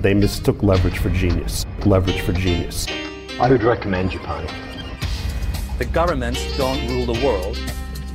[0.00, 1.66] They mistook leverage for genius.
[1.84, 2.86] Leverage for genius.
[3.40, 4.46] I would recommend Japan.
[5.78, 7.58] The governments don't rule the world.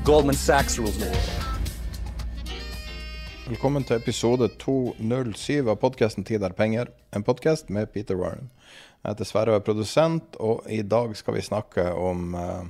[0.05, 1.29] Goldman Sachs rules the world.
[3.47, 8.49] Velkommen til episode 207 av podkasten 'Tid er penger', en podkast med Peter Warren.
[9.03, 12.63] Jeg heter Sverre og er produsent, og i dag skal vi snakke om uh,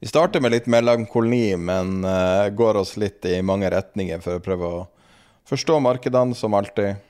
[0.00, 4.44] Vi starter med litt melankoli, men uh, går oss litt i mange retninger for å
[4.44, 4.86] prøve å
[5.48, 7.00] forstå markedene, som alltid.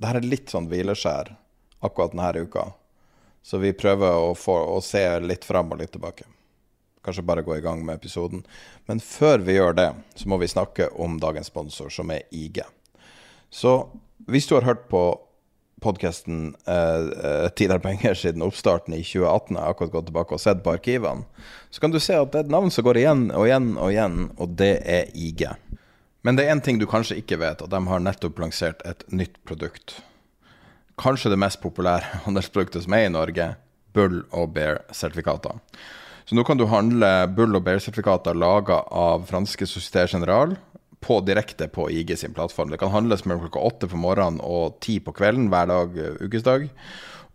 [0.00, 1.34] Dette er litt sånn hvileskjær
[1.84, 2.70] akkurat denne uka,
[3.44, 6.28] så vi prøver å, få, å se litt fram og litt tilbake
[7.04, 8.44] kanskje bare gå i gang med episoden.
[8.86, 12.62] Men før vi gjør det, så må vi snakke om dagens sponsor, som er IG.
[13.50, 13.88] Så
[14.28, 15.02] hvis du har hørt på
[15.80, 20.40] podkasten eh, 'Tid er penger' siden oppstarten i 2018, jeg har akkurat gått tilbake og
[20.40, 21.24] sett på arkivene,
[21.70, 23.88] så kan du se at det er et navn som går igjen og igjen og
[23.88, 25.46] igjen, og det er IG.
[26.26, 29.04] Men det er én ting du kanskje ikke vet, at de har nettopp lansert et
[29.08, 30.00] nytt produkt.
[31.00, 33.54] Kanskje det mest populære handelsproduktet som er i Norge,
[33.96, 35.58] Bull og Bear-sertifikater.
[36.28, 40.52] Så nå kan du handle Bull og Bear-sertifikater laga av franske Société General
[41.00, 42.70] på, direkte på IG sin plattform.
[42.70, 46.20] Det kan handles mellom klokka åtte på morgenen og ti på kvelden hver dag eh,
[46.20, 46.68] ukesdag.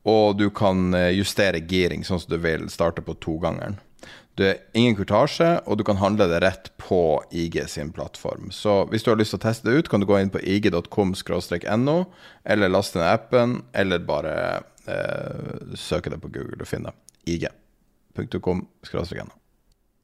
[0.05, 3.79] Og du kan eh, justere giring sånn som du vil, starte på togangeren.
[4.35, 8.49] Det er ingen kurtasje, og du kan handle det rett på IG sin plattform.
[8.51, 10.41] Så hvis du har lyst til å teste det ut, kan du gå inn på
[10.43, 11.95] ig.com-no,
[12.43, 14.35] eller laste ned appen, eller bare
[14.91, 16.91] eh, søke det på Google og finne
[17.31, 18.65] ig.com.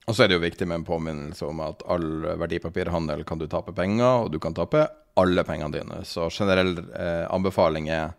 [0.08, 3.50] Og så er det jo viktig med en påminnelse om at all verdipapirhandel kan du
[3.52, 4.88] tape penger, og du kan tape
[5.20, 6.02] alle pengene dine.
[6.08, 8.16] Så generell eh, anbefaling er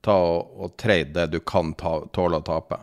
[0.00, 2.80] ta og, og trade det du kan ta, tåle å tape.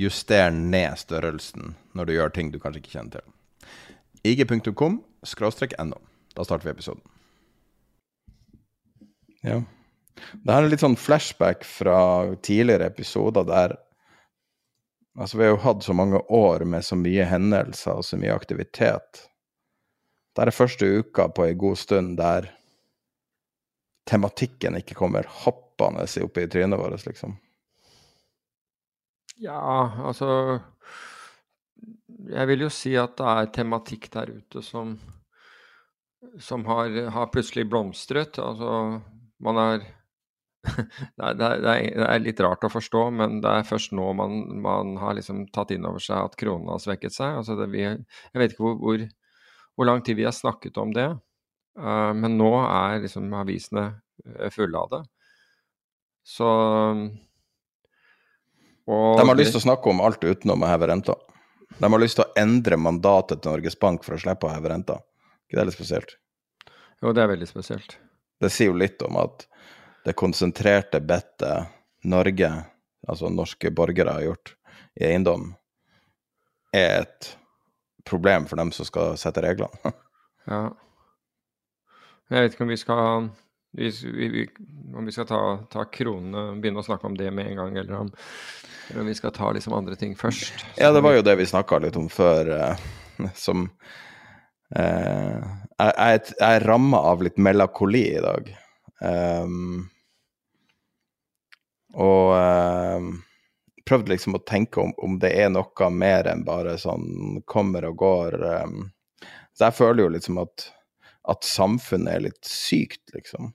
[0.00, 3.26] Juster ned størrelsen når du gjør ting du kanskje ikke kjenner til.
[4.24, 5.00] ig.com
[5.84, 6.00] no.
[6.36, 7.02] Da starter vi episoden.
[9.44, 9.60] Ja.
[10.44, 12.00] Det her er litt sånn flashback fra
[12.44, 13.78] tidligere episoder der
[15.18, 18.30] Altså, vi har jo hatt så mange år med så mye hendelser og så mye
[18.32, 19.24] aktivitet.
[20.32, 22.46] Det er første uka på ei god stund der
[24.08, 27.34] tematikken ikke kommer hoppende opp i trynet vårt, liksom.
[29.40, 29.60] Ja,
[30.04, 30.60] altså
[32.28, 34.98] Jeg vil jo si at det er tematikk der ute som,
[36.38, 38.36] som har, har plutselig blomstret.
[38.38, 39.00] Altså,
[39.40, 39.78] man er
[40.60, 44.10] det, er, det, er, det er litt rart å forstå, men det er først nå
[44.18, 47.40] man, man har liksom tatt inn over seg at kronen har svekket seg.
[47.40, 49.06] Altså vi, jeg vet ikke hvor, hvor,
[49.72, 51.08] hvor, lang tid vi har snakket om det,
[51.80, 53.86] uh, men nå er liksom avisene
[54.26, 55.02] eh, fulle av det.
[56.28, 56.52] Så
[58.90, 61.14] De har lyst til å snakke om alt utenom å heve renta.
[61.78, 64.72] De har lyst til å endre mandatet til Norges Bank for å slippe å heve
[64.72, 64.98] renta.
[65.46, 66.16] ikke det er litt spesielt?
[67.00, 67.96] Jo, det er veldig spesielt.
[68.40, 69.46] Det sier jo litt om at
[70.04, 71.70] det konsentrerte bettet
[72.08, 72.50] Norge,
[73.08, 74.54] altså norske borgere, har gjort
[74.98, 75.52] i eiendom,
[76.72, 77.30] er et
[78.08, 79.70] problem for dem som skal sette reglene.
[80.50, 80.64] ja.
[82.30, 83.30] Jeg vet ikke om vi skal
[83.72, 84.48] vi, vi,
[84.94, 88.00] om vi skal ta, ta kronene, begynne å snakke om det med en gang, eller
[88.00, 88.10] om,
[88.90, 90.64] eller om vi skal ta liksom andre ting først.
[90.80, 93.68] Ja, det var jo det vi snakka litt om før, eh, som
[94.74, 95.38] eh,
[95.80, 98.50] Jeg, jeg, er ramma av litt melakoli i dag.
[99.00, 99.86] Um,
[101.96, 103.06] og um,
[103.88, 107.96] prøvde liksom å tenke om, om, det er noe mer enn bare sånn kommer og
[108.02, 108.36] går.
[108.66, 108.90] Um,
[109.56, 110.66] så jeg føler jo liksom at,
[111.32, 113.54] at samfunnet er litt sykt, liksom.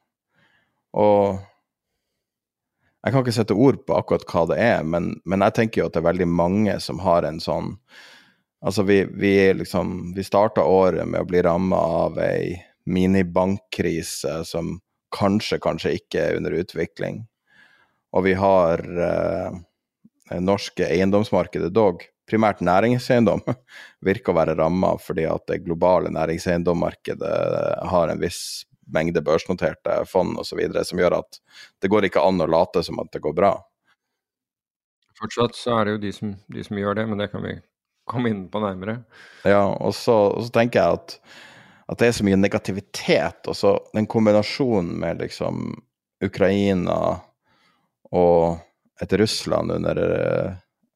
[0.95, 1.37] Og
[3.05, 5.89] jeg kan ikke sette ord på akkurat hva det er, men, men, jeg tenker jo
[5.89, 7.75] at det er veldig mange som har en sånn
[8.65, 12.55] Altså, vi, vi liksom Vi starta året med å bli ramma av ei
[12.89, 14.71] minibankkrise som
[15.13, 17.19] kanskje, kanskje ikke er under utvikling.
[18.15, 19.57] Og vi har eh,
[20.41, 23.43] norske eiendomsmarkedet, dog primært næringseiendom,
[24.07, 27.35] virker å være ramma fordi at det globale næringseiendommarkedet
[27.91, 30.61] har en viss mengde børsnoterte fond osv.
[30.83, 31.39] som gjør at
[31.81, 33.55] det går ikke an å late som at det går bra.
[35.15, 37.55] Fortsatt så er det jo de som, de som gjør det, men det kan vi
[38.09, 38.99] komme inn på nærmere.
[39.47, 41.15] Ja, og så, og så tenker jeg at,
[41.87, 43.47] at, det er så mye negativitet.
[43.47, 45.71] Og så den kombinasjonen med liksom
[46.23, 46.99] Ukraina
[48.15, 48.61] og
[49.01, 49.99] et Russland under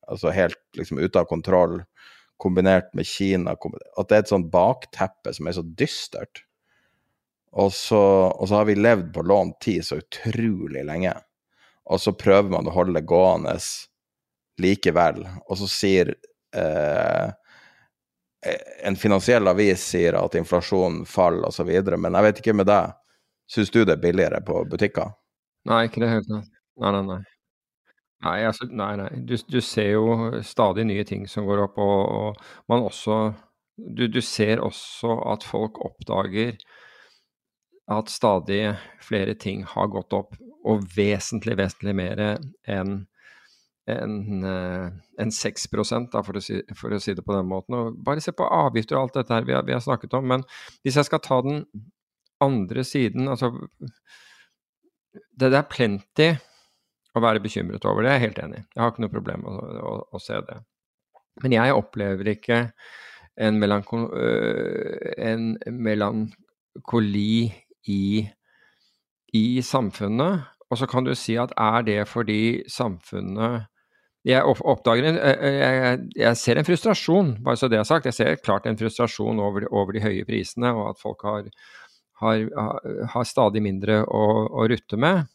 [0.10, 1.76] Altså helt liksom ute av kontroll,
[2.42, 6.42] kombinert med Kina At det er et sånt bakteppe som er så dystert.
[7.52, 11.14] Og så, og så har vi levd på lånt tid så utrolig lenge.
[11.90, 13.56] Og så prøver man å holde det gående
[14.62, 15.24] likevel.
[15.50, 16.14] Og så sier
[16.56, 17.32] eh,
[18.86, 22.94] en finansiell avis sier at inflasjonen faller osv., men jeg vet ikke med deg.
[23.50, 25.16] Syns du det er billigere på butikker?
[25.70, 26.30] Nei, ikke det helt.
[26.30, 27.20] Nei, nei, nei.
[28.20, 29.10] Nei, altså, nei, nei.
[29.26, 33.20] Du, du, ser jo stadig nye ting som går opp, og, og man også
[33.80, 36.58] du, du, ser også at folk oppdager
[37.90, 38.64] at stadig
[39.02, 40.36] flere ting har gått opp,
[40.68, 42.22] og vesentlig, vesentlig mer
[42.70, 43.00] enn
[43.90, 45.68] enn en 6
[46.14, 47.76] da, for, å si, for å si det på den måten.
[47.76, 50.28] Og bare se på avgifter og alt dette her vi har, vi har, snakket om.
[50.30, 50.46] Men
[50.84, 51.64] hvis jeg skal ta den
[52.40, 53.52] andre siden altså
[55.36, 56.30] Det, er plenty
[57.18, 58.66] å være bekymret over, det er jeg helt enig i.
[58.76, 60.60] Jeg har ikke noe problem med å, å, å, se det.
[61.42, 62.60] Men jeg opplever ikke
[63.40, 64.04] en, melanko,
[65.18, 67.50] en melankoli
[67.90, 68.24] i,
[69.36, 70.48] i samfunnet.
[70.70, 73.68] Og så kan du si at er det fordi samfunnet
[74.28, 78.10] jeg oppdager en, jeg, jeg, ser en frustrasjon, bare så det er sagt.
[78.10, 81.48] Jeg ser klart en frustrasjon over, over de høye prisene, og at folk har,
[82.20, 82.44] har,
[83.14, 85.30] har stadig mindre å, å, rutte med.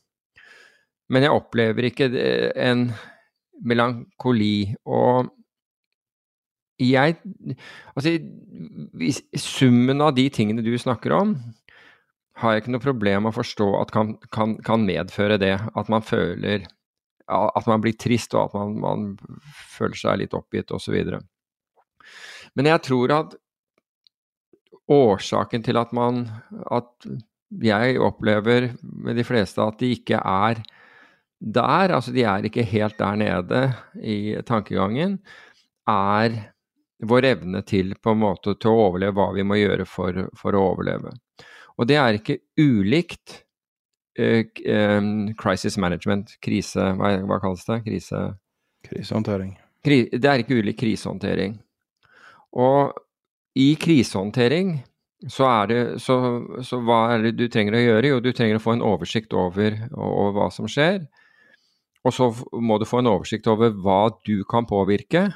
[1.08, 2.10] Men jeg opplever ikke
[2.60, 2.90] en
[3.64, 4.74] melankoli.
[4.84, 5.32] Og
[6.82, 7.16] jeg
[7.94, 8.18] Altså,
[9.38, 11.36] summen av de tingene du snakker om,
[12.40, 15.54] har jeg ikke noe problem med å forstå at kan, kan, kan medføre det.
[15.78, 16.66] At man føler
[17.24, 19.04] at man blir trist, og at man, man
[19.72, 20.96] føler seg litt oppgitt osv.
[22.54, 23.36] Men jeg tror at
[24.92, 26.26] årsaken til at man
[26.68, 27.06] At
[27.64, 30.58] jeg opplever med de fleste at de ikke er
[31.38, 33.60] der, altså de er ikke helt der nede
[34.00, 35.18] i tankegangen,
[35.86, 36.38] er
[37.04, 40.56] vår evne til på en måte til å overleve hva vi må gjøre for, for
[40.56, 41.12] å overleve.
[41.78, 43.40] Og det er ikke ulikt
[44.20, 44.44] uh,
[45.40, 47.82] crisis management, krise hva, hva, kalles det?
[47.86, 48.24] Krise...
[48.84, 49.54] Krisehåndtering.
[49.84, 51.56] Kri, det er ikke ulik krisehåndtering.
[52.60, 52.92] Og
[53.56, 54.76] i krisehåndtering
[55.30, 56.16] så er det så,
[56.60, 58.10] så, hva er det du trenger å gjøre?
[58.12, 61.06] Jo, du trenger å få en oversikt over, over hva som skjer.
[62.04, 62.28] Og så
[62.60, 65.30] må du få en oversikt over hva du kan påvirke.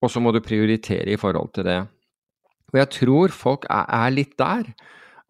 [0.00, 1.80] Og så må du prioritere i forhold til det.
[2.74, 4.66] Og jeg tror folk er, litt der.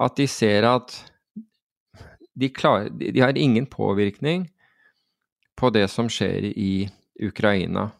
[0.01, 0.95] At de ser at
[2.35, 4.49] de, klar, de, har ingen påvirkning
[5.55, 6.89] på det som skjer i
[7.23, 7.91] Ukraina.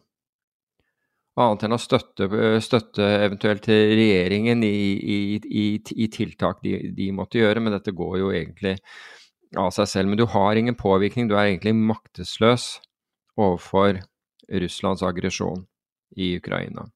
[1.37, 2.27] Annet enn å støtte,
[2.65, 8.19] støtte eventuelt regjeringen i, i, i, i tiltak de, de, måtte gjøre, men dette går
[8.23, 8.79] jo egentlig
[9.61, 10.11] av seg selv.
[10.11, 12.79] Men du har ingen påvirkning, du er egentlig maktesløs
[13.37, 14.01] overfor
[14.65, 15.67] Russlands aggresjon
[16.17, 16.89] i Ukraina.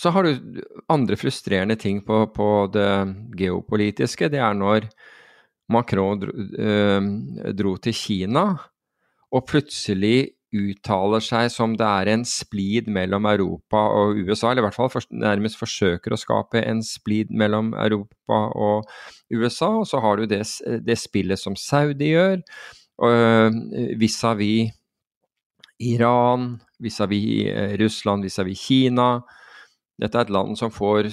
[0.00, 2.88] Så har du andre frustrerende ting på, på det
[3.38, 4.28] geopolitiske.
[4.32, 4.88] Det er når
[5.72, 7.02] Macron dro, øh,
[7.54, 8.46] dro til Kina
[9.34, 14.66] og plutselig uttaler seg som det er en splid mellom Europa og USA, eller i
[14.68, 18.86] hvert fall nærmest forsøker å skape en splid mellom Europa og
[19.34, 19.72] USA.
[19.80, 20.44] Og så har du det,
[20.86, 22.42] det spillet som Saudi gjør,
[23.98, 24.72] vis-à-vis -vis
[25.80, 29.22] Iran, vis-à-vis -vis Russland, vis-à-vis -vis Kina.
[30.02, 31.06] Dette er et land som får,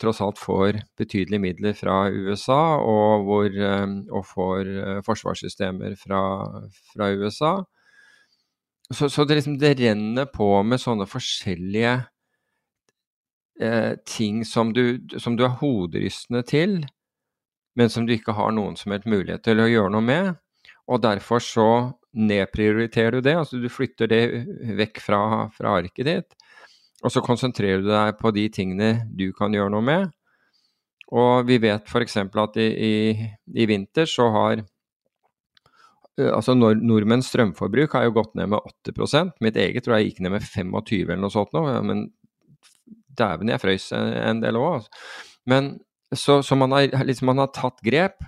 [0.00, 6.20] tross alt får betydelige midler fra USA, og, hvor, eh, og får eh, forsvarssystemer fra,
[6.94, 7.58] fra USA.
[8.88, 11.92] Så, så det, liksom, det, renner på med sånne forskjellige
[13.60, 16.78] eh, ting som du, som du er hoderystende til,
[17.76, 20.32] men som du ikke har noen som helst mulighet til å gjøre noe med.
[20.88, 21.68] Og derfor så
[22.16, 24.22] nedprioriterer du det, altså du flytter det
[24.78, 25.20] vekk fra,
[25.52, 26.45] fra arket ditt.
[27.04, 30.08] Og så konsentrerer du deg på de tingene du kan gjøre noe med.
[31.14, 32.16] Og vi vet f.eks.
[32.18, 32.94] at i, i,
[33.54, 39.36] i, vinter så har eh, altså nord Nordmenns strømforbruk har jo gått ned med 80%
[39.44, 41.62] Mitt eget tror jeg gikk ned med 25 eller noe sånt nå.
[41.86, 42.08] Men
[43.16, 44.80] dæven, jeg frøys en, del òg.
[44.80, 45.04] Altså.
[45.46, 45.76] Men
[46.14, 48.18] så, så man, har, liksom, man har tatt grep.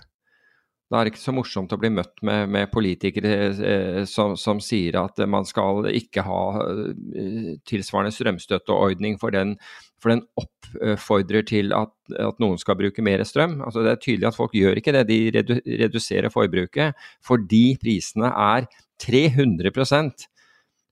[0.88, 4.60] Da er det ikke så morsomt å bli møtt med, med politikere eh, som, som,
[4.64, 9.58] sier at man skal ikke ha eh, tilsvarende strømstøtteordning, for den,
[10.00, 13.58] for den oppfordrer til at, at, noen skal bruke mer strøm.
[13.66, 15.54] Altså, det er tydelig at folk gjør ikke det, de redu,
[15.84, 18.70] reduserer forbruket fordi prisene er
[19.04, 20.28] 300%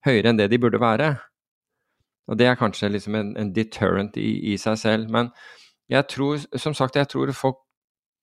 [0.06, 1.14] høyere enn det de burde være.
[2.28, 5.08] Og Det er kanskje liksom en, en deterrent i, i seg selv.
[5.08, 5.32] Men
[5.88, 7.62] jeg tror, som sagt, jeg tror folk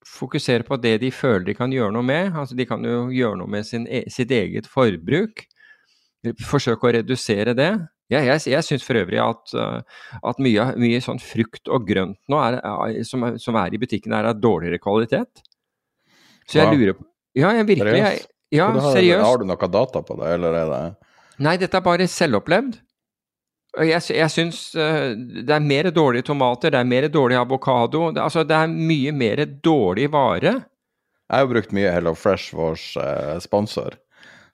[0.08, 2.34] fokuserer på det de føler de kan gjøre noe med.
[2.36, 5.46] Altså, de kan jo gjøre noe med sin, e, sitt eget forbruk.
[6.44, 7.72] Forsøke å redusere det.
[8.12, 9.80] Ja, jeg jeg syns for øvrig at, uh,
[10.28, 12.60] at mye, mye, sånn frukt og grønt nå er,
[13.08, 15.44] som, er, som, er, i butikken, er av dårligere kvalitet.
[16.46, 17.08] Så jeg lurer på
[17.40, 19.24] Ja, jeg virkelig jeg, Ja, seriøst.
[19.24, 20.82] Har du noe data på det, eller er det
[21.42, 22.76] Nei, dette er bare selvopplevd.
[23.74, 28.12] Jeg, jeg syns uh, det er mer dårlige tomater, det er mer dårlig avokado.
[28.14, 30.60] Det, altså, det er mye mer dårlig vare.
[31.32, 33.98] Jeg har brukt mye Hello Fresh, vår uh, sponsor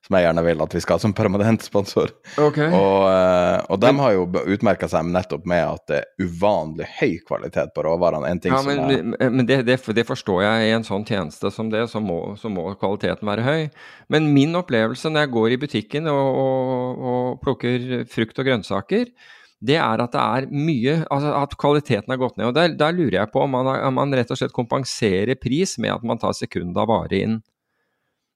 [0.06, 2.12] som jeg gjerne vil at vi skal ha som permanent sponsor.
[2.40, 2.70] Okay.
[2.72, 7.18] Og, eh, og de har jo utmerka seg nettopp med at det er uvanlig høy
[7.28, 8.30] kvalitet på råvarene.
[8.32, 9.34] En ting ja, men, som er...
[9.36, 10.70] men det, det, det, forstår jeg.
[10.70, 13.68] I en sånn tjeneste som det, så må, så må, kvaliteten være høy.
[14.10, 19.12] Men min opplevelse når jeg går i butikken og, og, og plukker frukt og grønnsaker,
[19.60, 22.48] det er at det er mye altså At kvaliteten har gått ned.
[22.48, 25.76] og Der, der lurer jeg på om man, om man, rett og slett kompenserer pris
[25.78, 27.42] med at man tar sekund av vare inn.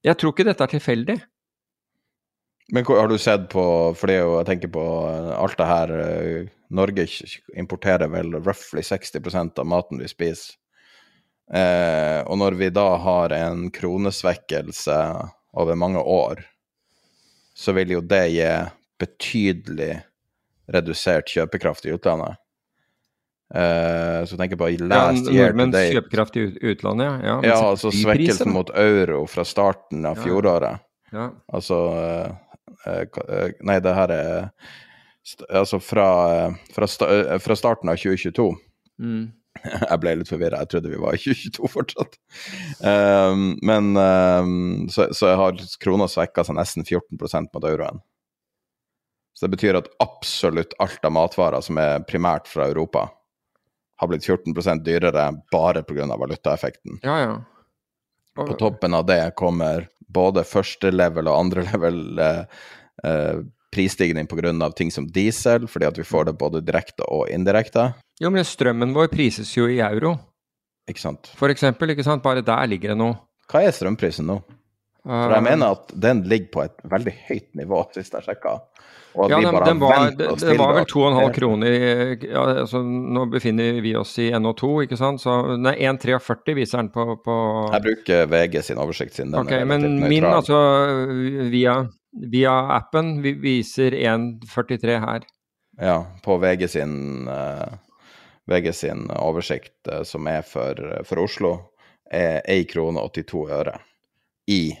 [0.04, 1.22] Jeg tror ikke dette er tilfeldig.
[2.72, 3.64] Men har du sett på
[3.98, 4.84] For det er jo, jeg tenker på
[5.36, 7.06] alt det her eh, Norge
[7.60, 10.56] importerer vel roughly 60% av maten vi spiser.
[11.52, 14.96] Eh, og når vi da har en kronesvekkelse
[15.54, 16.40] over mange år,
[17.54, 18.48] så vil jo det gi
[18.98, 19.92] betydelig
[20.72, 22.40] redusert kjøpekraft i utlandet.
[23.54, 27.36] Eh, så tenker på last ja, Nordmenns kjøpekraft i utlandet, ja.
[27.44, 30.82] Ja, altså svekkelsen mot euro fra starten av fjoråret.
[31.14, 31.28] Ja.
[31.54, 32.32] Altså eh,
[33.64, 34.50] nei, det her er
[35.48, 36.06] Altså fra,
[36.74, 36.86] fra,
[37.40, 38.50] fra starten av 2022.
[39.00, 39.22] Mm.
[39.90, 42.16] Jeg ble litt forvirra, jeg trodde vi var i 2022 fortsatt.
[42.82, 48.02] Um, men um, så, så har krona svekka seg nesten 14% mot euroen.
[49.34, 53.08] Så det betyr at absolutt alt av matvarer som er primært fra Europa,
[54.02, 56.06] har blitt 14% dyrere bare pga.
[56.18, 57.00] valutaeffekten.
[57.06, 57.34] Ja, ja.
[58.34, 62.64] På toppen av det kommer både første level og andre level eh,
[63.04, 63.42] eh,
[63.74, 64.70] prisstigning pga.
[64.76, 67.92] ting som diesel, fordi at vi får det både direkte og indirekte.
[68.22, 70.14] Jo, men strømmen vår prises jo i euro.
[70.88, 71.30] Ikke sant.
[71.38, 72.22] For eksempel, ikke sant.
[72.22, 73.16] Bare der ligger det noe.
[73.50, 74.38] Hva er strømprisen nå?
[75.04, 78.58] For jeg eh, mener at den ligger på et veldig høyt nivå, sist jeg sjekka.
[79.14, 81.74] Ja, den, den, var, det, det var vel 2,5 kroner
[82.24, 85.22] ja, altså, Nå befinner vi oss i NO2, ikke sant.
[85.22, 87.36] Så nei, 1,43 viser den på, på,
[87.70, 89.30] Jeg bruker VG sin oversikt sin.
[89.30, 90.58] Den okay, men min, altså
[91.52, 91.76] via,
[92.32, 95.28] via appen, vi viser 1,43 her.
[95.78, 96.96] Ja, på VG sin,
[97.30, 97.78] uh,
[98.50, 101.54] VG sin oversikt, uh, som er for, for Oslo,
[102.10, 103.78] er 1 krone 82 øre
[104.50, 104.74] i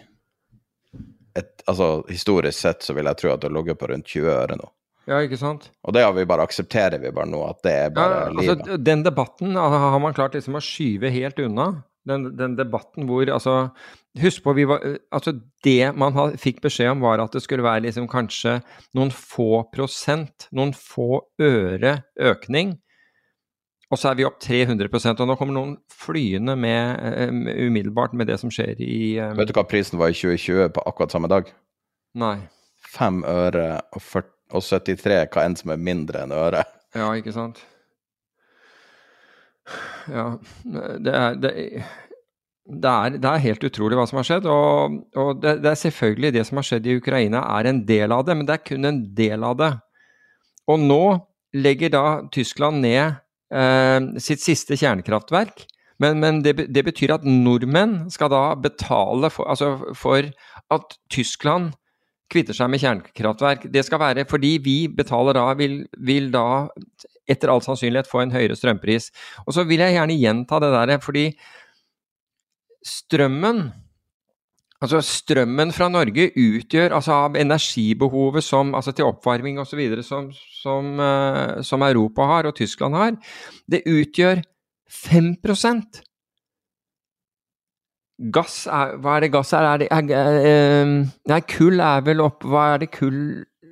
[1.38, 4.34] et, altså, historisk sett så vil jeg tro at det har ligget på rundt 20
[4.34, 4.70] øre nå.
[5.04, 5.66] Ja, ikke sant?
[5.84, 8.54] Og det har vi bare aksepterer vi bare nå, at det er bare ja, altså,
[8.54, 8.84] livet.
[8.86, 11.68] Den debatten har man klart liksom å skyve helt unna.
[12.08, 13.58] Den, den debatten hvor altså
[14.20, 15.32] Husk på, vi var, altså
[15.66, 18.60] det man fikk beskjed om, var at det skulle være liksom kanskje
[18.94, 22.76] noen få prosent, noen få øre økning
[23.94, 28.26] og så er vi opp 300% og nå kommer noen flyende med med umiddelbart med
[28.30, 29.36] det som skjer i um...
[29.38, 31.52] Vet du hva prisen var i 2020 på akkurat samme dag?
[32.18, 32.36] Nei.
[32.94, 36.64] 5 øre og, 40, og 73, hva enn som er mindre enn øre.
[36.94, 37.62] Ja, ikke sant.
[40.10, 40.26] Ja,
[40.62, 41.52] det er, det,
[42.66, 44.50] det er, det er helt utrolig hva som har skjedd.
[44.50, 48.14] Og, og det, det, er selvfølgelig det som har skjedd i Ukraina er en del
[48.14, 49.74] av det, men det er kun en del av det.
[50.70, 51.04] Og nå
[51.54, 53.23] legger da Tyskland ned Eh,
[54.18, 55.64] sitt siste kjernekraftverk.
[56.02, 60.26] Men, men det, det, betyr at nordmenn skal da betale for, altså for
[60.74, 61.76] at Tyskland
[62.32, 63.68] kvitter seg med kjernekraftverk.
[63.72, 66.66] Det skal være fordi vi betaler da, vil, vil da
[67.30, 69.10] etter all sannsynlighet få en høyere strømpris.
[69.46, 71.28] Og så vil jeg gjerne gjenta det der, fordi
[72.84, 73.68] strømmen
[74.84, 79.80] Altså strømmen fra Norge utgjør altså av energibehovet som, altså til oppvarming osv.
[80.04, 80.28] Som,
[80.60, 83.14] som, uh, som Europa har og Tyskland har,
[83.70, 84.42] det utgjør
[84.90, 86.02] 5%
[88.34, 89.64] Gass er Hva er det gass er?
[89.66, 90.92] er, det, er, er eh,
[91.32, 93.16] Nei, kull er vel opp Hva er det kull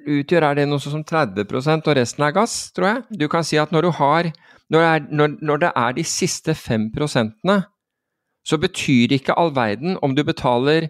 [0.03, 0.49] utgjør?
[0.49, 3.21] Er det noe sånn som 30% og resten er gass, tror jeg?
[3.23, 4.33] Du kan si at når du har
[4.73, 7.61] Når, det er, når, når det er de siste 5 prosentene,
[8.43, 10.89] så betyr ikke all verden om du betaler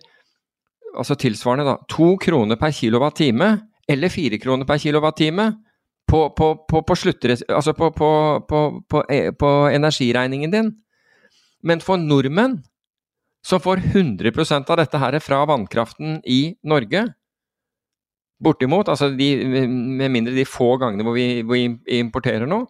[0.99, 3.53] altså tilsvarende da, to kroner per kilowattime
[3.91, 5.49] eller fire kroner per kilowattime
[6.09, 6.97] på, på, på, på,
[7.49, 8.99] altså på,
[9.39, 10.71] på energiregningen din.
[11.63, 12.61] Men for nordmenn
[13.47, 17.07] som får 100% av dette her fra vannkraften i Norge.
[18.43, 19.29] Bortimot, altså de,
[19.67, 22.69] med mindre de få gangene hvor vi, hvor vi importerer noe.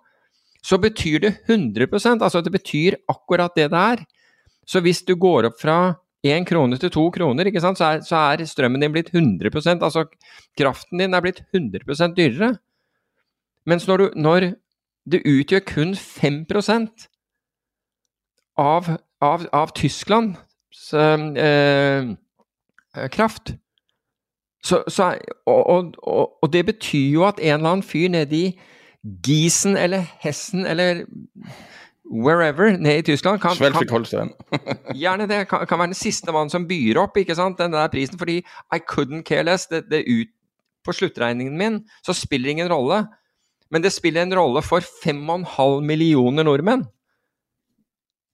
[0.62, 1.88] Så betyr det 100
[2.22, 4.04] altså det betyr akkurat det det er.
[4.68, 8.02] Så hvis du går opp fra én krone til to kroner, ikke sant, så er,
[8.06, 10.04] så er strømmen din blitt 100% altså
[10.58, 12.52] kraften din er blitt 100 dyrere.
[13.66, 14.52] Mens når, du, når
[15.10, 17.08] det utgjør kun 5%
[18.58, 18.90] av,
[19.22, 22.12] av, av Tysklands eh,
[23.10, 23.54] kraft.
[24.62, 28.52] Så, så, og, og, og, det betyr jo at en eller annen fyr nede i
[29.26, 31.02] Gießen eller Hessen eller
[32.12, 33.72] wherever nede i Tyskland kan, kan
[35.02, 35.48] Gjerne det.
[35.48, 38.42] Kan, kan være den siste mannen som byr opp ikke sant, den der prisen, fordi
[38.44, 39.66] I couldn't care less.
[39.66, 40.30] Det, det ut,
[40.84, 43.04] på sluttregningen min så spiller det ingen rolle.
[43.70, 46.84] Men det spiller en rolle for 5,5 millioner nordmenn.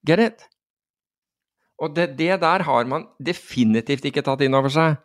[0.07, 0.47] Get it?
[1.79, 4.97] Og det, det, der har man definitivt ikke tatt inn over seg.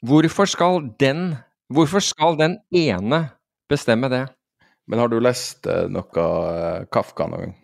[0.00, 1.34] Hvorfor skal den,
[1.68, 3.26] hvorfor skal den ene
[3.68, 4.24] bestemme det?
[4.90, 7.56] Men har du lest eh, noe eh, Kafka noen gang?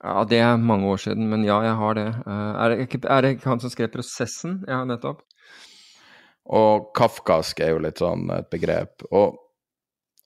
[0.00, 2.06] Ja, det er mange år siden, men ja, jeg har det.
[2.24, 4.62] Uh, er, det ikke, er det ikke han som skrev 'Prosessen'?
[4.64, 5.20] Ja, nettopp.
[6.50, 9.04] Og kafkask er jo litt sånn et begrep.
[9.12, 9.36] Og,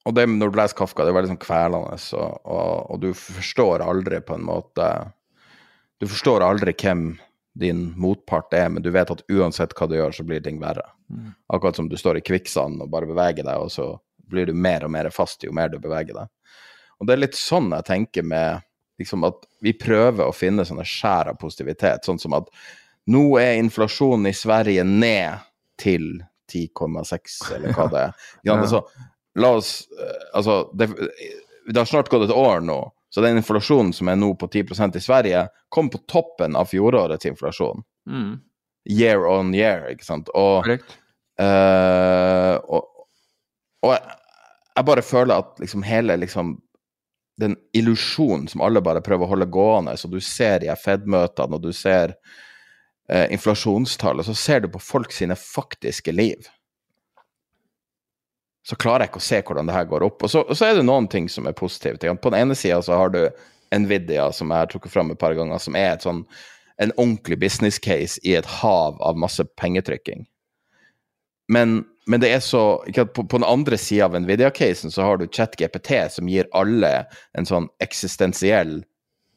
[0.06, 3.10] og det, når du leser Kafka, det er veldig sånn kvelende, og, og, og, du
[3.18, 4.88] forstår aldri på en måte
[5.98, 7.14] du forstår aldri hvem
[7.58, 10.86] din motpart er, men du vet at uansett hva du gjør, så blir ting verre.
[11.10, 11.34] Mm.
[11.54, 13.92] Akkurat som du står i kvikksand og bare beveger deg, og så
[14.30, 16.30] blir du mer og mer fast jo mer du beveger deg.
[17.00, 18.64] Og det er litt sånn jeg tenker med
[19.00, 22.50] liksom at vi prøver å finne sånne skjær av positivitet, sånn som at
[23.10, 25.42] nå er inflasjonen i Sverige ned
[25.80, 26.22] til
[26.52, 28.28] 10,6, eller hva det er.
[28.46, 28.84] Ja, altså,
[29.40, 30.86] la oss eh, Altså, det,
[31.66, 32.78] det har snart gått et år nå
[33.14, 37.28] så den inflasjonen som er nå på 10% i Sverige, kom på toppen av fjorårets
[37.30, 37.84] inflasjon.
[38.10, 38.32] Mm.
[38.90, 40.32] Year on year, ikke sant.
[40.34, 40.66] Og,
[41.38, 43.06] uh, og,
[43.86, 43.94] og
[44.74, 46.56] jeg, bare føler at liksom hele liksom
[47.40, 51.64] den illusjonen som alle bare prøver å holde gående, så du ser i Fed-møtene, og
[51.64, 52.14] du ser
[53.10, 56.46] eh, inflasjonstallet, så ser du på folk sine faktiske liv
[58.64, 60.22] så klarer jeg ikke å se hvordan det her går opp.
[60.24, 62.04] Og så, og så er det noen ting som er positivt.
[62.22, 63.20] På den ene sida så har du
[63.74, 66.22] Nvidia, som jeg har trukket fram et par ganger, som er sånn,
[66.80, 70.24] en ordentlig business case i et hav av masse pengetrykking.
[71.52, 75.18] Men, men det er så ikke, på, på den andre sida av Nvidia-casen så har
[75.18, 77.06] du ChatGPT, som gir alle
[77.38, 78.82] en sånn eksistensiell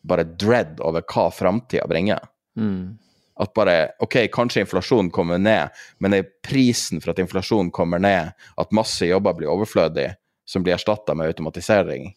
[0.08, 2.24] bare dread over hva framtida bringer.
[2.60, 2.98] Mm.
[3.40, 8.02] At bare OK, kanskje inflasjonen kommer ned, men det er prisen for at inflasjonen kommer
[8.04, 10.10] ned, at masse jobber blir overflødig,
[10.48, 12.12] som blir erstatta med automatisering.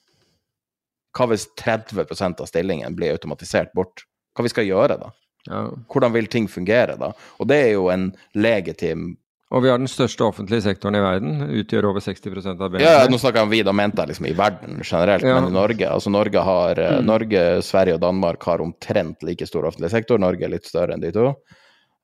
[1.17, 4.07] Hva hvis 30% av stillingen blir automatisert bort?
[4.35, 5.11] Hva vi skal gjøre da?
[5.49, 5.65] Ja.
[5.91, 7.13] Hvordan vil ting fungere da?
[7.41, 9.15] Og det er jo en legitim
[9.51, 12.85] og vi har den største offentlige sektoren i verden, utgjør over 60% av BNP.
[12.85, 15.41] Ja, nå snakker jeg om vi, da mente jeg liksom i verden generelt, ja.
[15.41, 15.89] men i Norge.
[15.91, 17.09] Altså Norge har eh, mm.
[17.09, 20.23] Norge, Sverige og Danmark har omtrent like stor offentlig sektor.
[20.23, 21.33] Norge er litt større enn de to.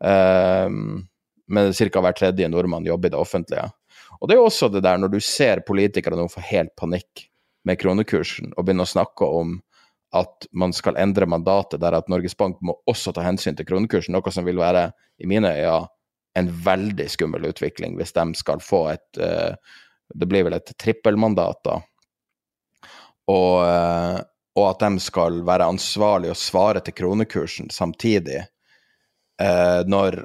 [0.03, 1.07] Um,
[1.47, 2.03] men ca.
[2.03, 3.71] hver tredje nordmann jobber i det offentlige.
[4.19, 7.29] Og det er jo også det der når du ser politikere nå få helt panikk
[7.67, 9.61] med kronekursen og begynner å snakke om
[10.17, 14.15] at man skal endre mandatet der at Norges Bank må også ta hensyn til kronekursen,
[14.15, 14.89] noe som vil være,
[15.23, 15.87] i mine øyne,
[16.37, 19.57] en veldig skummel utvikling hvis de skal få et uh,
[20.15, 21.81] Det blir vel et trippelmandat, da.
[23.27, 24.21] Og, uh,
[24.55, 28.45] og, at de skal være ansvarlig og svare til kronekursen samtidig,
[29.43, 30.21] uh, når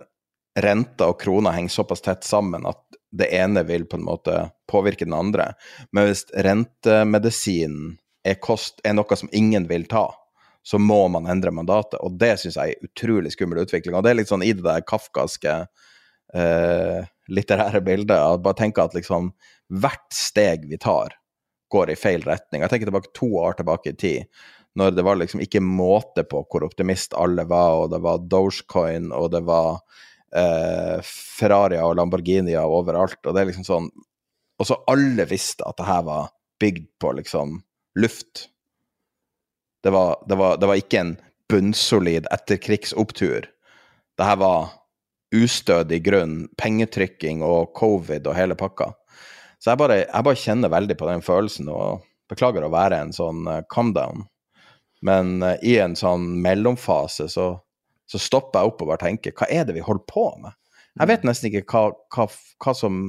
[0.62, 4.36] renta og krona henger såpass tett sammen at det ene vil på en måte
[4.71, 5.54] påvirke den andre.
[5.91, 10.10] Men hvis rentemedisinen er, er noe som ingen vil ta,
[10.63, 12.00] så må man endre mandatet.
[12.06, 13.97] Og det syns jeg er utrolig skummel utvikling.
[13.97, 15.63] Og det er litt sånn i det der kafkaske
[16.36, 18.44] eh, litterære bildet.
[18.44, 19.32] Bare tenker at liksom
[19.72, 21.15] hvert steg vi tar,
[21.72, 22.63] går i feil retning.
[22.63, 24.44] Jeg tenker tilbake to år tilbake i tid,
[24.76, 29.12] når det var liksom ikke måte på hvor optimist alle var, og det var Dogecoin,
[29.15, 29.82] og det var
[30.36, 33.91] eh, Ferraria og Lamborghinia overalt, og det er liksom sånn
[34.62, 36.28] Og så alle visste at det her var
[36.62, 37.56] bygd på liksom
[37.98, 38.44] luft.
[39.82, 41.15] Det var, det var, det var ikke en
[41.50, 43.48] bunnsolid etterkrigsopptur.
[44.17, 44.70] Det her var
[45.32, 48.91] ustødig grunn, pengetrykking og covid og hele pakka.
[49.62, 53.12] Så jeg bare, jeg bare kjenner veldig på den følelsen, og beklager å være en
[53.15, 54.26] sånn uh, calm down.
[55.06, 57.52] Men uh, i en sånn mellomfase så,
[58.10, 60.58] så, stopper jeg opp og bare tenker hva er det vi holder på med?
[61.00, 62.32] Jeg vet nesten ikke hva, hva,
[62.63, 63.04] hva som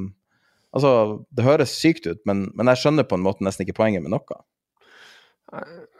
[0.72, 4.00] Altså, det høres sykt ut, men, men, jeg skjønner på en måte nesten ikke poenget
[4.00, 4.38] med noe.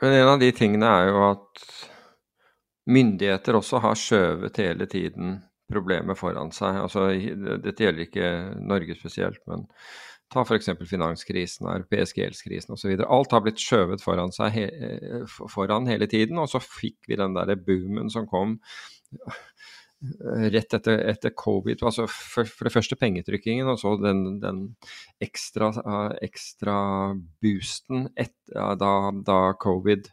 [0.01, 1.65] Men en av de tingene er jo at
[2.89, 5.35] myndigheter også har skjøvet hele tiden
[5.73, 6.79] problemet foran seg.
[6.85, 7.09] Altså,
[7.65, 9.67] dette gjelder ikke Norge spesielt, men
[10.33, 10.71] ta f.eks.
[10.89, 12.95] finanskrisen, europeisk gjeldskrisen osv.
[13.05, 14.67] Alt har blitt skjøvet foran seg he
[15.29, 18.59] foran hele tiden, og så fikk vi den der boomen som kom
[20.53, 21.83] rett etter, etter covid.
[21.83, 24.63] altså for, for, det første pengetrykkingen, og så den, den
[25.23, 25.71] ekstra,
[26.25, 26.77] ekstra,
[27.43, 30.11] boosten et, da, da, covid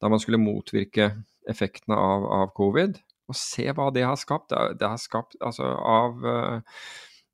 [0.00, 1.12] Da man skulle motvirke
[1.48, 2.98] effektene av, av, covid.
[3.30, 4.52] Og se hva det har skapt.
[4.52, 6.26] Det, har skapt altså av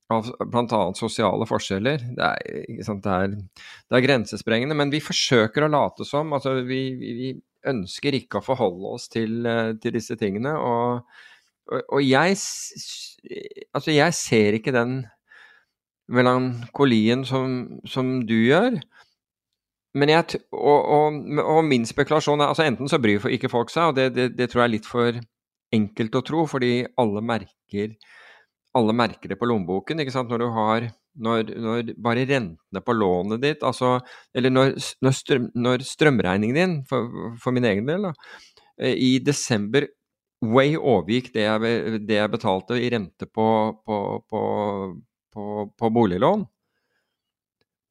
[0.07, 0.81] av bl.a.
[0.95, 2.03] sosiale forskjeller.
[2.15, 3.33] Det er, sant, det, er,
[3.91, 4.77] det er, grensesprengende.
[4.79, 6.31] Men vi forsøker å late som.
[6.37, 7.33] altså Vi, vi,
[7.67, 9.41] ønsker ikke å forholde oss til,
[9.83, 10.53] til disse tingene.
[10.55, 11.09] og
[11.67, 12.37] og, jeg
[13.75, 15.07] Altså, jeg ser ikke den
[16.09, 18.79] melankolien som, som du gjør.
[19.97, 23.97] Jeg, og, og, og, min spekulasjon er altså Enten så bryr ikke folk seg, og
[23.97, 25.19] det, det, det, tror jeg er litt for
[25.75, 27.97] enkelt å tro, fordi alle merker,
[28.77, 30.01] alle merker det på lommeboken.
[30.01, 34.01] ikke sant, Når du har når, når bare rentene på lånet ditt, altså
[34.37, 38.13] Eller når, når, strøm, når strømregningen din, for, for, min egen del, da,
[38.81, 39.89] eh, i desember
[40.45, 43.47] way overgikk det jeg, det jeg, betalte i rente på,
[43.87, 46.45] på, på, på boliglån.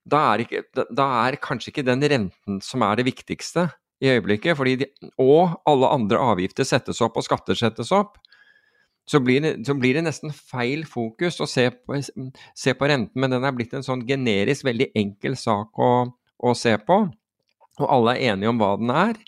[0.05, 0.61] Da er, ikke,
[0.93, 3.71] da er, kanskje ikke den renten som er det viktigste
[4.03, 4.59] i øyeblikket.
[4.79, 4.87] De,
[5.21, 8.17] og alle andre avgifter settes opp og skatter settes opp.
[9.05, 11.99] Så blir, det, så blir det nesten feil fokus å se på,
[12.57, 15.91] se på, renten, men den er blitt en sånn generisk veldig enkel sak å,
[16.41, 17.03] å se på.
[17.75, 19.19] Og alle er enige om hva den er.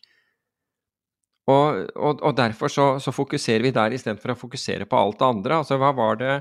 [1.48, 5.30] Og, og, og derfor så, så, fokuserer vi der istedenfor å fokusere på alt det
[5.30, 5.62] andre.
[5.62, 6.34] Altså hva var det,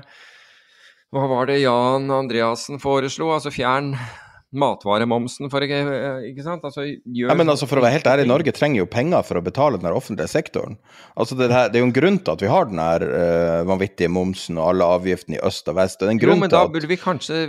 [1.13, 3.29] hva var det Jan Andreassen foreslo?
[3.35, 3.93] Altså fjern
[4.55, 6.63] matvaremomsen, for ikke sant?
[6.63, 9.43] Altså, ja, men altså, For å være helt ærlig, Norge trenger jo penger for å
[9.43, 10.77] betale den offentlige sektoren.
[11.19, 13.65] Altså, det, her, det, er jo en grunn til at vi har den her uh,
[13.67, 15.99] vanvittige momsen og alle avgiftene i øst og vest.
[15.99, 17.41] Det er en grunn jo, men da burde vi kanskje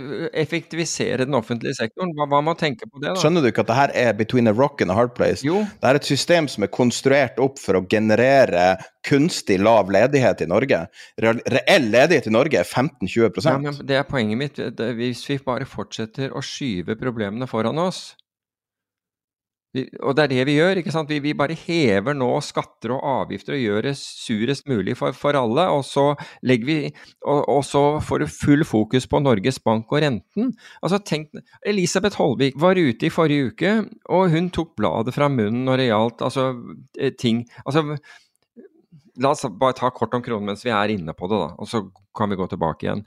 [0.43, 2.11] effektivisere den offentlige sektoren.
[2.19, 3.17] Hva, hva må tenke på det, da?
[3.23, 5.45] Skjønner du ikke at det her er between a rock and a hard place?
[5.47, 5.63] Jo.
[5.79, 8.73] Det er et system som er konstruert opp for å generere
[9.09, 10.83] kunstig lav ledighet i Norge.
[11.19, 14.63] Reell ledighet i Norge er 15-20 ja, Det er poenget mitt.
[14.99, 18.11] Hvis vi bare fortsetter å skyve problemene foran oss
[19.75, 20.79] vi, Og det er det vi gjør.
[20.81, 21.11] ikke sant?
[21.11, 25.37] Vi, vi, bare hever nå skatter og avgifter og gjør det surest mulig for, for
[25.37, 25.67] alle.
[25.75, 26.05] Og så,
[26.41, 26.79] vi,
[27.21, 30.53] og, og, så får du full fokus på Norges Bank og renten.
[30.81, 31.29] Altså tenk,
[31.65, 33.75] Elisabeth Holvik var ute i forrige uke,
[34.09, 36.49] og hun tok bladet fra munnen når det gjaldt altså,
[36.99, 37.99] eh, ting altså
[39.19, 41.67] La oss bare ta kort om kronen mens vi er inne på det, da, og
[41.67, 41.83] så
[42.15, 43.03] kan vi gå tilbake igjen.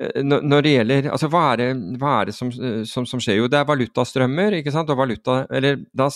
[0.00, 1.70] Eh, når det gjelder, altså Hva er det,
[2.02, 2.50] hva er det som,
[2.88, 3.40] som, som, skjer?
[3.40, 4.58] Jo, det er valutastrømmer.
[4.58, 4.90] ikke sant?
[4.92, 6.10] Og valuta, eller da,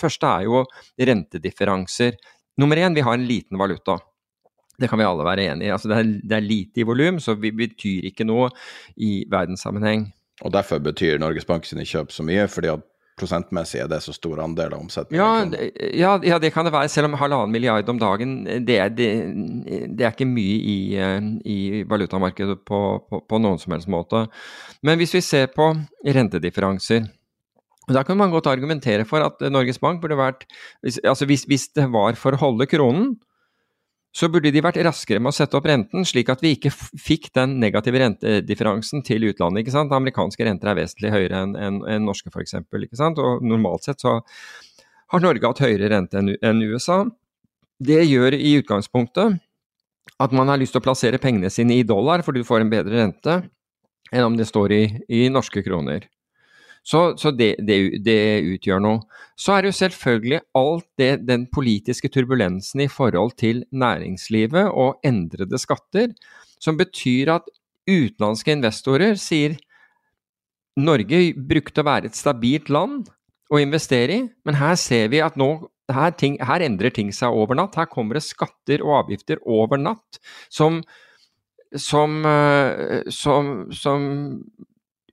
[0.00, 0.64] første er jo
[1.10, 2.20] rentedifferanser.
[2.60, 3.98] Nummer én, vi har en liten valuta.
[4.80, 5.72] Det kan vi alle være enig i.
[5.74, 8.48] Altså det, er, det er lite i volum, så vi betyr ikke noe
[8.96, 10.08] i verdenssammenheng.
[10.40, 12.86] Og derfor betyr Norges Bank sine kjøp så mye, fordi at
[13.20, 15.54] prosentmessig er det så stor andel av omsetningen?
[15.54, 15.68] Ja,
[16.00, 16.90] ja, ja, det kan det være.
[16.92, 19.10] Selv om halvannen milliard om dagen, det er, det,
[19.92, 24.26] det er ikke mye i, eh, i valutamarkedet på, på, på, noen som helst måte.
[24.86, 25.72] Men hvis vi ser på
[26.08, 27.08] rentedifferanser
[27.90, 30.44] da kan man godt argumentere for at Norges Bank burde vært
[30.84, 33.16] altså hvis, hvis det var for å holde kronen,
[34.10, 37.28] så burde de vært raskere med å sette opp renten, slik at vi ikke fikk
[37.36, 39.62] den negative rentedifferansen til utlandet.
[39.62, 39.94] ikke sant?
[39.94, 42.56] Amerikanske renter er vesentlig høyere enn en, en norske, f.eks.
[42.58, 44.18] Og normalt sett så
[45.10, 47.04] har Norge hatt høyere rente enn en USA.
[47.78, 49.38] Det gjør i utgangspunktet
[50.20, 52.72] at man har lyst til å plassere pengene sine i dollar, fordi du får en
[52.72, 53.40] bedre rente
[54.10, 56.08] enn om det står i, i norske kroner.
[56.82, 58.18] Så, så det, det, det,
[58.54, 59.02] utgjør noe.
[59.38, 65.00] Så er det jo selvfølgelig alt det, den politiske turbulensen i forhold til næringslivet og
[65.06, 66.14] endrede skatter,
[66.60, 67.50] som betyr at
[67.90, 69.58] utenlandske investorer sier
[70.80, 73.10] Norge brukte å være et stabilt land
[73.50, 75.50] å investere i, men her ser vi at nå
[75.90, 77.74] her, ting, her endrer ting seg over natt.
[77.74, 80.20] Her kommer det skatter og avgifter over natt
[80.52, 80.80] som,
[81.74, 84.04] som, eh, som, som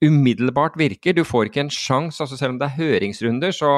[0.04, 1.16] umiddelbart virker.
[1.16, 2.22] Du får ikke en sjanse.
[2.24, 3.72] Altså selv om det er høringsrunder, så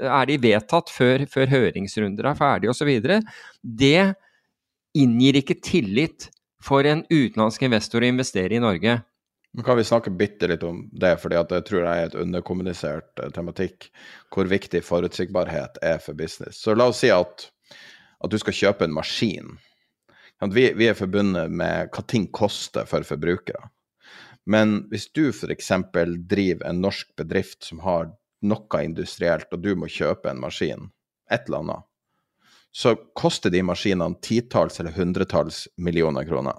[0.00, 2.92] er de vedtatt før, før høringsrunder er ferdige osv.
[3.62, 4.00] Det
[4.96, 6.30] inngir ikke tillit
[6.64, 8.98] for en utenlandsk investor å investere i Norge.
[9.56, 13.22] Men kan vi snakke bitte litt om det, fordi det tror jeg er et underkommunisert
[13.22, 13.88] uh, tematikk.
[14.34, 16.60] Hvor viktig forutsigbarhet er for business.
[16.60, 17.46] Så la oss si at,
[18.20, 19.54] at du skal kjøpe en maskin.
[20.52, 23.70] Vi, vi er forbundet med hva ting koster for forbrukere.
[24.46, 25.72] Men hvis du f.eks.
[26.30, 28.12] driver en norsk bedrift som har
[28.46, 30.90] noe industrielt, og du må kjøpe en maskin,
[31.30, 31.86] et eller annet,
[32.76, 36.58] så koster de maskinene titalls eller hundretalls millioner kroner.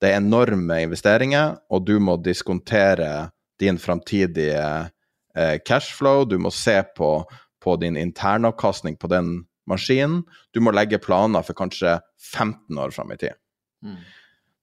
[0.00, 4.62] Det er enorme investeringer, og du må diskontere din framtidige
[5.34, 6.24] eh, cashflow.
[6.30, 7.10] Du må se på,
[7.62, 9.32] på din internavkastning på den
[9.68, 10.22] maskinen.
[10.54, 11.98] Du må legge planer for kanskje
[12.32, 13.34] 15 år fram i tid.
[13.84, 13.98] Mm.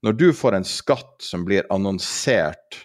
[0.05, 2.83] Når du får en skatt som blir annonsert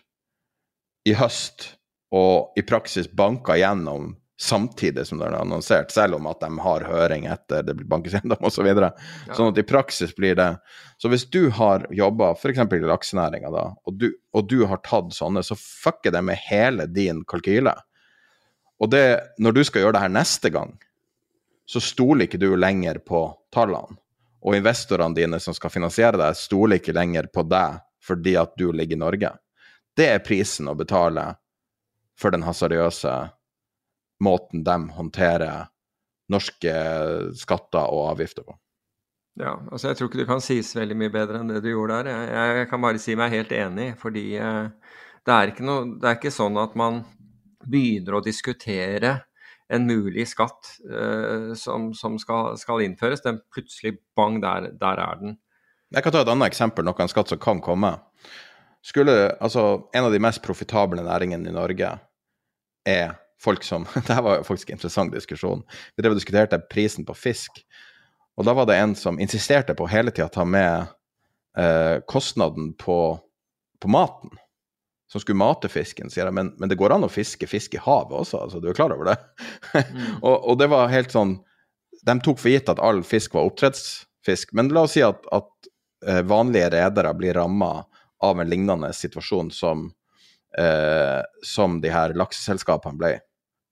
[1.04, 1.74] i høst,
[2.10, 6.86] og i praksis banka gjennom samtidig som den er annonsert, selv om at de har
[6.88, 8.56] høring etter det blir bankes gjennom osv.
[8.56, 8.88] Så videre.
[9.28, 9.36] ja.
[9.36, 10.48] Sånn at i praksis blir det
[11.00, 12.58] Så hvis du har jobba f.eks.
[12.60, 16.88] i laksenæringa, da, og du, og du, har tatt sånne, så fucker det med hele
[16.88, 17.76] din kalkyle.
[18.80, 20.72] Og det, når du skal gjøre det her neste gang,
[21.68, 24.00] så stoler ikke du lenger på tallene
[24.40, 28.70] og investorene dine som skal finansiere deg, stoler ikke lenger på deg fordi at du
[28.72, 29.30] ligger i Norge.
[29.96, 31.26] Det er prisen å betale
[32.18, 33.12] for den hasardiøse
[34.24, 35.68] måten de håndterer
[36.30, 36.74] norske
[37.36, 38.56] skatter og avgifter på.
[39.40, 42.00] Ja, altså jeg tror ikke du kan sies veldig mye bedre enn det du gjorde
[42.00, 42.10] der.
[42.12, 44.94] Jeg, jeg kan bare si meg helt enig, fordi eh,
[45.26, 47.02] det, er noe, det er ikke sånn at man
[47.60, 49.14] begynner å diskutere
[49.70, 53.22] en mulig skatt uh, som, som skal, skal, innføres.
[53.22, 55.38] Den plutselig bang, der, der, er den.
[55.94, 57.94] Jeg kan ta et annet eksempel, noe en skatt som kan komme.
[58.86, 61.92] Skulle, altså, en av de mest profitable næringene i Norge
[62.88, 65.64] er folk som Dette var faktisk en interessant diskusjon.
[65.94, 67.62] Vi drev og diskuterte prisen på fisk.
[68.38, 70.88] Og da var det en som insisterte på hele tida å ta med
[71.58, 73.18] eh, kostnaden på,
[73.80, 74.32] på maten
[75.10, 77.82] som skulle mate fisken, sier jeg, men, men, det går an å fiske fisk i
[77.82, 79.16] havet også, altså, du er klar over det?
[79.74, 80.20] Mm.
[80.26, 81.38] og, og, det var helt sånn
[82.06, 85.70] De tok for gitt at all fisk var oppdrettsfisk, men la oss si at, at
[86.06, 87.72] uh, vanlige redere blir ramma
[88.22, 89.86] av en lignende situasjon som,
[90.58, 93.14] eh, som de her lakseselskapene ble,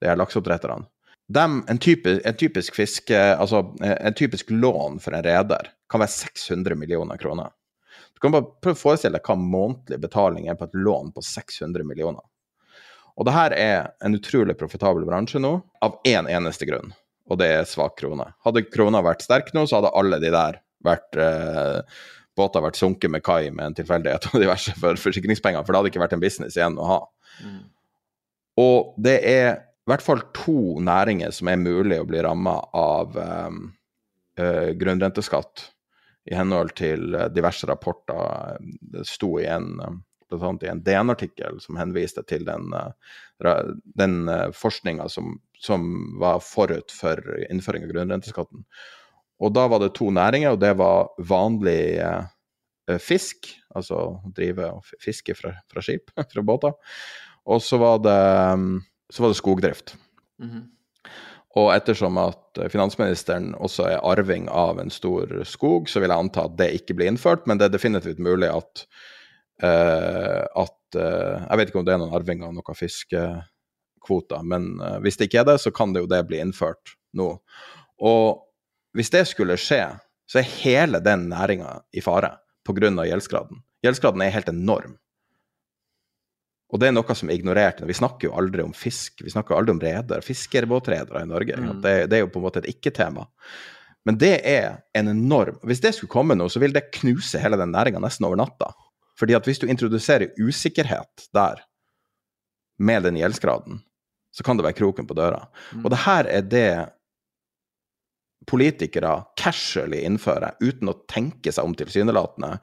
[0.01, 0.89] de her lakseoppdretterne.
[1.29, 6.15] Dem, en, typisk, en, typisk fiske, altså, en typisk lån for en reder kan være
[6.15, 7.53] 600 millioner kroner.
[8.19, 11.23] Du kan bare prøve å forestille deg hva månedlig betaling er på et lån på
[11.23, 12.25] 600 millioner.
[13.15, 15.53] Og det her er en utrolig profitabel bransje nå,
[15.87, 16.91] av én en eneste grunn,
[17.31, 18.27] og det er svak krone.
[18.43, 22.03] Hadde krona vært sterk nå, så hadde alle de der vært eh,
[22.35, 25.95] båter vært sunket med kai med en tilfeldighet og diverse for forsikringspenger, for det hadde
[25.95, 27.01] ikke vært en business igjen å ha.
[27.47, 27.65] Mm.
[28.67, 33.15] Og det er i hvert fall to næringer som er mulig å bli ramma av
[33.15, 33.69] um,
[34.43, 35.69] uh, grunnrenteskatt
[36.29, 38.59] i henhold til eh, diverse rapporter.
[38.61, 43.61] Det sto i en, eh, i en DN-artikkel som henviste til den, eh,
[43.99, 44.19] den
[44.55, 45.89] forskninga som, som,
[46.21, 48.65] var forut for innføring av grunnrenteskatten.
[49.39, 52.03] Og da var det to næringer, og det var vanlig
[52.99, 56.75] fisk, altså drive og fiske fra, fra skip, fra båter.
[57.49, 58.19] Og så var det,
[59.15, 59.95] så var det skogdrift.
[60.43, 60.65] Mm -hmm.
[61.57, 66.45] Og ettersom at finansministeren også er arving av en stor skog, så vil jeg anta
[66.45, 68.85] at det ikke blir innført, men det er definitivt mulig at,
[69.65, 74.75] uh, at uh, Jeg vet ikke om det er noen arving av noen fiskekvoter, men
[74.83, 77.31] uh, hvis det ikke er det, så kan det jo det bli innført nå.
[78.05, 78.45] Og
[78.97, 79.83] hvis det skulle skje,
[80.29, 82.37] så er hele den næringa i fare
[82.69, 82.93] pga.
[83.09, 83.65] gjeldsgraden.
[83.83, 84.99] Gjeldsgraden er helt enorm.
[86.69, 87.81] Og det er noe som er ignorert.
[87.89, 91.57] Vi snakker jo aldri om fisk, vi snakker aldri om reder, fiskerbåtredere i Norge.
[91.57, 91.71] Mm.
[91.81, 93.25] Det, det, er jo på en måte et ikke-tema.
[94.09, 97.59] Men det er en enorm Hvis det skulle komme nå, så vil det knuse hele
[97.61, 98.71] den næringa nesten over natta.
[99.19, 101.65] Fordi at hvis du introduserer usikkerhet der,
[102.79, 103.81] med den gjeldsgraden,
[104.31, 105.49] så kan det være kroken på døra.
[105.75, 105.83] Mm.
[105.83, 106.71] Og det her er det
[108.49, 112.55] politikere casually innfører, uten å tenke seg om tilsynelatende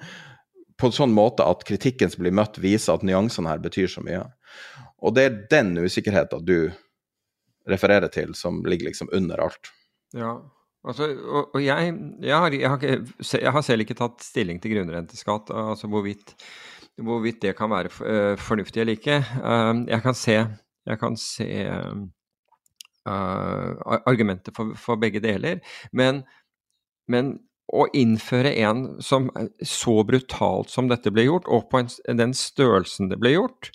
[0.80, 4.04] på en sånn måte at kritikken som blir møtt, viser at nyansene her betyr så
[4.06, 4.26] mye.
[5.06, 6.72] Og det er den usikkerheten du
[7.70, 9.72] refererer til, som ligger liksom under alt.
[10.16, 10.36] Ja,
[10.86, 14.62] altså, og, og jeg, jeg, har, jeg, har ikke, jeg, har, selv ikke tatt stilling
[14.62, 16.36] til grunnrenteskatt, altså hvorvidt,
[17.02, 19.20] hvorvidt det kan være uh, fornuftig eller ikke.
[19.42, 20.38] Uh, jeg kan se,
[20.86, 22.06] jeg kan se uh,
[23.06, 25.62] argumenter for, for, begge deler,
[25.94, 26.24] men,
[27.12, 27.36] men
[27.74, 29.32] å innføre en som
[29.66, 33.72] så brutalt som dette ble gjort, og på en, den størrelsen det ble gjort,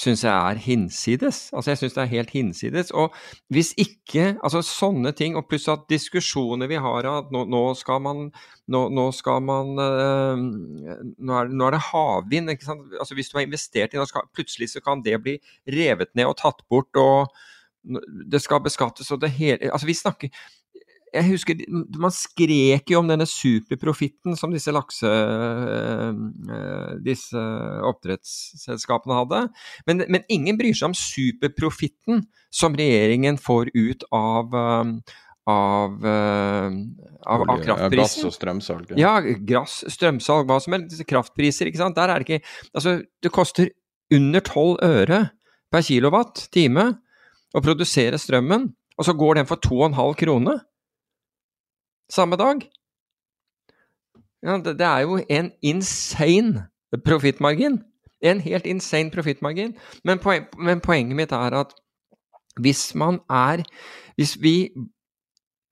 [0.00, 1.38] syns jeg er hinsides.
[1.52, 2.92] Altså, jeg syns det er helt hinsides.
[2.96, 3.14] Og
[3.52, 8.00] hvis ikke Altså, sånne ting, og pluss at diskusjoner vi har at nå, nå skal
[8.04, 8.30] man
[8.70, 10.42] Nå, nå skal man øh,
[11.18, 12.92] nå, er, nå, er, det havvind, ikke sant.
[12.94, 16.38] Altså, hvis du har investert i skal, plutselig så kan det bli revet ned og
[16.38, 17.34] tatt bort, og
[18.30, 20.28] det skal beskattes og det hele Altså, vi snakker
[21.14, 25.10] jeg husker Man skrek jo om denne superprofitten som disse lakse...
[25.10, 26.12] Eh,
[27.04, 27.40] disse
[27.86, 29.40] oppdrettsselskapene hadde.
[29.88, 34.94] Men, men, ingen bryr seg om superprofitten som regjeringen får ut av eh,
[35.50, 37.98] av, av, av kraftprisen.
[37.98, 38.94] Gass og strømsalg.
[39.00, 39.16] Ja,
[39.48, 41.00] gass, strømsalg, hva som helst.
[41.08, 41.98] Kraftpriser, ikke sant.
[41.98, 42.44] Der er det ikke
[42.76, 43.72] Altså, det koster
[44.14, 45.20] under 12 øre
[45.70, 46.86] per kilowatt time
[47.54, 48.68] å produsere strømmen,
[48.98, 50.60] og så går den for 2,5 kroner
[52.10, 52.64] samme dag.
[54.42, 56.66] Ja, det, det, er jo en insane
[57.04, 57.80] profittmargin.
[58.22, 59.74] En helt insane profittmargin.
[60.04, 61.74] Men, poen, men, poenget mitt er at
[62.60, 63.62] hvis man er
[64.16, 64.68] Hvis vi,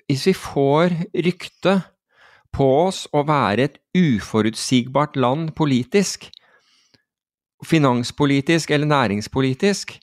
[0.07, 0.95] hvis vi får
[1.27, 1.83] rykte
[2.53, 6.31] på oss å være et uforutsigbart land politisk,
[7.67, 9.99] finanspolitisk eller næringspolitisk,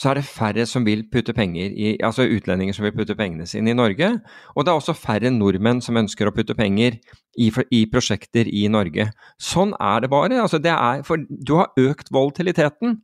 [0.00, 3.44] så er det færre som vil putte penger i, altså utlendinger som vil putte pengene
[3.48, 4.08] sine i Norge.
[4.54, 6.96] Og det er også færre nordmenn som ønsker å putte penger
[7.36, 9.10] i, i prosjekter i Norge.
[9.36, 10.38] Sånn er det bare.
[10.40, 12.96] Altså det er, for du har økt volatiliteten.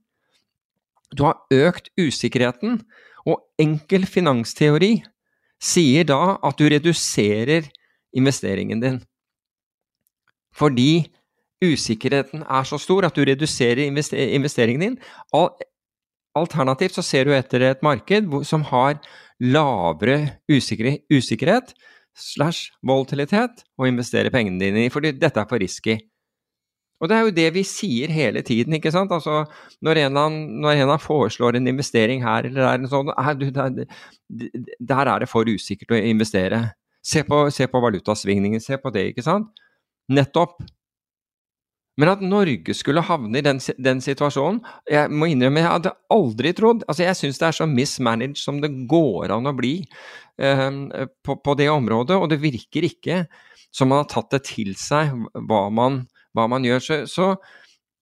[1.12, 2.80] Du har økt usikkerheten.
[3.28, 4.94] Og enkel finansteori
[5.60, 7.68] sier da at du reduserer
[8.16, 8.98] investeringen din.
[10.56, 11.04] Fordi
[11.60, 15.00] usikkerheten er så stor at du reduserer investeringen din.
[16.36, 18.98] Alternativt så ser du etter et marked som har
[19.40, 21.72] lavere usikkerhet
[22.16, 25.98] slash volatilitet å investere pengene dine i, fordi dette er for risky.
[26.96, 29.12] Og det er jo det vi sier hele tiden, ikke sant.
[29.12, 29.42] Altså,
[29.84, 30.20] når en,
[30.62, 33.82] når en foreslår en investering her eller der, sånn, du, der,
[34.80, 36.62] der, er det for usikkert å investere.
[37.04, 39.52] Se på, se på valutasvingningen, se på det, ikke sant.
[40.08, 40.56] Nettopp.
[41.96, 46.52] Men at Norge skulle havne i den, den, situasjonen Jeg må innrømme, jeg hadde aldri
[46.56, 50.70] trodd altså Jeg syns det er så mismanaged som det går an å bli eh,
[51.24, 52.18] på, på, det området.
[52.20, 53.24] Og det virker ikke
[53.74, 55.12] som man har tatt det til seg
[55.48, 56.04] hva man,
[56.36, 56.84] hva man gjør.
[56.84, 57.32] Så, så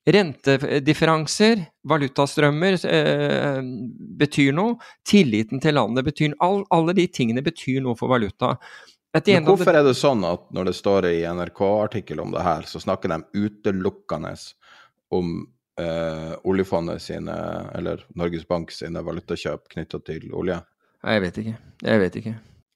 [0.04, 3.60] rentedifferanser, valutastrømmer eh,
[4.20, 4.76] betyr noe.
[5.06, 6.40] Tilliten til landet betyr noe.
[6.44, 8.54] All, alle de tingene betyr noe for valuta.
[9.14, 12.80] Men hvorfor er det sånn at når det står i NRK-artikkel om det her, så
[12.82, 14.32] snakker de utelukkende
[15.14, 15.36] om
[15.78, 17.36] eh, oljefondet sine,
[17.78, 20.58] eller Norges Bank sine valutakjøp knytta til olje?
[21.04, 21.54] Jeg vet ikke.
[21.84, 22.34] Jeg vet ikke.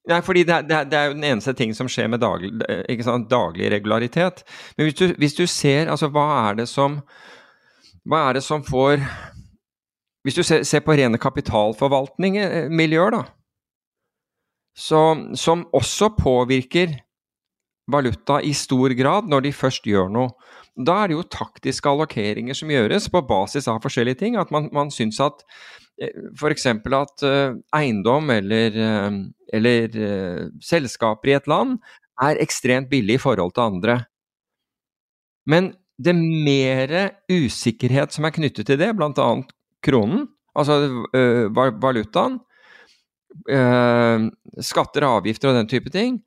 [0.09, 2.53] Nei, fordi det, det, det, er jo den eneste ting som skjer med daglig,
[3.29, 4.45] daglig regularitet.
[4.77, 7.01] Men hvis du, hvis du, ser, altså hva er det som
[8.09, 9.03] Hva er det som får
[10.25, 13.23] Hvis du ser, ser på rene kapitalforvaltning-miljøer, da
[14.79, 15.01] så,
[15.35, 16.95] som også påvirker
[17.91, 20.31] valuta i stor grad når de først gjør noe.
[20.79, 24.37] Da er det jo taktiske allokeringer som gjøres på basis av forskjellige ting.
[24.39, 25.43] At man, man syns at
[25.99, 26.69] eh, f.eks.
[26.71, 29.19] at uh, eiendom eller, uh,
[29.57, 29.99] eller
[30.63, 31.81] selskaper i et land
[32.23, 34.01] er ekstremt billig i forhold til andre.
[35.49, 36.93] Men det mer
[37.33, 39.31] usikkerhet som er knyttet til det, bl.a.
[39.83, 40.77] kronen, altså
[41.11, 42.48] valutaen, Eh,
[43.49, 46.19] skatter og avgifter og den type ting.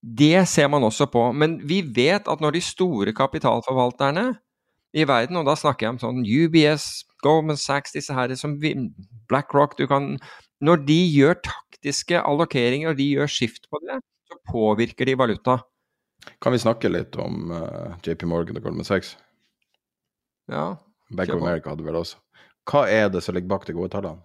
[0.00, 1.26] Det ser man også på.
[1.36, 4.32] Men vi vet at når de store kapitalforvalterne
[4.96, 9.76] i verden, og da snakker jeg om sånn UBS, Goldman Sachs, disse her som BlackRock
[9.78, 10.16] du kan,
[10.60, 13.96] Når de gjør taktiske allokeringer og de gjør skift på det,
[14.28, 15.54] så påvirker de valuta.
[16.36, 19.14] Kan vi snakke litt om uh, eh, JP Morgan og Goldman Sachs?
[20.52, 20.76] Ja.
[21.08, 22.20] Bank of America hadde vel også.
[22.68, 24.20] Hva er det som ligger bak de gode tallene?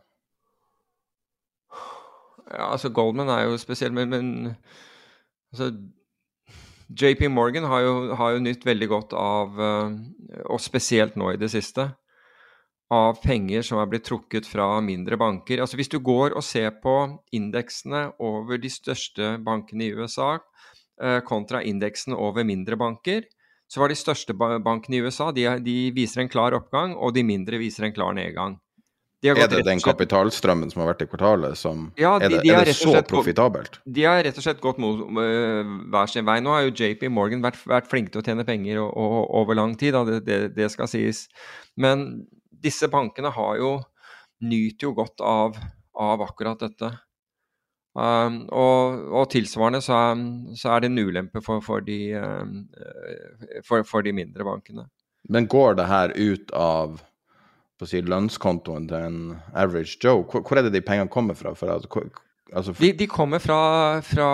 [2.51, 4.55] Ja, altså Goldman er jo spesiell, men, men
[5.53, 5.71] altså,
[6.89, 11.39] JP Morgan har jo, har jo nytt veldig godt av, eh, og spesielt nå i
[11.41, 11.89] det siste,
[12.93, 15.61] av penger som er blitt trukket fra mindre banker.
[15.63, 16.93] Altså Hvis du går og ser på
[17.33, 20.35] indeksene over de største bankene i USA
[21.01, 23.25] eh, kontra indeksen over mindre banker,
[23.65, 27.25] så var de største bankene i USA de, de viser en klar oppgang, og de
[27.25, 28.59] mindre viser en klar nedgang.
[29.33, 32.53] Er det den kapitalstrømmen som har vært i kvartalet som ja, de, de Er det,
[32.53, 33.79] er det så profitabelt?
[33.85, 36.37] De har rett og slett gått mot uh, hver sin vei.
[36.43, 39.57] Nå har jo JP Morgan vært, vært flinke til å tjene penger og, og, over
[39.57, 41.25] lang tid, det, det, det, skal sies.
[41.79, 42.25] Men
[42.65, 43.71] disse bankene har jo
[44.45, 45.57] nyter jo godt av,
[45.95, 46.91] av akkurat dette.
[47.95, 50.23] Um, og, og, tilsvarende så er,
[50.59, 52.65] så er, det en ulempe for, for, de, um,
[53.63, 54.89] for, for de mindre bankene.
[55.31, 56.99] Men går det her ut av
[57.75, 59.17] på å si, lønnskontoen til en
[59.53, 60.23] average Joe?
[60.23, 61.53] Hvor, hvor er det de pengene kommer fra?
[61.57, 61.87] For at,
[62.53, 62.81] altså for...
[62.81, 63.59] De, de, kommer fra,
[64.05, 64.29] fra,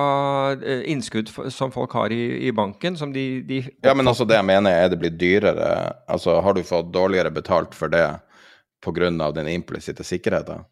[0.62, 4.38] eh, innskudd som folk har i, i banken, som de, de, Ja, men altså det
[4.38, 5.72] jeg mener, er det blitt dyrere?
[6.12, 8.06] Altså har du fått dårligere betalt for det
[8.82, 9.32] pga.
[9.32, 10.66] den implisitte sikkerheten?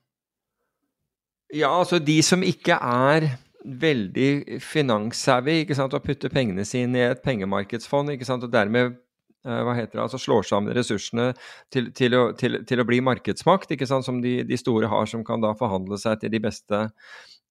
[1.54, 3.32] Ja, altså de som ikke er
[3.66, 8.96] veldig finanssavvy og putter pengene sine i et pengemarkedsfond og dermed
[9.44, 11.30] hva heter det, altså slår sammen ressursene
[11.72, 15.08] til, til, å, til, til å, bli markedsmakt, ikke sant, som de, de, store har,
[15.08, 16.82] som kan da forhandle seg til de beste,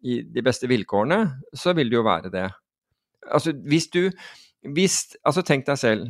[0.05, 1.22] de beste vilkårene,
[1.57, 2.49] så vil det jo være det.
[3.28, 4.05] Altså, hvis du
[4.66, 6.07] hvis, altså Tenk deg selv.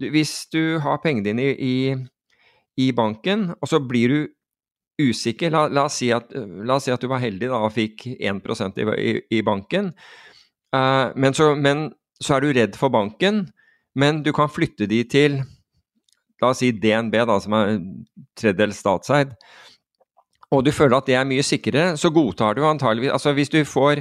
[0.00, 4.20] Hvis du har pengene dine i, i, i banken, og så blir du
[5.00, 7.74] usikker La, la, oss, si at, la oss, si at, du var heldig da, og
[7.76, 8.40] fikk 1
[8.80, 9.92] i, i, i banken,
[10.76, 11.88] uh, men, så, men,
[12.20, 13.46] så, er du redd for banken,
[13.98, 15.40] men du kan flytte de til
[16.40, 17.74] la oss si DNB, da, som er
[18.38, 19.34] tredjedels statseid,
[20.50, 23.60] og du føler at det er mye sikrere, så godtar du antageligvis Altså hvis du
[23.62, 24.00] får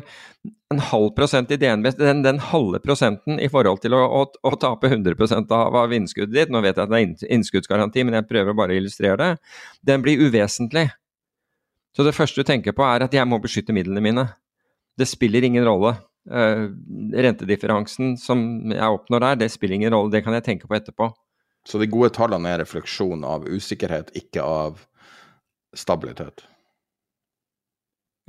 [0.74, 4.52] en halv prosent i DNB, den, den halve prosenten i forhold til å, å, å
[4.58, 5.14] tape 100
[5.46, 8.74] av, av innskuddet ditt, nå vet jeg at det er innskuddsgaranti, men jeg prøver bare
[8.74, 9.30] å illustrere det,
[9.86, 10.88] den blir uvesentlig.
[11.94, 14.26] Så det første du tenker på er at jeg må beskytte midlene mine.
[14.98, 15.96] Det spiller ingen rolle.
[16.30, 16.70] Uh,
[17.18, 21.10] rentedifferansen som jeg oppnår der, det spiller ingen rolle, det kan jeg tenke på etterpå.
[21.66, 24.84] Så de gode tallene er refleksjon av usikkerhet, ikke av
[25.78, 26.46] stabilitet?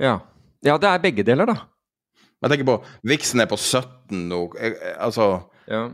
[0.01, 0.17] Ja.
[0.65, 1.55] Ja, det er begge deler, da.
[2.41, 4.41] Jeg tenker på Vixen er på 17 nå,
[4.97, 5.27] altså
[5.69, 5.85] ja.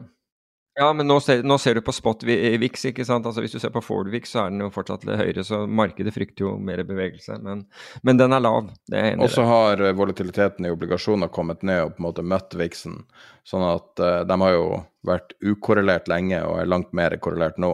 [0.77, 3.25] Ja, men nå ser, nå ser, du på spot VIX, ikke sant.
[3.25, 5.63] Altså Hvis du ser på Ford VIX, så er den jo fortsatt litt høyere, så
[5.65, 7.39] markedet frykter jo mer bevegelse.
[7.41, 7.63] Men,
[8.05, 8.69] men den er lav.
[9.17, 12.99] Og så har eh, volatiliteten i obligasjoner kommet ned og på en måte møtt VIX-en.
[13.47, 14.67] Sånn at uh, de har jo
[15.07, 17.73] vært ukorrelert lenge og er langt mer korrelert nå.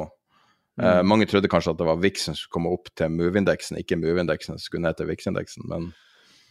[0.79, 1.11] Uh, mm.
[1.11, 4.55] Mange trodde kanskje at det var VIX som skulle komme opp til Move-indeksen, ikke Move-indeksen
[4.55, 5.91] som skulle ned til VIX-indeksen, men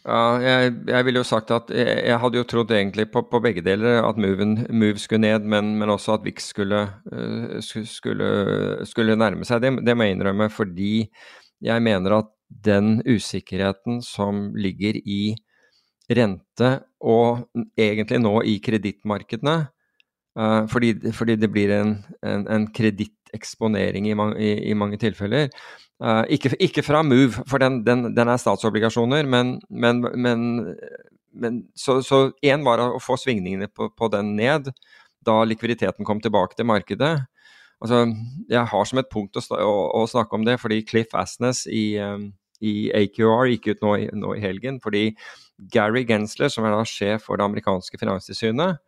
[0.03, 3.39] ja, jeg, jeg ville jo sagt at jeg, jeg, hadde jo trodd egentlig på, på
[3.43, 8.27] begge deler at moven, Move skulle ned, men, men også at VIX skulle, uh, skulle,
[8.89, 9.63] skulle, nærme seg.
[9.63, 11.07] Det, det, må jeg innrømme, fordi
[11.63, 12.31] jeg mener at
[12.67, 15.37] den usikkerheten som ligger i
[16.11, 17.47] rente, og
[17.79, 19.57] egentlig nå i kredittmarkedene,
[20.35, 21.95] uh, fordi, fordi, det blir en,
[22.27, 22.67] en, en
[23.33, 25.49] kreditteksponering i, i, i mange tilfeller,
[26.03, 30.41] Uh, ikke, ikke, fra Move, for den, den, den er statsobligasjoner, men, men, men,
[31.31, 34.67] men Så én var å få svingningene på, på, den ned
[35.23, 37.13] da likviditeten kom tilbake til markedet.
[37.79, 38.01] Altså,
[38.49, 41.95] jeg har som et punkt å, å, å snakke om det, fordi Cliff Asnes i,
[42.01, 44.81] um, i AQR gikk ut nå, nå, i helgen.
[44.83, 45.13] Fordi
[45.71, 48.81] Gary Gensler, som er da sjef for det amerikanske finanstilsynet,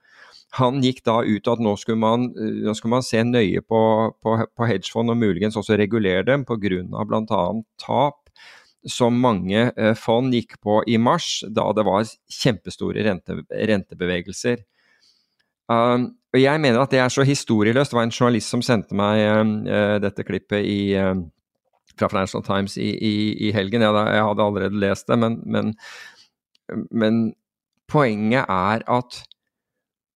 [0.55, 3.79] han gikk da ut at nå skulle man, nå skulle man se nøye på,
[4.23, 6.69] på, på hedgefond og muligens også regulere dem pga.
[7.09, 7.41] bl.a.
[7.81, 8.21] tap
[8.85, 14.61] som mange eh, fond gikk på i mars, da det var kjempestore rente, rentebevegelser.
[15.65, 17.91] Um, og Jeg mener at det er så historieløst.
[17.91, 19.23] Det var en journalist som sendte meg
[19.65, 21.15] uh, dette klippet i, uh,
[21.97, 23.15] fra Financial Times i, i,
[23.47, 23.81] i helgen.
[23.81, 25.73] Jeg, jeg, hadde allerede lest det, men, men,
[26.91, 27.23] men
[27.89, 29.23] poenget er at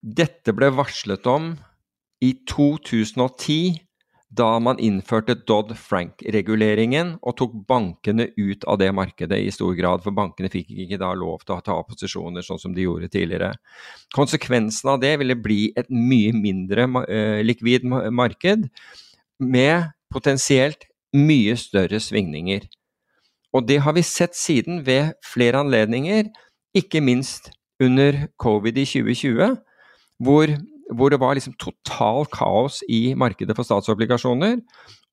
[0.00, 1.54] dette ble varslet om
[2.24, 3.80] i 2010,
[4.30, 10.14] da man innførte Dodd-Frank-reguleringen og tok bankene ut av det markedet i stor grad, for
[10.14, 13.56] bankene fikk ikke da lov til å ta posisjoner sånn som de gjorde tidligere.
[14.14, 18.68] Konsekvensen av det ville bli et mye mindre uh, likvid marked,
[19.40, 20.84] med potensielt
[21.16, 22.68] mye større svingninger.
[23.56, 26.28] Og det har vi sett siden ved flere anledninger,
[26.76, 27.50] ikke minst
[27.82, 29.58] under covid i 2020
[30.20, 30.52] hvor,
[30.92, 34.60] hvor, det var liksom total kaos i markedet for statsobligasjoner.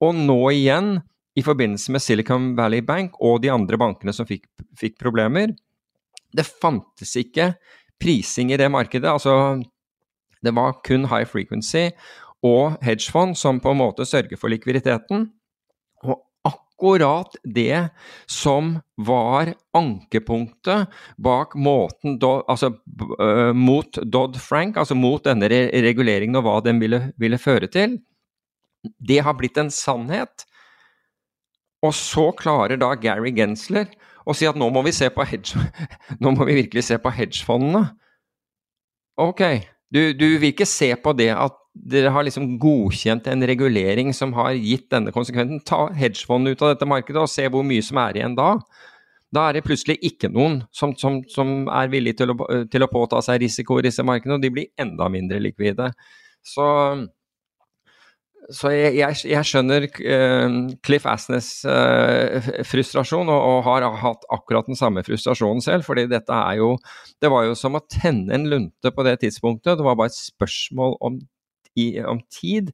[0.04, 0.98] Og nå igjen,
[1.38, 4.48] i forbindelse med Silicon Valley Bank og de andre bankene som fikk,
[4.78, 5.54] fikk problemer.
[6.34, 7.52] Det fantes ikke
[8.02, 9.10] prising i det markedet.
[9.10, 9.62] altså
[10.42, 11.90] det var kun high frequency
[12.46, 15.28] og hedgefond som på en måte sørger for likviditeten
[16.78, 17.90] akkurat det
[18.26, 22.70] som var ankepunktet bak måten altså
[23.22, 27.98] uh, mot Dodd-Frank, altså mot denne re reguleringen og hva den ville, ville, føre til.
[28.84, 30.46] Det har blitt en sannhet.
[31.82, 33.88] Og så klarer da Gary Gensler
[34.26, 35.58] å si at nå må vi, se på hedge,
[36.22, 37.88] nå må vi virkelig se på hedgefondene.
[39.18, 39.42] Ok,
[39.90, 41.58] du, du vil ikke se på det at
[41.92, 45.64] dere har liksom godkjent en regulering som har gitt denne konsekvensen.
[45.68, 48.56] Ta hedgefondet ut av dette markedet og se hvor mye som er igjen da.
[49.36, 52.38] Da er det plutselig ikke noen som, som, som er villig til å,
[52.72, 55.90] til å, påta seg risiko i disse markedene, og de blir enda mindre likvide.
[56.48, 56.68] Så,
[58.56, 64.72] så jeg, jeg, jeg skjønner uh, Cliff Asnes uh, frustrasjon, og, og, har hatt akkurat
[64.72, 65.84] den samme frustrasjonen selv.
[65.90, 66.78] fordi dette er jo
[67.20, 69.76] Det var jo som å tenne en lunte på det tidspunktet.
[69.76, 71.20] Det var bare et spørsmål om,
[71.78, 72.74] i, om tid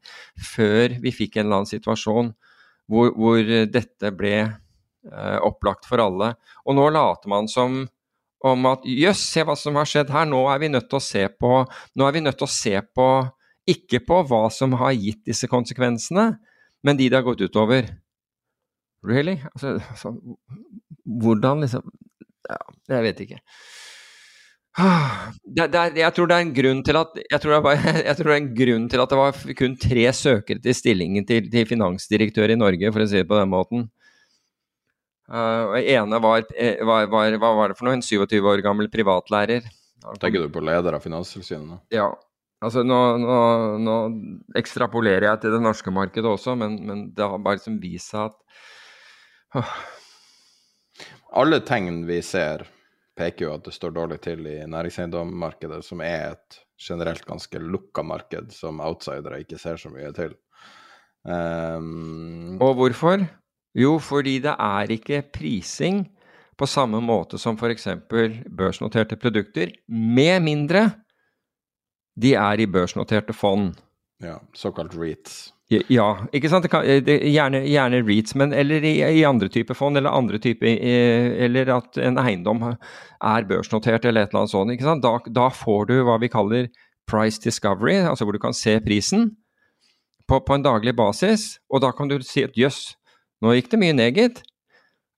[0.54, 2.34] før vi fikk en eller annen situasjon
[2.92, 3.42] hvor, hvor
[3.72, 6.34] dette ble uh, opplagt for alle.
[6.68, 7.84] Og nå later man som
[8.44, 11.04] om at jøss, se hva som har skjedd her, nå er vi nødt til å
[11.04, 11.62] se på
[11.96, 13.08] Nå er vi nødt til å se på
[13.72, 16.34] ikke på hva som har gitt disse konsekvensene,
[16.84, 17.88] men de det har gått utover.
[19.08, 19.38] Really?
[19.54, 20.12] Altså, altså
[21.04, 21.88] hvordan liksom
[22.44, 22.60] Ja,
[22.92, 23.38] jeg vet ikke.
[25.54, 28.18] Det, det er, jeg tror det er en grunn til at jeg tror bare, jeg
[28.18, 31.50] tror det er en grunn til at det var kun tre søkere til stillingen til,
[31.54, 33.86] til finansdirektør i Norge, for å si det på den måten.
[35.30, 37.96] Uh, og ene var, eh, var, var, Hva var det for noe?
[38.00, 39.70] En 27 år gammel privatlærer.
[40.20, 41.86] Tenker du på leder av Finanstilsynet?
[41.94, 42.10] Ja.
[42.64, 43.38] Altså, nå, nå,
[43.84, 43.96] nå,
[44.60, 48.32] ekstrapolerer jeg til det norske markedet også, men, men det har bare liksom vist seg
[48.32, 49.74] at uh.
[51.40, 52.68] Alle tegn vi ser,
[53.18, 58.04] peker jo at det står dårlig til i næringseiendommarkedet, som er et generelt ganske lukka
[58.04, 60.36] marked som outsidere ikke ser så mye til.
[61.24, 62.58] Um...
[62.62, 63.24] Og hvorfor?
[63.74, 66.04] Jo, fordi det er ikke prising
[66.58, 67.88] på samme måte som f.eks.
[68.58, 70.90] børsnoterte produkter, med mindre
[72.14, 73.74] de er i børsnoterte fond.
[74.22, 75.54] Ja, såkalt REITs.
[75.92, 76.68] Ja, ikke sant.
[76.72, 80.68] Kan, det, gjerne, gjerne, REITs, men eller i, i, andre typer fond, eller andre typer
[80.68, 84.74] Eller at en eiendom er børsnotert, eller et eller annet sånt.
[84.74, 85.06] ikke sant?
[85.06, 86.68] Da, da får du hva vi kaller
[87.10, 89.32] price discovery, altså hvor du kan se prisen
[90.28, 91.58] på, på en daglig basis.
[91.72, 92.94] Og da kan du si at jøss,
[93.44, 94.44] nå gikk det mye ned, gitt.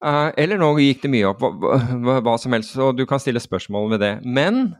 [0.04, 2.76] Uh, eller nå gikk det mye opp, hva, hva, hva, som helst.
[2.78, 4.14] Og du kan stille spørsmål ved det.
[4.24, 4.74] Men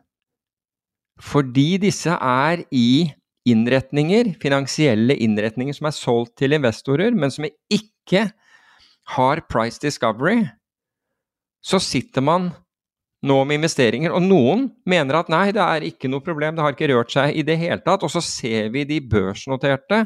[1.23, 3.09] fordi disse er i
[3.47, 8.29] innretninger, finansielle innretninger som er solgt til investorer, men som ikke
[9.17, 10.43] har price discovery,
[11.63, 12.51] så sitter man
[13.27, 14.15] nå med investeringer.
[14.15, 17.39] Og noen mener at nei, det er ikke noe problem, det har ikke rørt seg
[17.39, 18.05] i det hele tatt.
[18.07, 20.05] Og så ser vi de børsnoterte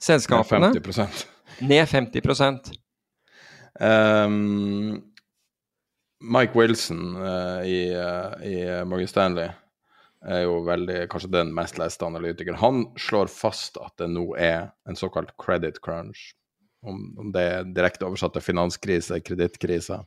[0.00, 1.26] selskapene ned 50
[1.60, 2.70] Ned 50
[3.80, 5.02] um,
[6.20, 8.54] Mike Wilson uh, i, uh, i
[8.88, 9.50] Morgan Stanley
[10.26, 12.60] er jo veldig, kanskje den mest leste analytikeren.
[12.60, 16.32] Han slår fast at det nå er en såkalt credit crunch.
[16.86, 20.00] Om, om det er direkte oversatt til finanskrise, kredittkrise.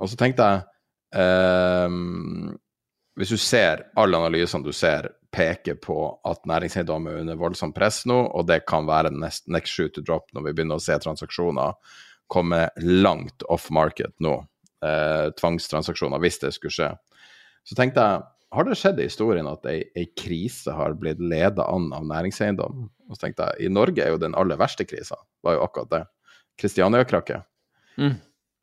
[0.00, 0.62] Og så tenkte jeg
[1.22, 1.92] eh,
[3.20, 5.96] Hvis du ser alle analysene du ser, peker på
[6.26, 10.02] at næringseiendom er under voldsomt press nå, og det kan være next, next shoot to
[10.02, 11.76] drop når vi begynner å se transaksjoner
[12.30, 14.36] komme langt off market nå.
[14.86, 16.90] Eh, tvangstransaksjoner, hvis det skulle skje.
[17.66, 21.66] Så tenkte jeg har det skjedd i historien at ei, ei krise har blitt leda
[21.70, 22.88] an av næringseiendom?
[23.10, 25.92] Og så tenkte jeg, I Norge er jo den aller verste krisa var jo akkurat
[25.92, 26.00] det.
[26.60, 27.46] Kristiania-krakket.
[27.96, 28.16] Mm.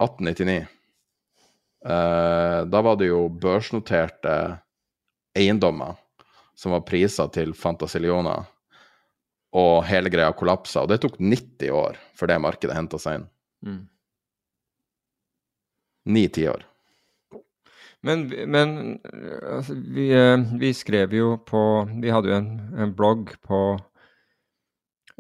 [0.04, 0.68] 1899.
[1.86, 4.36] Eh, da var det jo børsnoterte
[5.38, 5.96] eiendommer
[6.58, 8.48] som var prisa til fantasillioner,
[9.58, 10.84] og hele greia kollapsa.
[10.84, 13.28] Og det tok 90 år før det markedet henta seg inn.
[13.68, 13.84] Mm.
[16.18, 16.66] Ni-ti år.
[18.06, 19.00] Men, men
[19.42, 21.62] altså, vi, eh, vi, skrev jo på
[22.02, 23.62] Vi hadde jo en, en blogg på,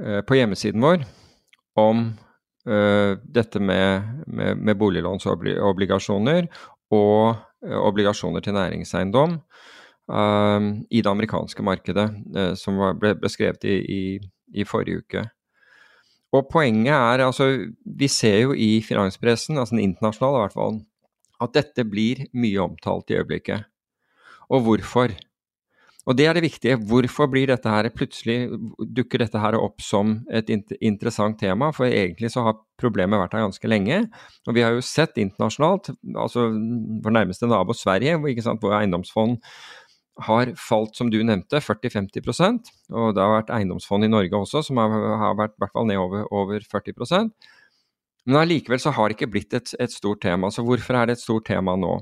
[0.03, 1.05] eh, på, hjemmesiden vår
[1.77, 2.07] om
[2.65, 6.47] uh, dette med, med, med boliglånsobligasjoner
[6.89, 9.35] og uh, obligasjoner til næringseiendom
[10.09, 12.07] uh, i det amerikanske markedet,
[12.57, 14.01] som var, ble beskrevet i, i,
[14.57, 15.23] i forrige uke.
[16.33, 17.51] Og poenget er altså
[17.85, 20.81] Vi ser jo i finanspressen, altså den internasjonale i hvert fall,
[21.43, 23.67] at dette blir mye omtalt i øyeblikket.
[24.53, 25.13] Og hvorfor?
[26.07, 26.77] Og det er det viktige.
[26.87, 28.47] Hvorfor blir dette her plutselig
[28.95, 30.47] dukker dette her opp som et
[30.79, 31.73] interessant tema?
[31.75, 34.05] For egentlig så har problemet vært her ganske lenge.
[34.47, 36.47] Og vi har jo sett internasjonalt, altså
[37.03, 39.41] vår nærmeste nabo Sverige, hvor eiendomsfond
[40.25, 44.79] har falt, som du nevnte, 40-50% Og det har vært eiendomsfond i Norge også som
[44.81, 46.95] har, har vært i hvert fall ned over, over 40
[48.27, 50.51] men allikevel så har det ikke blitt et, et, stort tema.
[50.51, 51.93] Så hvorfor er det et stort tema nå?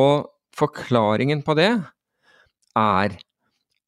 [0.00, 1.70] Og forklaringen på det
[2.78, 3.18] er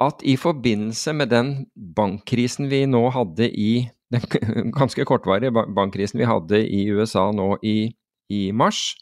[0.02, 1.52] at i forbindelse med den
[1.96, 7.94] bankkrisen vi nå hadde i Den ganske kortvarige bankkrisen vi hadde i USA nå i,
[8.28, 8.92] i mars,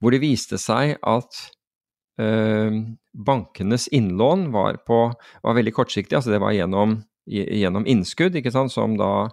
[0.00, 1.38] hvor det viste seg at
[2.18, 2.80] øh,
[3.14, 6.96] bankenes innlån var, på, var veldig kortsiktig, altså det var gjennom
[7.26, 9.28] gjennom innskudd, ikke sant, som da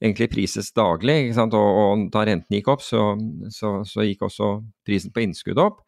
[0.00, 1.16] egentlig prises daglig.
[1.26, 3.12] Ikke sant, og, og da renten gikk opp, så,
[3.52, 4.50] så, så, gikk også
[4.86, 5.82] prisen på innskudd opp.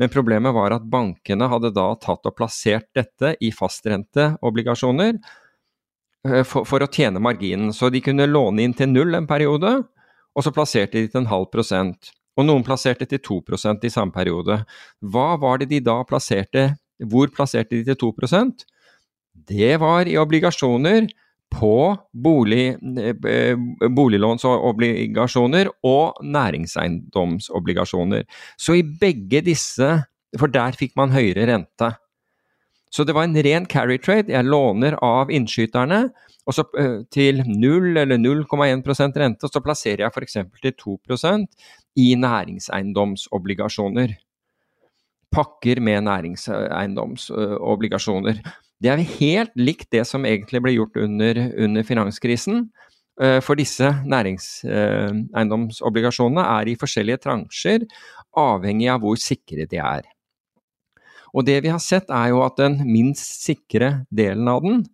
[0.00, 6.64] Men problemet var at bankene hadde da tatt og plassert dette i fastrenteobligasjoner eh, for,
[6.68, 7.74] for, å tjene marginen.
[7.76, 9.80] Så de kunne låne inn til null en periode,
[10.30, 12.14] og så plasserte de til en halv prosent.
[12.38, 14.62] Og noen plasserte til 2% i samme periode.
[15.02, 16.70] Hva var det de da plasserte?
[17.10, 18.12] Hvor plasserte de til 2
[19.34, 21.08] Det var i obligasjoner
[21.50, 23.56] på bolig, eh,
[23.90, 28.22] boliglånsobligasjoner og næringseiendomsobligasjoner.
[28.56, 30.04] Så i begge disse,
[30.38, 31.96] for der fikk man høyere rente.
[32.90, 34.32] Så det var en ren carry trade.
[34.32, 36.10] Jeg låner av innskyterne
[36.50, 40.36] så, uh, til 0 eller 0,1 rente, og så plasserer jeg f.eks.
[40.62, 41.46] til 2%
[42.02, 44.08] i næringseiendomsobligasjoner.
[45.30, 48.34] Pakker med næringseiendomsobligasjoner.
[48.80, 52.70] Det er helt likt det som egentlig ble gjort under, under finanskrisen.
[53.20, 57.80] Eh, for disse næringseiendomsobligasjonene er i forskjellige transjer,
[58.40, 60.00] avhengig av hvor sikre de er.
[61.36, 64.86] Og det vi har sett er jo at den minst sikre delen av den,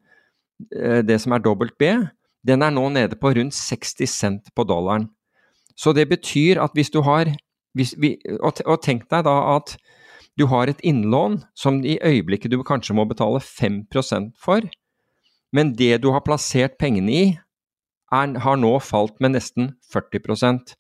[0.75, 1.83] eh, det som er dobbelt B,
[2.47, 5.09] den er nå nede på rundt 60 cent på dollaren.
[5.77, 7.27] Så det betyr at hvis du har
[7.77, 9.77] hvis vi, og tenk deg da at
[10.37, 14.67] du har et innlån som i øyeblikket du kanskje må betale 5% for,
[15.53, 17.27] men det du har plassert pengene i,
[18.13, 20.77] er, har nå falt med nesten 40%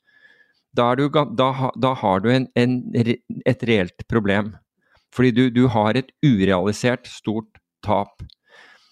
[0.76, 4.50] Da, du, da, da har du en, en, et reelt problem.
[5.14, 8.20] Fordi du, du har et urealisert stort tap.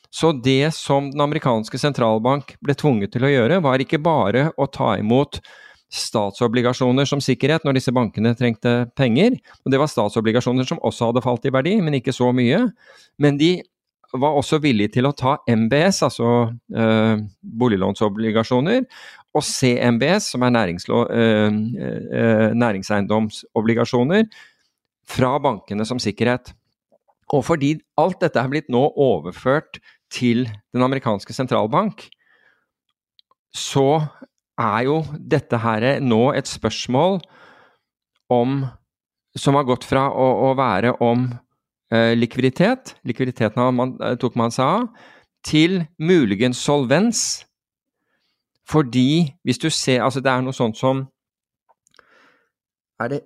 [0.09, 4.69] Så det som den amerikanske sentralbank ble tvunget til å gjøre, var ikke bare å
[4.73, 5.43] ta imot
[5.95, 9.37] statsobligasjoner som sikkerhet når disse bankene trengte penger.
[9.63, 12.65] Og det var statsobligasjoner som også hadde falt i verdi, men ikke så mye.
[13.23, 13.57] Men de
[14.15, 16.31] var også villige til å ta MBS, altså
[16.75, 18.85] eh, boliglånsobligasjoner,
[19.35, 20.77] og CMBS, som er eh,
[21.19, 24.29] eh, næringseiendomsobligasjoner,
[25.05, 26.55] fra bankene som sikkerhet.
[27.35, 29.81] Og fordi alt dette er blitt nå overført
[30.13, 32.07] til den amerikanske sentralbank,
[33.55, 34.05] så
[34.61, 37.21] er jo dette her nå et spørsmål
[38.33, 38.65] om
[39.37, 41.25] Som har gått fra å, å være om
[41.91, 44.85] eh, likviditet, likviditeten man, eh, tok man seg av,
[45.43, 47.43] til muligens solvens.
[48.71, 51.11] Fordi, hvis du ser Altså, det er noe sånt som
[53.03, 53.21] Er det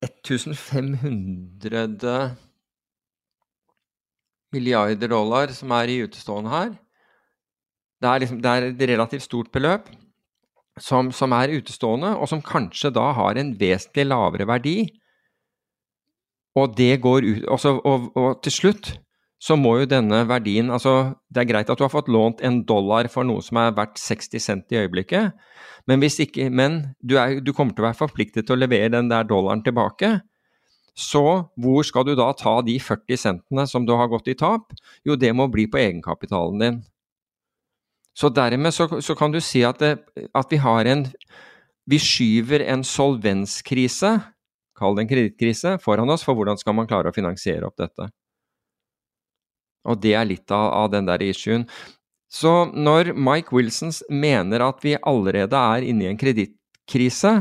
[0.00, 2.36] 1500
[4.56, 6.72] milliarder dollar som er i utestående her?
[8.00, 9.92] Det er, liksom, det er et relativt stort beløp
[10.80, 14.76] som, som, er utestående, og som kanskje da har en vesentlig lavere verdi.
[16.56, 18.94] Og det går ut også, og, og, til slutt
[19.46, 22.62] så må jo denne verdien Altså, det er greit at du har fått lånt en
[22.64, 25.36] dollar for noe som er verdt 60 cent i øyeblikket,
[25.86, 29.12] men, ikke, men du, er, du kommer til å være forpliktet til å levere den
[29.12, 30.16] der dollaren tilbake.
[30.96, 31.22] Så
[31.60, 34.72] hvor skal du da ta de 40 centene som du har gått i tap?
[35.04, 36.78] Jo, det må bli på egenkapitalen din.
[38.16, 39.98] Så dermed så, så kan du si at, det,
[40.32, 41.04] at, vi har en
[41.86, 44.08] Vi skyver en solvenskrise,
[44.74, 48.08] kall det en kredittkrise, foran oss, for hvordan skal man klare å finansiere opp dette?
[49.86, 51.68] Og det er litt av, av den der issuen.
[52.26, 57.36] Så når Mike Wilsons mener at vi allerede er inne i en kredittkrise,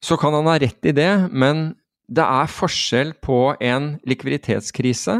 [0.00, 1.72] så kan han ha rett i det, men
[2.06, 5.18] det er forskjell på en likviditetskrise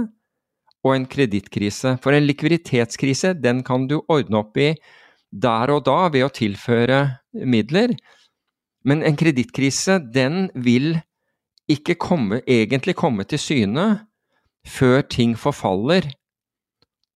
[0.86, 1.96] og en kredittkrise.
[2.02, 4.72] For en likviditetskrise den kan du ordne opp i
[5.30, 7.00] der og da ved å tilføre
[7.46, 7.94] midler.
[8.86, 10.94] Men en kredittkrise den vil
[11.70, 13.86] ikke komme, egentlig komme til syne
[14.66, 16.08] før ting forfaller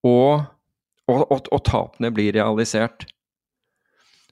[0.05, 0.45] og,
[1.09, 3.07] og, og, og tapene blir realisert.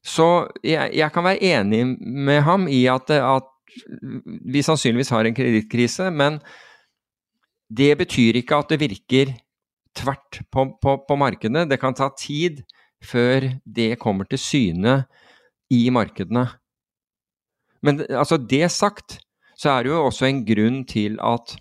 [0.03, 3.49] Så jeg, jeg, kan være enig med ham i at, at
[4.53, 6.39] vi sannsynligvis har en kredittkrise, men
[7.69, 9.33] det betyr ikke at det virker
[9.97, 11.67] tvert på, på, på markedene.
[11.69, 12.63] Det kan ta tid
[13.03, 15.03] før det kommer til syne
[15.73, 16.47] i markedene.
[17.83, 19.19] Men altså, det sagt,
[19.59, 21.55] så er det jo også en grunn til at,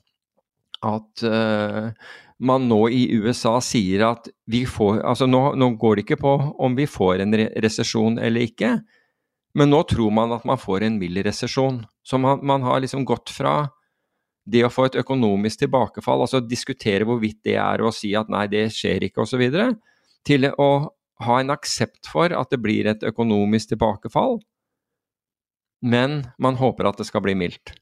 [0.87, 1.91] at uh,
[2.43, 6.35] man nå i USA sier at vi får Altså nå, nå går det ikke på
[6.63, 8.77] om vi får en re resesjon eller ikke,
[9.59, 11.83] men nå tror man at man får en mild resesjon.
[12.03, 13.69] Så man, man har liksom gått fra
[14.45, 18.49] det å få et økonomisk tilbakefall, altså diskutere hvorvidt det er å si at nei,
[18.51, 19.45] det skjer ikke osv.,
[20.27, 20.71] til å
[21.23, 24.41] ha en aksept for at det blir et økonomisk tilbakefall,
[25.83, 27.75] men man håper at det skal bli mildt.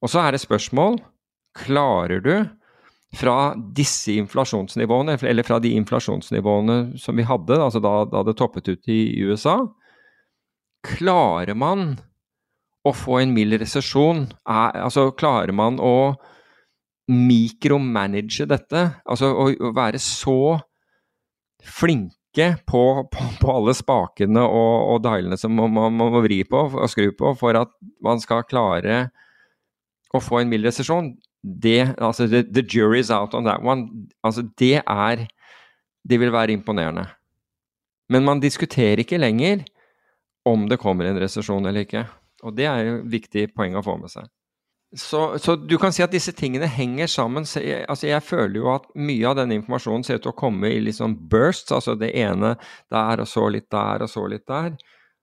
[0.00, 0.98] Og så er det spørsmål
[1.56, 2.34] klarer du
[3.16, 8.70] fra disse inflasjonsnivåene, eller fra de inflasjonsnivåene som vi hadde, altså da, da det toppet
[8.70, 9.58] ut i USA,
[10.86, 11.98] klarer man
[12.86, 14.26] å få en mild resesjon?
[14.48, 16.14] Altså, klarer man å
[17.10, 18.86] mikromanage dette?
[19.04, 20.58] Altså å, å være så
[21.66, 26.92] flinke på, på, på alle spakene og, og dialene som man må, vri på og
[26.92, 27.72] skru på for at
[28.04, 29.08] man skal klare
[30.14, 31.12] å få en mild resesjon.
[31.40, 34.08] Det, altså the, the jury's out on that one.
[34.22, 35.26] Altså det er
[36.00, 37.04] Det vil være imponerende.
[38.08, 39.60] Men man diskuterer ikke lenger
[40.48, 42.06] om det kommer en resesjon eller ikke.
[42.44, 44.28] Og det er jo et viktig poeng å få med seg.
[44.96, 47.44] Så, så, du kan si at disse tingene henger sammen.
[47.46, 50.72] Jeg, altså jeg føler jo at mye av denne informasjonen ser ut til å komme
[50.72, 52.56] i liksom bursts, altså det ene
[52.90, 54.74] der og så litt der og så litt der.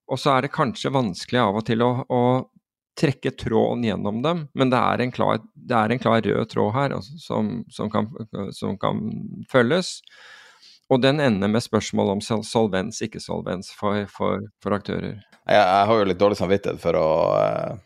[0.07, 2.21] Og så er det kanskje vanskelig av og til å, å
[2.97, 6.95] trekke tråden gjennom dem, men det er en klar, er en klar rød tråd her
[6.97, 8.07] altså, som, som, kan,
[8.55, 9.03] som, kan,
[9.51, 9.97] følges.
[10.87, 15.17] Og den ender med spørsmål om solvens, ikke solvens, for, for, for aktører.
[15.47, 17.09] Jeg, jeg, har jo litt dårlig samvittighet for å
[17.39, 17.79] eh,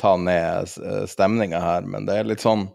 [0.00, 2.66] ta ned eh, stemninga her, men det er litt sånn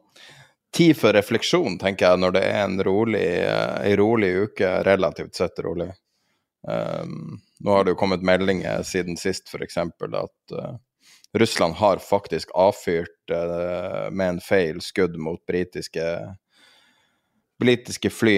[0.72, 5.60] tid for refleksjon, tenker jeg, når det er en rolig, eh, rolig uke, relativt sett
[5.66, 5.92] rolig.
[6.68, 10.76] Um, nå har det jo kommet meldinger siden sist, f.eks., at uh,
[11.34, 16.06] Russland har faktisk avfyrt uh, med en feil skudd mot britiske,
[17.60, 18.38] britiske fly.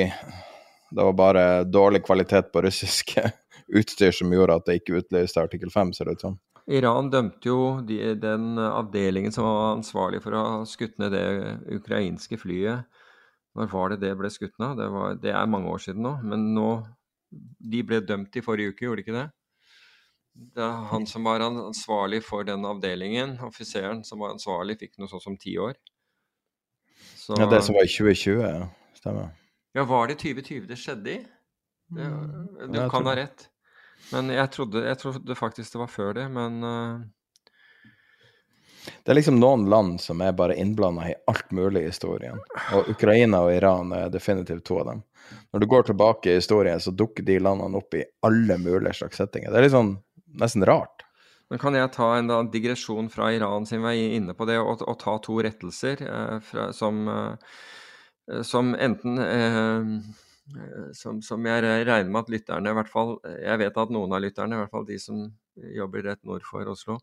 [0.94, 3.32] Det var bare dårlig kvalitet på russiske
[3.80, 6.42] utstyr som gjorde at det ikke utløste artikkel 5, ser det ut som.
[6.72, 11.26] Iran dømte jo de, den avdelingen som var ansvarlig for å ha skutt ned det
[11.76, 12.86] ukrainske flyet.
[13.58, 14.78] Når var det det ble skutt ned?
[14.80, 16.16] Det, var, det er mange år siden nå.
[16.24, 16.70] Men nå
[17.34, 19.28] De ble dømt i forrige uke, gjorde de ikke det?
[20.54, 25.10] Det er han som var ansvarlig for den avdelingen, offiseren som var ansvarlig, fikk noe
[25.10, 25.74] sånt som ti år.
[27.18, 28.68] Så, ja, det som var i 2020, ja.
[28.98, 29.34] Stemmer.
[29.74, 31.18] Ja, var det 2020 det skjedde i?
[31.94, 32.10] Det,
[32.74, 33.48] du kan ha rett.
[34.12, 37.04] Men jeg trodde, jeg trodde, faktisk det var før det, men uh...
[39.04, 42.42] Det er liksom noen land som er bare innblanda i alt mulig i historien.
[42.76, 45.04] Og Ukraina og Iran er definitivt to av dem.
[45.56, 49.22] Når du går tilbake i historien, så dukker de landene opp i alle mulige slags
[49.22, 49.52] settinger.
[49.52, 49.96] Det er liksom
[50.40, 51.06] nesten rart.
[51.50, 54.84] Men kan jeg ta en da, digresjon fra Iran sin vei inne på det, og,
[54.84, 57.56] og ta to rettelser eh, fra, som, eh,
[58.48, 60.14] som enten eh,
[60.52, 64.12] Eh, som, som, jeg regner med at lytterne, i hvert fall Jeg vet at noen
[64.12, 65.22] av lytterne, i hvert fall de som
[65.54, 66.98] jobber rett nord for Oslo,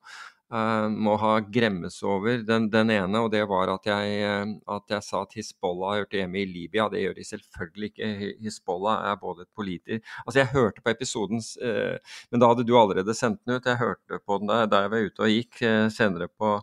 [0.91, 4.25] må ha gremmes over den, den, ene, og det var at jeg,
[4.67, 6.89] at jeg sa at Hizbollah hørte hjemme i Libya.
[6.91, 8.09] Det gjør de selvfølgelig ikke.
[8.43, 10.01] Hizbollah er både et politi...
[10.25, 13.71] Altså, jeg hørte på episoden, men da hadde du allerede sendt den ut.
[13.71, 15.63] Jeg hørte på den der, jeg var ute og gikk
[15.95, 16.57] senere på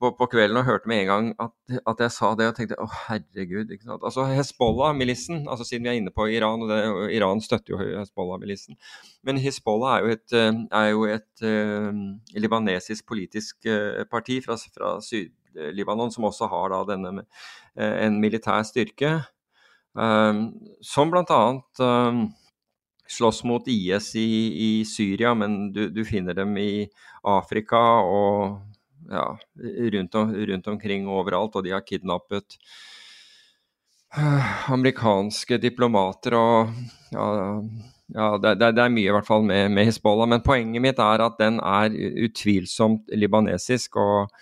[0.00, 2.78] på, på, kvelden og hørte med en gang at, at, jeg sa det og tenkte
[2.82, 3.70] å herregud.
[3.70, 4.02] ikke sant?
[4.04, 6.80] Altså Hezbollah-milissen, altså siden vi er inne på Iran, og, det,
[7.16, 8.78] Iran støtter jo Hezbollah-milissen.
[9.26, 14.58] Men Hezbollah er jo et, eh, er jo et uh, libanesisk politisk uh, parti fra,
[14.74, 19.20] fra Syd-Libanon som også har da denne uh, en militær styrke.
[19.94, 21.82] som blant annet
[23.06, 26.88] slåss mot IS i, i Syria, men du, du finner dem i
[27.22, 28.73] Afrika og
[29.10, 29.38] ja,
[29.94, 32.56] rundt, om, rundt, omkring overalt, og de har kidnappet
[34.16, 36.72] uh, amerikanske diplomater og
[37.12, 37.26] ja,
[38.14, 40.30] ja det, det, er mye i hvert fall med, med Hizbollah.
[40.30, 41.94] Men poenget mitt er at den er
[42.28, 44.00] utvilsomt libanesisk.
[44.00, 44.32] Og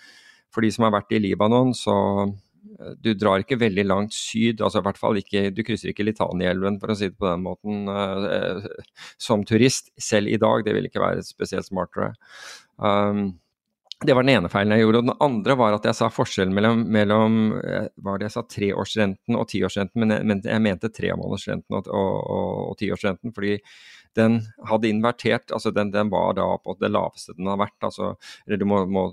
[0.53, 4.61] for de som har vært i Libanon, så eh, du drar ikke veldig langt syd,
[4.61, 7.45] altså i hvert fall ikke, du krysser ikke Litanielven for å si det på den
[7.45, 8.67] måten, uh,
[9.21, 9.89] som turist.
[9.97, 12.13] Selv i dag, det vil ikke være spesielt smartere.
[12.77, 13.31] Um,
[14.05, 15.01] det var den ene feilen jeg gjorde.
[15.01, 18.43] Og den andre var at jeg sa forskjellen mellom, mellom eh, var det jeg sa,
[18.55, 23.33] treårsrenten og tiårsrenten, men, men jeg mente tremånedersrenten og, og, og, og tiårsrenten.
[23.35, 23.57] fordi
[24.13, 24.37] den
[24.69, 27.79] hadde invertert, altså den, den, var da på det laveste den har vært.
[27.81, 28.13] altså,
[28.45, 29.07] eller Du må, må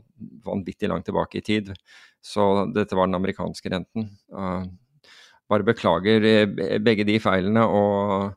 [0.45, 1.73] vanvittig langt tilbake i tid.
[2.21, 4.11] Så dette var den amerikanske renten.
[4.29, 4.67] Uh,
[5.49, 7.65] bare beklager eh, begge de feilene.
[7.65, 8.35] og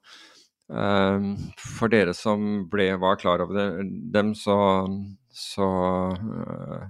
[0.73, 4.55] for dere som ble, var klar over dem, så
[5.34, 5.67] så
[6.13, 6.84] øh,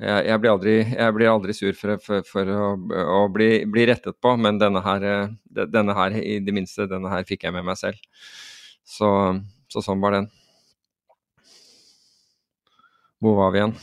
[0.00, 2.70] jeg, jeg, blir aldri, jeg, blir aldri, sur for, for, for å,
[3.14, 7.12] å bli, bli, rettet på, men denne her, øh, denne her, i det minste, denne
[7.12, 8.00] her fikk jeg med meg selv.
[8.84, 9.08] Så,
[9.70, 10.30] så sånn var den.
[13.22, 13.76] Hvor var vi igjen?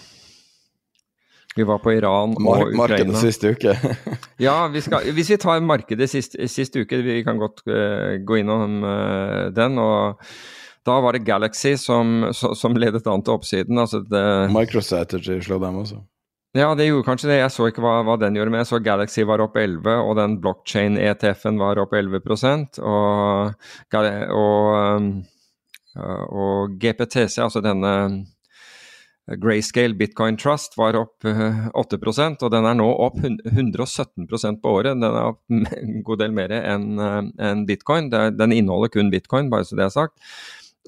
[1.55, 2.80] Vi var på Iran og Mar Ukraina.
[2.80, 3.74] Markedet siste uke.
[4.45, 8.39] ja, vi skal, hvis vi tar markedet siste, sist uke, vi kan godt uh, gå
[8.39, 9.80] innom uh, den.
[9.82, 10.22] og
[10.86, 13.77] da var det Galaxy som, som ledet an til oppsiden.
[13.82, 14.23] Altså det,
[14.53, 16.01] Microstrategy slo dem også.
[16.57, 17.38] Ja, det gjorde kanskje det.
[17.39, 20.17] Jeg så ikke hva, hva den gjorde, men jeg så Galaxy var opp 11, og
[20.19, 22.19] den blockchain-ETF-en var opp 11
[22.84, 23.53] og,
[24.36, 25.07] og,
[26.41, 27.93] og GPTC, altså denne
[29.39, 34.97] Grayscale Bitcoin Trust var opp 8% og den er nå opp 117% på året.
[34.97, 35.43] Den er opp
[35.77, 38.09] en god del mer enn bitcoin.
[38.11, 40.17] Den inneholder kun bitcoin, bare så det er sagt.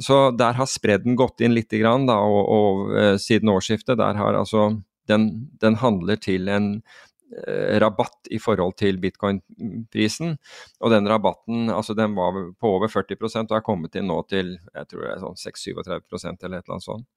[0.02, 4.00] Så der har spredden gått inn litt, grann, da, og, og, siden årsskiftet.
[4.00, 4.72] Der har altså
[5.10, 5.28] den,
[5.62, 10.38] den handler til en uh, rabatt i forhold til bitcoin-prisen.
[10.82, 14.56] Og den rabatten altså den var på over 40% og er kommet inn nå til
[14.56, 16.00] jeg tror det er sånn 6-37 eller
[16.34, 17.08] et eller annet sånt.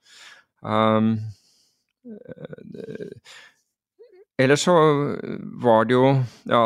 [0.60, 1.12] Um,
[4.38, 4.72] Ellers så
[5.42, 6.08] var det jo
[6.44, 6.60] Ja,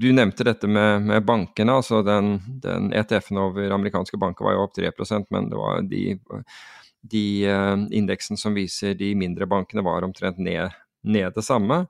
[0.00, 1.72] du nevnte dette med, med bankene.
[1.72, 6.04] altså Den, den ETF-en over amerikanske banker var jo opp 3% men det var de,
[7.12, 10.72] de uh, indeksen som viser de mindre bankene, var omtrent ned,
[11.04, 11.84] ned det samme.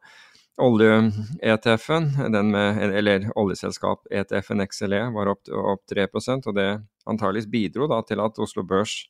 [0.61, 6.67] Olje-ETF-en, eller oljeselskap-ETF-en XLE, var opp, opp 3% og det
[7.09, 9.07] antageligvis bidro da til at Oslo Børs,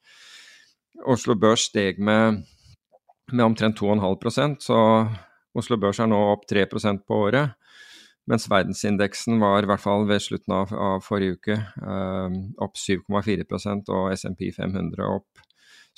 [1.09, 2.45] Oslo Børs steg med,
[3.33, 4.79] med omtrent 2,5% så
[5.59, 7.57] Oslo Børs er nå opp 3% på året,
[8.31, 13.91] mens verdensindeksen var i hvert fall ved slutten av, av forrige uke eh, opp 7,4%
[13.97, 15.43] og SMP 500 opp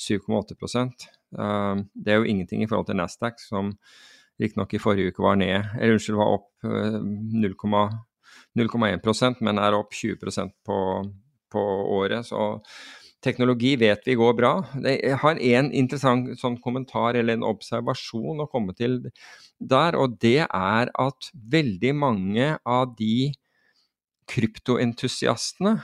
[0.00, 3.74] 7,8 eh, Det er jo ingenting i forhold til Nasdaq, som
[4.40, 6.98] riktignok i forrige uke var ned, eller unnskyld, var opp eh,
[8.56, 10.78] 0,1 men er opp 20% på,
[11.52, 11.62] på
[11.98, 12.26] året.
[12.26, 12.40] Så
[13.22, 14.52] teknologi vet vi går bra.
[14.82, 18.98] Jeg har en interessant sånn kommentar eller en observasjon å komme til
[19.58, 23.32] der, og det er at veldig mange av de
[24.32, 25.76] kryptoentusiastene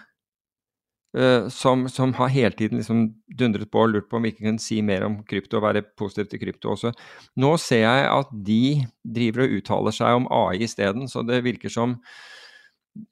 [1.18, 3.04] uh, som, som, har hele tiden liksom
[3.38, 5.84] dundret på og lurt på om vi ikke kan si mer om krypto og være
[5.98, 6.94] positiv til krypto også.
[7.42, 8.62] Nå ser jeg at de
[9.02, 11.98] driver og uttaler seg om AI isteden, så det virker som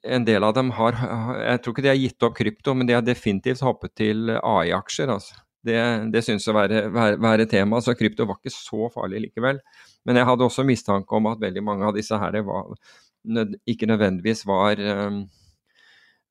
[0.03, 2.95] en del av dem har Jeg tror ikke de har gitt opp krypto, men de
[2.97, 5.11] har definitivt hoppet til AI-aksjer.
[5.13, 5.39] altså.
[5.67, 5.79] Det,
[6.13, 7.81] det synes å være, være, være, tema.
[7.83, 9.59] Så krypto var ikke så farlig likevel.
[10.07, 12.71] Men jeg hadde også mistanke om at veldig mange av disse her var,
[13.67, 15.19] ikke nødvendigvis var eh,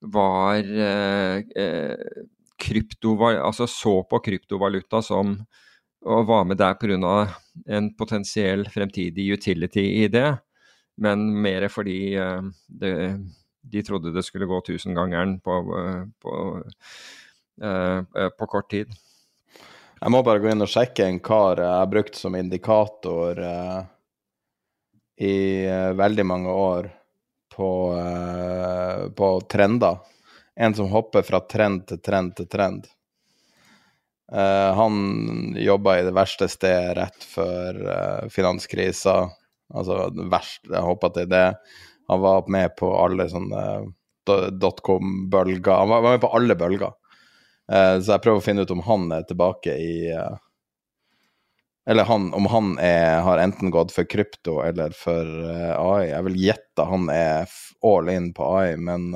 [0.01, 1.43] var eh,
[2.57, 5.37] krypto, altså så på kryptovaluta som
[6.07, 7.27] og var med der pga.
[7.67, 10.37] en potensiell fremtidig utility i det,
[10.97, 13.19] men mer fordi eh, det,
[13.71, 16.63] de trodde det skulle gå tusengangeren på, eh, på,
[17.63, 18.91] uh, på kort tid.
[19.97, 23.79] Jeg må bare gå inn og sjekke en kar jeg har brukt som indikator uh,
[25.17, 25.65] i
[25.97, 26.91] veldig mange år
[27.57, 27.69] på,
[29.17, 29.97] på, trender.
[30.53, 32.85] En som hopper fra trend til trend til trend.
[34.77, 37.81] han jobba i det verste stedet rett før
[38.29, 39.15] finanskrisa.
[39.73, 41.47] Altså verst, jeg det er det.
[42.07, 43.63] Han var med på alle sånne
[44.27, 45.71] dotcom-bølger.
[45.71, 46.93] Han var med på alle bølger.
[47.71, 50.37] Uh, så jeg prøver å finne ut om han er tilbake i uh,
[51.87, 55.27] Eller han, om han er, har enten gått for krypto eller for
[55.75, 56.09] AI.
[56.13, 57.51] Jeg vil gjette han er
[57.83, 59.11] all in på AI, men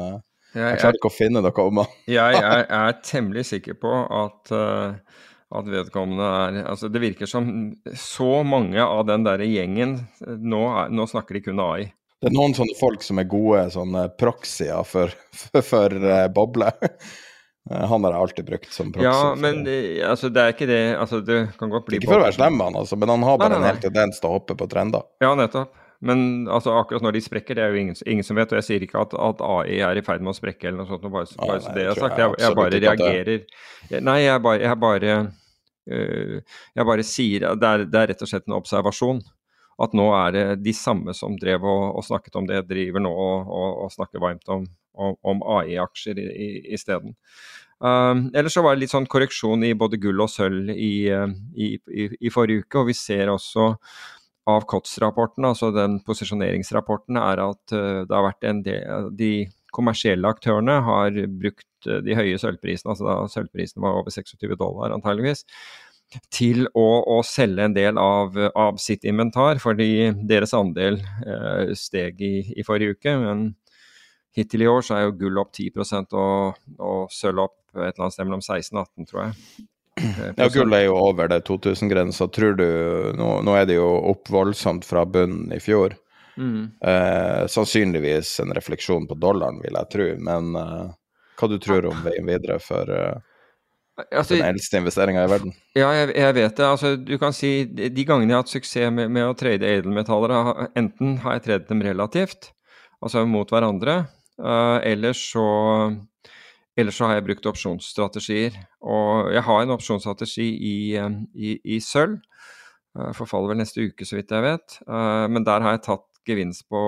[0.51, 1.97] jeg, klarer ikke å finne noe om han.
[2.11, 4.51] jeg er, er, temmelig sikker på at
[5.51, 10.93] at vedkommende er Altså, det virker som så mange av den der gjengen Nå, er,
[10.93, 11.91] nå snakker de kun AI.
[12.21, 16.69] Det er noen sånne folk som er gode sånne proxyer for, for, for uh, boble.
[17.69, 19.07] Eh, han har jeg alltid brukt som proxy.
[19.07, 22.21] Ja, men det, altså, det er ikke det altså, Det kan godt bli Ikke for
[22.21, 23.69] å være slem, han, altså, men han har bare nei, nei, nei.
[23.69, 25.05] en hel tendens til å hoppe på trender.
[25.21, 25.73] Ja, nettopp.
[26.01, 28.53] Men altså, akkurat når de sprekker, det er jo ingen, ingen som vet.
[28.53, 30.89] Og jeg sier ikke at, at, AI er i ferd med å sprekke eller noe
[30.89, 31.05] sånt.
[31.05, 32.21] Bare, bare så det er sagt.
[32.21, 33.45] Jeg, jeg, bare reagerer.
[34.09, 35.19] Nei, jeg bare, jeg bare,
[35.85, 39.21] jeg bare sier det er, det er rett og slett en observasjon
[39.81, 43.11] at nå er det de samme som drev og, og snakket om det, driver nå
[43.11, 44.67] og, og, og snakker varmt om,
[44.97, 46.19] om AI-aksjer
[46.75, 47.15] isteden.
[47.81, 51.69] Um, ellers så var det litt sånn korreksjon i både gull og sølv i, i,
[51.89, 53.71] i, i forrige uke, og vi ser også
[54.51, 59.33] av COTS-rapporten, altså den posisjoneringsrapporten, er at uh, det har vært en del De
[59.73, 64.93] kommersielle aktørene har brukt uh, de høye sølvprisene, altså da sølvprisen var over 26 dollar
[64.93, 65.45] antageligvis,
[66.33, 72.21] til å, å, selge en del av, av, sitt inventar, fordi deres andel eh, steg
[72.25, 73.15] i, i, forrige uke.
[73.21, 73.45] Men
[74.35, 75.71] hittil i år så er jo gull opp 10
[76.19, 79.67] og, og sølv opp et eller annet sted mellom 16 og 18, tror jeg.
[80.01, 82.27] Eh, ja, gull er jo over det 2000-grensa.
[82.33, 82.67] Tror du
[83.17, 85.95] nå, nå, er det jo opp voldsomt fra bunnen i fjor.
[86.37, 86.71] Mm.
[86.81, 90.07] Eh, sannsynligvis en refleksjon på dollaren, vil jeg tro.
[90.27, 90.87] Men eh,
[91.39, 93.19] hva du tror om veien videre for eh,
[94.09, 95.53] Altså, den eldste investeringa i verden.
[95.77, 96.65] Ja, jeg, jeg, vet det.
[96.67, 100.33] Altså, du kan si De gangene jeg har hatt suksess med, med å trade edelmetaller,
[100.79, 102.51] enten har jeg tradet dem relativt,
[103.01, 104.03] altså mot hverandre,
[104.41, 105.45] uh, eller så
[106.79, 108.55] ellers så har jeg brukt opsjonsstrategier.
[108.81, 110.75] Og jeg har en opsjonsstrategi i,
[111.35, 112.21] i, i sølv.
[113.15, 114.77] Forfaller vel neste uke, så vidt jeg vet.
[114.87, 116.81] Men der har jeg tatt gevinst på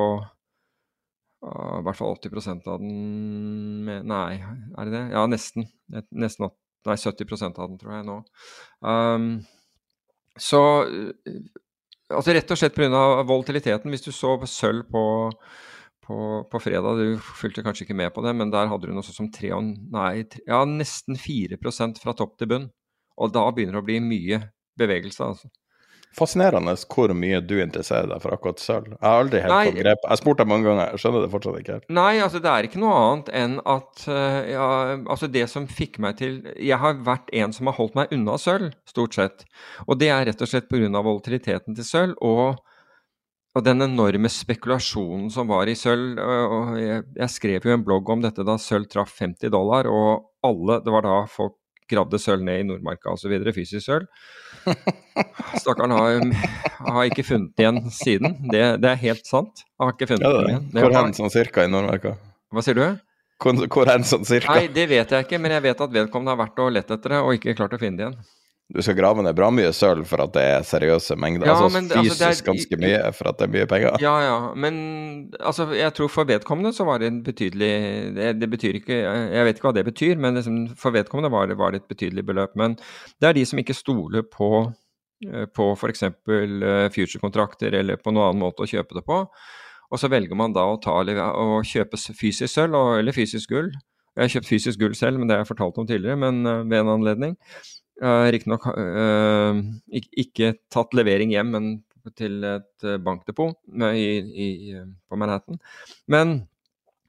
[1.44, 5.04] i hvert fall 80% av den Nei, er det det?
[5.12, 5.68] Ja, nesten.
[6.16, 6.48] nesten
[6.90, 8.18] nei, 70% av den, tror jeg nå.
[8.84, 9.28] Um,
[10.40, 10.62] så
[12.14, 13.24] altså rett og slett pga.
[13.28, 13.92] volatiliteten.
[13.94, 15.04] Hvis du så sølv på,
[16.06, 16.18] på,
[16.50, 19.20] på, fredag, du fulgte kanskje ikke med på det, men der hadde du noe sånt
[19.20, 19.54] som 3,
[19.94, 22.70] nei, ja, nesten 4% fra topp til bunn.
[23.22, 24.42] Og da begynner det å bli mye
[24.80, 25.30] bevegelse.
[25.34, 25.52] altså.
[26.14, 28.92] Fascinerende hvor mye du interesserer deg for akkurat sølv.
[28.94, 30.04] Jeg har aldri helt fått grep.
[30.04, 31.88] Jeg har spurt deg mange ganger, jeg skjønner det fortsatt ikke helt.
[31.98, 34.68] Nei, altså det er ikke noe annet enn at uh, ja,
[35.00, 38.38] altså det som fikk meg til Jeg har vært en som har holdt meg unna
[38.42, 39.48] sølv, stort sett.
[39.88, 40.92] Og det er rett og slett pga.
[40.94, 42.62] volatiliteten til sølv og,
[43.56, 46.22] og, den enorme spekulasjonen som var i sølv.
[46.78, 50.82] Jeg, jeg skrev jo en blogg om dette da sølv traff 50 dollar, og alle
[50.84, 51.58] Det var da folk
[51.90, 54.10] gravde sølv ned i Nordmarka osv., fysisk sølv.
[55.60, 56.22] Stakkaren har,
[56.88, 58.38] har, ikke funnet igjen siden.
[58.52, 59.66] Det, det, er helt sant.
[59.82, 60.70] Har ikke funnet ja, igjen.
[60.78, 62.16] Hvor hen sånn cirka i Nordmarka?
[62.54, 62.86] Hva sier du?
[63.44, 64.56] Hvor, hvor hen sånn cirka?
[64.56, 67.18] Nei, Det vet jeg ikke, men jeg vet at vedkommende har vært og lett etter
[67.18, 68.24] det og ikke klart å finne det igjen
[68.72, 71.50] du skal grave ned bra mye sølv for at det er seriøse mengder.
[71.50, 73.98] Ja, altså men, fysisk altså, er, ganske mye for at det er mye penger.
[74.02, 74.38] Ja, ja.
[74.56, 74.78] Men
[75.40, 77.74] altså, jeg tror for vedkommende så var det en betydelig
[78.16, 81.52] det, det, betyr ikke Jeg vet ikke hva det betyr, men liksom, for vedkommende var
[81.52, 82.56] det, var det, et betydelig beløp.
[82.60, 82.78] Men
[83.22, 84.50] det er de som ikke stoler på
[85.28, 86.08] eh, på f.eks.
[86.08, 89.26] Eh, future-kontrakter eller på noen annen måte å kjøpe det på.
[89.94, 93.70] Og så velger man da å, ta, å kjøpe fysisk sølv eller fysisk gull.
[94.14, 96.66] Jeg har kjøpt fysisk gull selv, men det har jeg fortalt om tidligere, men eh,
[96.66, 97.38] ved en anledning.
[98.04, 99.60] Uh, Riktignok uh,
[99.96, 101.70] ikke tatt levering hjem, men
[102.20, 105.62] til et uh, bankdepot på Manhattan.
[106.12, 106.36] Men,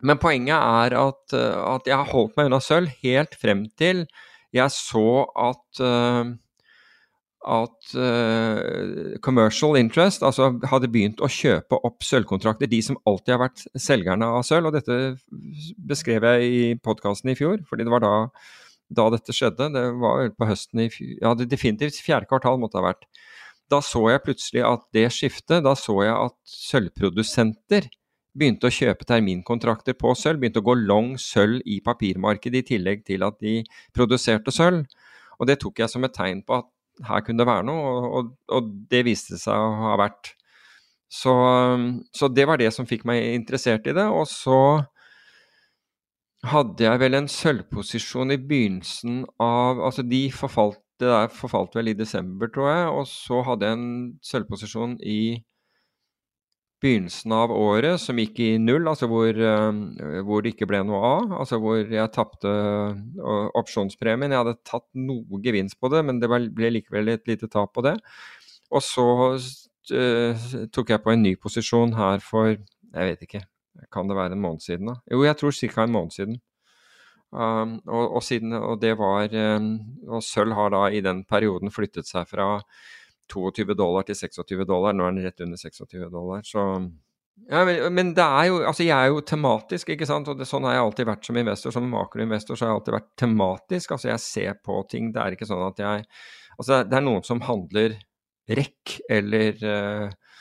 [0.06, 4.06] men poenget er at, uh, at, jeg har holdt meg unna sølv helt frem til
[4.54, 5.84] jeg så at
[7.44, 7.88] at
[9.20, 14.30] commercial interest altså hadde begynt å kjøpe opp sølvkontrakter, de som alltid har vært selgerne
[14.38, 14.70] av sølv.
[14.70, 18.14] Og dette beskrev jeg i podkasten i fjor, fordi det var da
[18.96, 19.70] da dette skjedde.
[19.74, 20.88] Det var vel på høsten i
[21.20, 23.08] Ja, definitivt fjerde kvartal måtte det ha vært.
[23.72, 27.88] Da så jeg plutselig at det skiftet, da så jeg at sølvprodusenter
[28.34, 33.04] begynte å kjøpe terminkontrakter på sølv, begynte å gå long sølv i papirmarkedet i tillegg
[33.06, 33.60] til at de
[33.94, 34.84] produserte sølv.
[35.38, 36.70] Og det tok jeg som et tegn på at
[37.08, 40.34] her kunne det være noe, og, og, det viste seg å ha vært.
[41.10, 41.32] Så,
[42.14, 44.06] så, det var det som fikk meg interessert i det.
[44.10, 44.58] Og så
[46.50, 51.90] hadde jeg vel en sølvposisjon i begynnelsen av Altså, de forfalt, det der forfalt vel
[51.90, 52.86] i desember, tror jeg.
[52.92, 53.90] Og så hadde jeg en
[54.24, 55.20] sølvposisjon i
[56.84, 61.00] begynnelsen av året som gikk i null, altså hvor, uh, hvor det ikke ble noe
[61.08, 61.32] av.
[61.40, 64.34] Altså hvor jeg tapte uh, opsjonspremien.
[64.34, 67.84] Jeg hadde tatt noe gevinst på det, men det ble likevel et lite tap på
[67.86, 67.96] det.
[68.74, 73.40] Og så uh, tok jeg på en ny posisjon her for jeg vet ikke,
[73.92, 74.98] kan det være en måned siden, da?
[75.10, 75.84] Jo, jeg tror ca.
[75.84, 76.40] en måned siden.
[77.34, 79.72] Um, og, og, siden, og, det var um,
[80.06, 82.60] Og sølv har da i den perioden flyttet seg fra
[83.32, 84.94] 22 dollar til 26 dollar.
[84.94, 86.44] Nå er den rett under 26 dollar.
[86.46, 86.62] Så
[87.50, 90.30] ja, men, det er jo Altså, jeg er jo tematisk, ikke sant.
[90.30, 91.74] Og det, sånn har jeg alltid vært som investor.
[91.74, 93.96] Som makroinvestor så har jeg alltid vært tematisk.
[93.96, 95.10] Altså, jeg ser på ting.
[95.14, 96.08] Det er ikke sånn at jeg
[96.54, 97.96] Altså, det er noen som handler
[98.46, 100.33] rekk eller uh,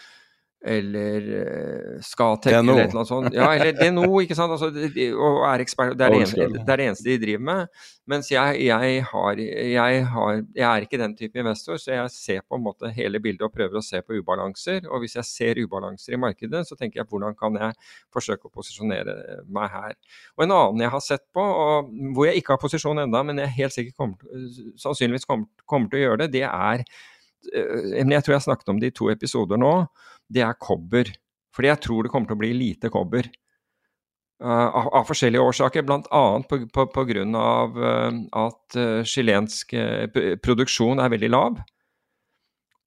[0.64, 3.36] eller uh, Skatec eller et eller annet sånt.
[3.36, 4.54] Ja, eller DNO, ikke sant.
[4.56, 7.82] Altså, og er ekspert, det, er det, eneste, det, er det eneste de driver med.
[8.14, 12.42] Mens jeg, jeg, har, jeg, har, jeg, er ikke den type investor, så jeg ser
[12.48, 14.88] på en måte hele bildet og prøver å se på ubalanser.
[14.90, 17.76] Og hvis jeg ser ubalanser i markedet, så tenker jeg hvordan kan jeg
[18.14, 19.98] forsøke å posisjonere meg her.
[20.38, 23.44] Og en annen jeg har sett på, og hvor jeg ikke har posisjon enda, men
[23.44, 24.40] jeg helt sikkert kommer,
[24.80, 27.02] sannsynligvis kommer, kommer til å gjøre det, det er eh,
[27.52, 29.76] Jeg tror jeg har snakket om det i to episoder nå
[30.34, 31.12] det er kobber.
[31.54, 33.28] Fordi jeg tror det kommer til å bli lite kobber.
[34.44, 36.24] Uh, av, av, forskjellige årsaker, bl.a.
[36.50, 36.88] pga.
[37.38, 39.76] Uh, at chilensk
[40.44, 41.62] produksjon er veldig lav.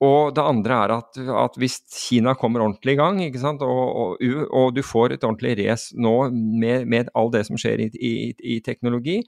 [0.04, 4.74] Og det andre er at, at hvis Kina kommer ordentlig i gang, og, og, og,
[4.76, 8.14] du får et ordentlig race nå med, med all det som skjer i, i,
[8.56, 9.22] i teknologi,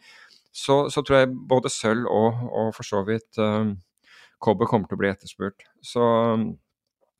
[0.52, 3.40] så, så, tror jeg både sølv og, og for så vidt
[4.42, 5.66] kobber kommer til å bli etterspurt.
[5.84, 6.06] Så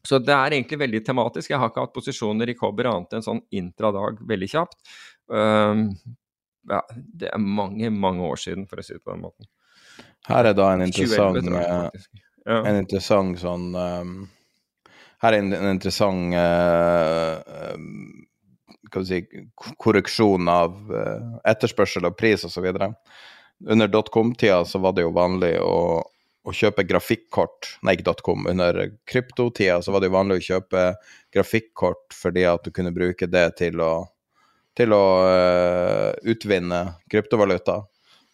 [0.09, 1.51] så det er egentlig veldig tematisk.
[1.51, 4.79] Jeg har ikke hatt posisjoner i kobber annet enn sånn intradag veldig kjapt.
[5.27, 5.91] Um,
[6.71, 9.49] ja, det er mange, mange år siden, for å si det på den måten.
[10.29, 12.09] Her er da en interessant, 2011,
[12.47, 12.59] ja.
[12.59, 14.17] en interessant sånn um,
[15.23, 18.27] Her er en, en interessant uh, um,
[18.95, 19.21] vi si,
[19.83, 22.69] korreksjon av uh, etterspørsel og pris osv.
[23.67, 26.05] Under dotcom-tida så var det jo vanlig å,
[26.47, 28.47] å kjøpe grafikkort Nei, ikke .com.
[28.51, 30.85] Under kryptotida så var det jo vanlig å kjøpe
[31.35, 33.93] grafikkort fordi at du kunne bruke det til å,
[34.79, 37.83] til å uh, utvinne kryptovaluta.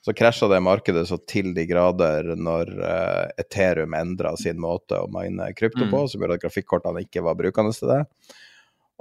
[0.05, 5.09] Så krasja det markedet så til de grader når uh, Ethereum endra sin måte å
[5.09, 6.09] mine krypto på, mm.
[6.13, 8.03] som gjorde at grafikkortene ikke var brukende til det.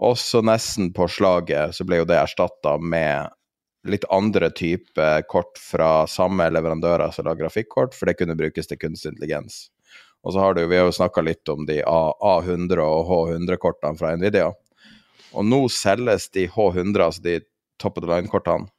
[0.04, 3.30] Og så nesten på slaget så ble jo det erstatta med
[3.88, 8.80] litt andre type kort fra samme leverandører som lager grafikkort, for det kunne brukes til
[8.80, 9.68] kunstig intelligens.
[10.24, 14.14] Og så har du, vi har jo snakka litt om de A100 og H100-kortene fra
[14.16, 14.54] Nvidia.
[15.34, 17.42] Og nå selges de H100, altså de
[17.82, 18.70] top of the line-kortene,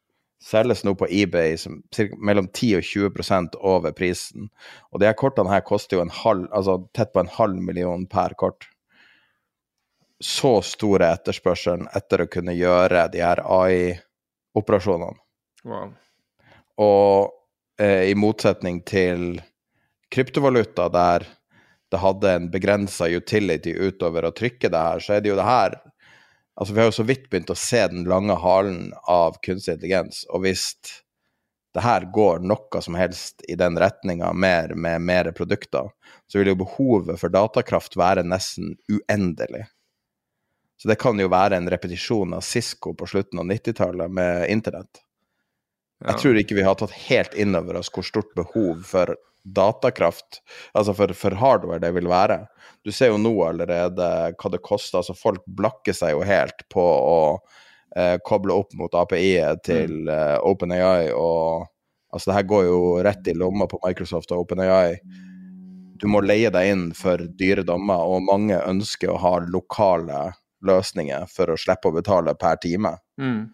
[0.44, 1.80] selges nå på eBay som
[2.20, 4.48] mellom 10 og 20% over prisen.
[4.92, 8.08] Og de her kortene her koster jo en halv, altså tett på en halv million
[8.08, 8.68] per kort
[10.24, 13.42] så store etterspørselen etter å kunne gjøre de her
[14.54, 15.18] AI-operasjonene.
[15.64, 15.94] Wow.
[16.78, 17.32] Og
[17.80, 19.40] eh, i motsetning til
[20.14, 21.26] kryptovaluta, der
[21.90, 25.48] det hadde en begrensa utility utover å trykke det her, så er det jo det
[25.48, 25.80] her
[26.54, 30.20] Altså, vi har jo så vidt begynt å se den lange halen av kunstig intelligens,
[30.30, 30.68] og hvis
[31.74, 35.90] det her går noe som helst i den retninga, mer med mer produkter,
[36.30, 39.64] så vil jo behovet for datakraft være nesten uendelig.
[40.84, 44.98] Så det kan jo være en repetisjon av Cisco på slutten av 90-tallet med internett.
[46.02, 46.10] Ja.
[46.10, 49.14] Jeg tror ikke vi har tatt helt inn over oss hvor stort behov for
[49.48, 50.42] datakraft,
[50.76, 52.36] altså for, for, hardware, det vil være.
[52.84, 55.00] Du ser jo nå allerede hva det koster.
[55.00, 57.18] altså Folk blakker seg jo helt på å
[57.96, 60.14] eh, koble opp mot API-et til mm.
[60.18, 61.16] eh, OpenAI.
[61.16, 61.64] og
[62.12, 62.78] altså Det her går jo
[63.08, 65.00] rett i lomma på Microsoft og OpenAI.
[65.96, 70.34] Du må leie deg inn for dyre dommer, og mange ønsker å ha lokale
[70.68, 72.96] løsninger for å slippe å betale per time.
[73.20, 73.44] Mm.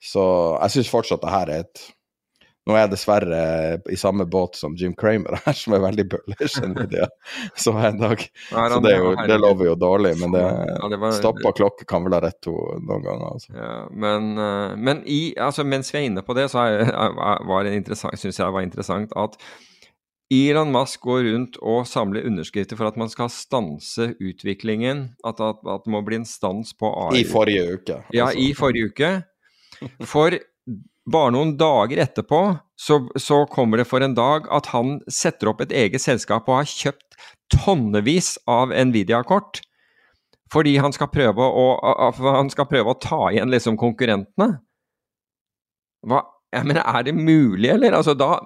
[0.00, 0.26] Så
[0.62, 1.88] jeg syns fortsatt det her er et
[2.68, 3.38] Nå er jeg dessverre
[3.90, 6.74] i samme båt som Jim Cramer her, som er veldig bullish som
[7.64, 8.20] så en dag.
[8.50, 10.44] Så det, jo, det, lover jo dårlig, men det,
[11.16, 13.24] stoppa klokke kan vel ha rett to noen ganger.
[13.32, 13.56] Altså.
[13.56, 13.72] Ja,
[14.04, 16.92] men, eh, men i, altså, mens vi er inne på det, så er,
[17.48, 19.40] var det interessant, syns jeg var interessant at
[20.30, 25.08] Elon Musk går rundt og samler underskrifter for at man skal stanse utviklingen.
[25.26, 27.24] At, at, at det må bli en stans på AI.
[27.24, 27.96] I forrige uke.
[27.98, 28.14] Altså.
[28.14, 29.10] Ja, i forrige uke.
[30.06, 30.36] For
[31.10, 32.40] bare noen dager etterpå
[32.78, 36.60] så, så, kommer det for en dag at han setter opp et eget selskap og
[36.60, 37.18] har kjøpt
[37.50, 39.64] tonnevis av Nvidia-kort.
[40.50, 41.66] Fordi han skal, å,
[42.22, 44.60] han skal prøve å ta igjen liksom konkurrentene.
[46.06, 46.24] Hva,
[46.54, 47.94] jeg mener, er det mulig, eller?
[47.98, 48.38] Altså, da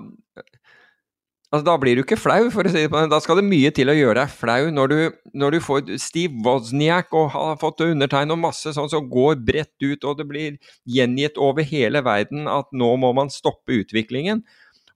[1.55, 3.13] Altså, da blir du ikke flau, for å si det på den.
[3.13, 4.97] Da skal det mye til å gjøre deg flau når du,
[5.39, 9.85] når du får Steve Wozniak og har fått undertegn og masse sånn som går bredt
[9.85, 10.57] ut, og det blir
[10.97, 14.43] gjengitt over hele verden at nå må man stoppe utviklingen.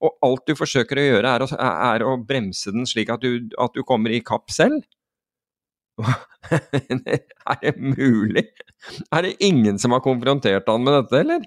[0.03, 1.49] Og alt du forsøker å gjøre, er å,
[1.95, 4.83] er å bremse den slik at du, at du kommer i kapp selv.
[7.55, 8.49] er det mulig?
[9.15, 11.47] Er det ingen som har konfrontert han med dette, eller?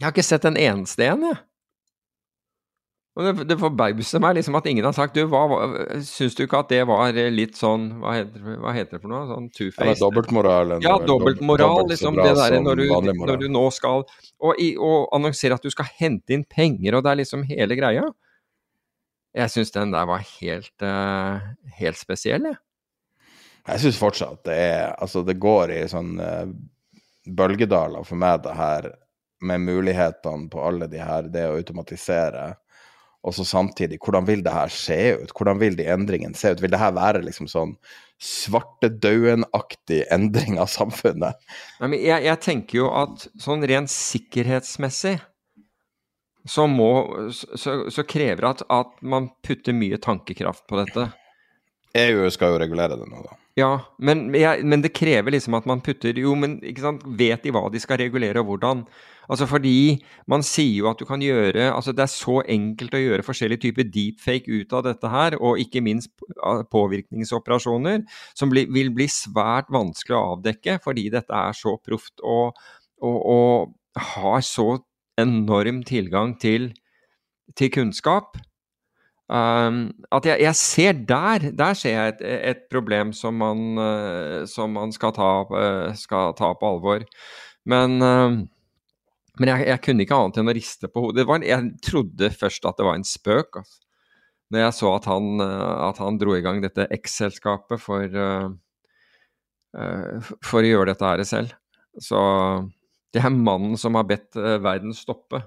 [0.00, 1.46] Jeg har ikke sett en eneste en, jeg.
[3.18, 5.42] Det, det forbauser meg liksom at ingen har sagt du, hva,
[6.06, 9.24] Syns du ikke at det var litt sånn Hva heter, hva heter det for noe?
[9.26, 9.96] Sånn two-face?
[9.96, 10.76] Ja, dobbeltmoral.
[10.84, 11.88] Ja, dobbeltmoral.
[11.90, 15.90] Liksom, det derre når, du, når du nå skal og, og annonsere at du skal
[15.98, 18.06] hente inn penger, og det er liksom hele greia.
[19.36, 21.42] Jeg syns den der var helt, uh,
[21.82, 22.62] helt spesiell, jeg.
[23.66, 26.46] Jeg syns fortsatt det er Altså, det går i sånn uh,
[27.26, 28.90] bølgedaler for meg, det her
[29.40, 32.52] med mulighetene på alle de her, det å automatisere
[33.20, 35.32] og så samtidig, hvordan vil det her se ut?
[35.36, 36.62] Hvordan vil de endringene se ut?
[36.62, 37.74] Vil det her være liksom sånn
[38.20, 41.36] svartedauden-aktig endring av samfunnet?
[41.82, 45.18] Jeg, jeg, tenker jo at sånn rent sikkerhetsmessig
[46.48, 46.92] så, må,
[47.36, 51.10] så, så krever det at, at man putter mye tankekraft på dette.
[52.00, 53.36] EU skal jo regulere det nå, da.
[53.58, 57.42] Ja, men, jeg, men, det krever liksom at man putter Jo, men ikke sant, vet
[57.44, 58.84] de hva de skal regulere, og hvordan?
[59.30, 60.00] Altså fordi
[60.30, 63.64] man sier jo at du kan gjøre altså Det er så enkelt å gjøre forskjellige
[63.68, 66.10] typer deepfake ut av dette her, og ikke minst
[66.74, 68.02] påvirkningsoperasjoner,
[68.34, 72.58] som bli, vil bli svært vanskelig å avdekke fordi dette er så proft og,
[72.98, 74.80] og, og har så
[75.20, 76.72] enorm tilgang til,
[77.56, 78.38] til kunnskap.
[79.30, 84.42] Um, at jeg, jeg, ser der Der ser jeg et, et problem som man, uh,
[84.50, 87.04] som man skal, ta, uh, skal, ta, på alvor.
[87.62, 88.40] Men uh,
[89.38, 91.26] men jeg, jeg, kunne ikke annet enn å riste på hodet.
[91.28, 93.60] Var, jeg trodde først at det var en spøk.
[93.62, 93.78] Altså.
[94.50, 98.50] Når jeg så at han, eh, at han dro i gang dette X-selskapet for, uh,
[100.42, 101.54] for å gjøre dette her selv.
[102.02, 102.18] Så
[103.14, 105.44] det er mannen som har bedt verden stoppe.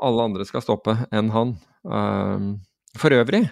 [0.00, 1.56] Alle andre skal stoppe enn han.
[1.82, 2.54] Uh,
[2.98, 3.44] for øvrig,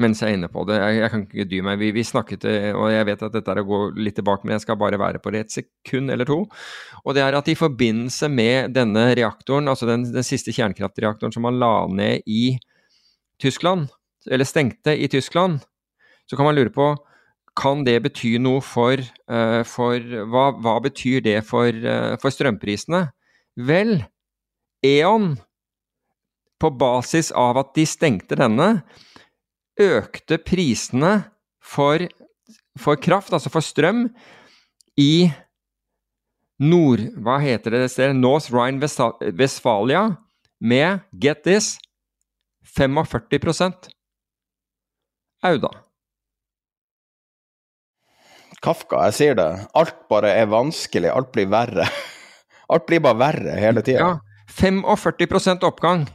[0.00, 2.46] mens jeg er inne på det, jeg, jeg kan ikke dy meg, vi, vi, snakket,
[2.72, 5.20] og jeg vet at dette er å gå litt tilbake, men jeg skal bare være
[5.22, 6.38] på det et sekund eller to.
[7.04, 11.44] Og det er at i forbindelse med denne reaktoren, altså den, den siste kjernekraftreaktoren som
[11.44, 12.56] man la ned i
[13.42, 13.90] Tyskland,
[14.30, 15.60] eller stengte i Tyskland,
[16.30, 16.94] så kan man lure på
[17.58, 18.96] kan det bety noe for,
[19.28, 20.00] uh, for
[20.32, 23.04] hva, hva, betyr det for, uh, for strømprisene?
[23.68, 23.98] Vel,
[24.82, 25.34] E.ON,
[26.62, 28.70] på basis av at de stengte denne,
[29.80, 31.12] økte prisene
[31.62, 32.04] for,
[32.80, 34.08] for kraft, altså for strøm,
[35.00, 35.30] i
[36.62, 37.04] nord...
[37.22, 38.18] Hva heter det stedet?
[38.18, 40.04] North Rhine-Westfalia
[40.62, 41.76] med, get this,
[42.76, 43.90] 45
[45.42, 45.72] Auda.
[48.62, 49.48] Kafka, jeg sier det.
[49.74, 51.88] Alt bare er vanskelig, alt blir verre.
[52.72, 54.00] Alt blir bare verre hele tida.
[54.00, 54.12] Ja.
[54.48, 56.06] 45 oppgang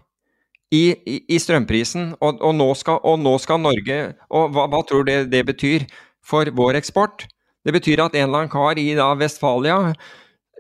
[0.74, 0.84] i,
[1.24, 3.98] i, strømprisen, og, og, nå skal, og, nå skal, Norge
[4.36, 5.86] Og hva, hva tror du det, det, betyr
[6.26, 7.24] for vår eksport?
[7.64, 9.96] Det betyr at en eller annen kar i da Vestfalia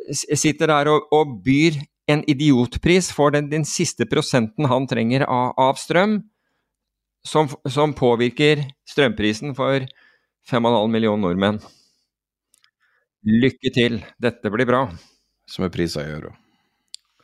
[0.07, 5.51] sitter der og, og byr en idiotpris for den, den, siste prosenten han trenger av,
[5.59, 6.21] av strøm,
[7.27, 9.83] som, som, påvirker strømprisen for
[10.47, 11.59] 5,5 millioner nordmenn.
[13.27, 14.85] Lykke til, dette blir bra.
[15.51, 16.31] Som er prisa i euro.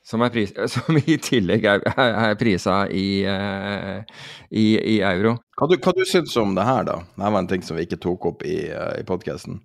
[0.03, 4.01] Som, pris, som i tillegg er, er prisa i, uh,
[4.49, 5.38] i, i, euro.
[5.59, 6.97] Hva du, hva du syns om det her, da?
[7.15, 9.61] Dette var en ting som vi ikke tok opp i, uh, i podkasten.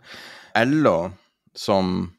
[0.68, 1.10] LO,
[1.58, 2.12] som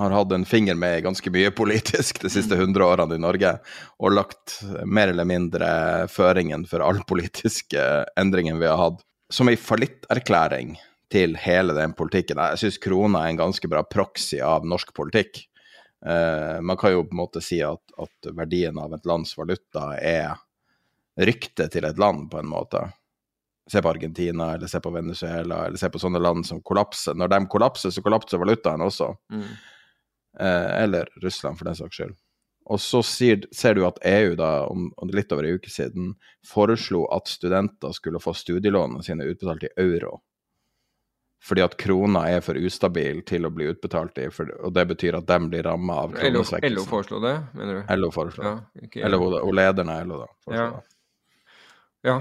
[0.00, 3.54] har hatt en finger med ganske mye politisk de siste hundre årene i Norge,
[4.00, 4.58] og lagt
[4.88, 5.68] mer eller mindre
[6.10, 7.82] føringen for all politiske
[8.18, 9.02] endringen vi har hatt,
[9.32, 10.74] som ei fallitterklæring
[11.12, 12.40] til hele den politikken.
[12.40, 15.44] Jeg syns krona er en ganske bra proxy av norsk politikk.
[16.06, 19.92] Uh, man kan jo på en måte si at, at, verdien av et lands valuta
[20.02, 20.34] er
[21.20, 22.82] ryktet til et land, på en måte.
[23.70, 27.14] Se på Argentina, eller se på Venezuela, eller se på sånne land som kollapser.
[27.14, 29.12] Når de kollapser, så kollapser valutaen også.
[29.30, 29.46] Mm.
[30.40, 32.18] Uh, eller Russland, for den saks skyld.
[32.72, 36.12] Og så sier, ser du at EU da, om, om litt over en uke siden
[36.46, 40.20] foreslo at studenter skulle få studielånene sine utbetalt i euro
[41.42, 45.18] fordi at krona er for ustabil til å bli utbetalt i, for, og det betyr
[45.18, 46.76] at de blir ramma av kronesvekkelsen.
[46.78, 47.94] LO foreslo det, mener du?
[47.98, 48.44] LO foreslo.
[48.46, 50.54] Ja, Eller hun, hun lederen av LO, da.
[50.54, 50.68] Ja.
[52.06, 52.16] ja.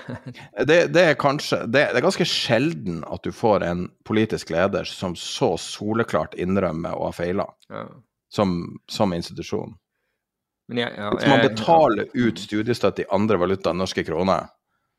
[0.70, 4.88] det, det, er kanskje det, det, er ganske sjelden at du får en politisk leder
[4.88, 7.84] som så soleklart innrømmer å ha feila, ja.
[8.32, 9.76] som, som, institusjon.
[10.72, 14.48] Jeg, ja, Hvis man betaler ut studiestøtte i andre valuta enn norske kroner,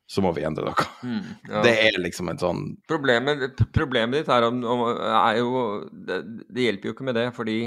[0.06, 0.86] så må vi endre noe.
[1.02, 1.62] Mm, ja.
[1.66, 6.66] Det er liksom en sånn Problemet, problemet ditt er, om, om, er jo det, det,
[6.68, 7.58] hjelper jo ikke med det, fordi,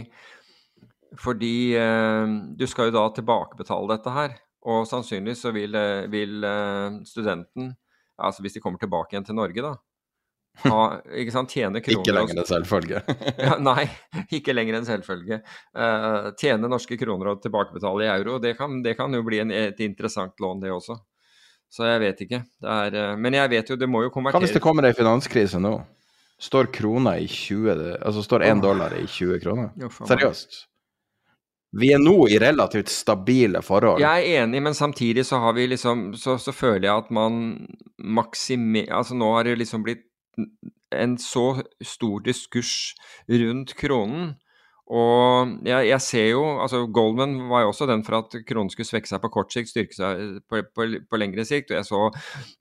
[1.19, 4.39] fordi eh, du skal jo da tilbakebetale dette her.
[4.69, 7.73] Og sannsynligvis så vil, eh, vil eh, studenten,
[8.19, 9.75] altså hvis de kommer tilbake igjen til Norge, da
[10.65, 10.79] ha,
[11.15, 13.01] ikke sant, tjene kroner Ikke lenger en selvfølge.
[13.45, 13.85] ja, nei,
[14.35, 15.39] ikke lenger en selvfølge.
[15.77, 19.53] Uh, tjene norske kroner og tilbakebetale i euro, det kan, det kan jo bli en,
[19.55, 20.99] et interessant lån, det også.
[21.69, 22.41] Så jeg vet ikke.
[22.65, 24.95] Er, eh, men jeg vet jo, det må jo konverteres Hva hvis det kommer ei
[24.97, 25.75] finanskrise nå?
[26.39, 29.71] Står krona i 20 Altså står én dollar i 20 kroner?
[29.77, 30.63] Jo, Seriøst?
[31.79, 34.01] Vi er nå i relativt stabile forhold.
[34.01, 37.67] Jeg er enig, men samtidig så har vi liksom Så, så føler jeg at man
[37.99, 40.07] maksimerer Altså nå har det liksom blitt
[40.95, 42.95] en så stor diskurs
[43.29, 44.31] rundt kronen
[44.89, 48.89] og jeg, jeg, ser jo altså Goldman var jo også den for at kronen skulle
[48.89, 51.69] svekke seg på kort sikt, styrke seg på, på, på lengre sikt.
[51.69, 52.07] Og jeg så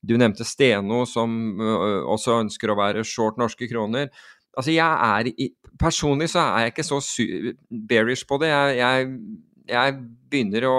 [0.05, 4.13] Du nevnte Steno, som uh, også ønsker å være short norske kroner.
[4.53, 5.33] Altså jeg er
[5.79, 6.97] Personlig så er jeg ikke så
[7.89, 8.49] bearish på det.
[8.51, 9.11] Jeg, jeg,
[9.71, 9.99] jeg
[10.29, 10.79] begynner å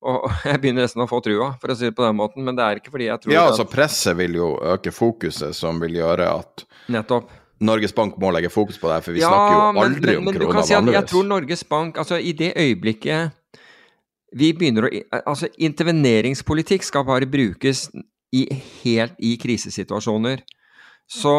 [0.00, 2.44] og jeg begynner nesten å få trua, for å si det på den måten.
[2.44, 5.80] Men det er ikke fordi jeg tror Ja, altså presset vil jo øke fokuset, som
[5.82, 7.32] vil gjøre at Nettopp.
[7.60, 10.30] Norges Bank må legge fokus på det, for vi ja, snakker jo aldri men, men,
[10.30, 10.96] om krona si vanligvis.
[10.96, 13.36] Jeg tror Norges Bank, altså i det øyeblikket
[14.36, 14.90] vi begynner å
[15.24, 17.88] Altså, interveneringspolitikk skal bare brukes
[18.30, 18.44] i,
[18.84, 20.44] helt i krisesituasjoner.
[21.10, 21.34] Så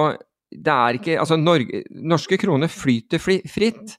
[0.52, 3.96] det er ikke Altså, Norge, norske kroner flyter fri, fritt.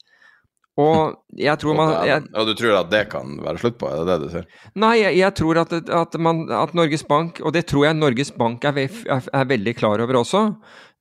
[0.81, 1.17] Og
[1.49, 4.09] jeg tror man jeg, Og du tror at det kan være slutt på, er det
[4.09, 4.47] det du sier?
[4.81, 8.33] Nei, jeg, jeg tror at, at, man, at, Norges Bank, og det tror jeg Norges
[8.37, 10.45] Bank er, er, er, veldig klar over også,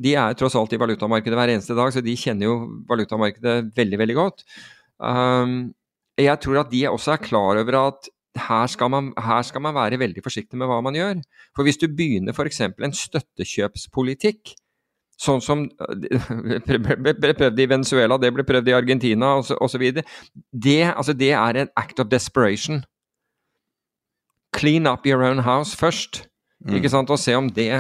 [0.02, 2.57] de er tross alt i valutamarkedet hver eneste dag, så de kjenner jo
[2.89, 4.43] valutamarkedet veldig, veldig godt.
[5.02, 5.72] Um,
[6.19, 9.76] jeg tror at de også er klar over at her skal, man, her skal man
[9.76, 11.19] være veldig forsiktig med hva man gjør.
[11.56, 12.61] For hvis du begynner f.eks.
[12.64, 14.53] en støttekjøpspolitikk,
[15.22, 15.68] Sånn som
[16.68, 19.88] ble prøvd i Venezuela, det ble prøvd i Argentina osv.
[19.93, 22.81] Det, altså det er en act of desperation.
[24.57, 26.26] Clean up your own house først,
[26.65, 26.80] mm.
[26.80, 27.72] ikke sant, og se om det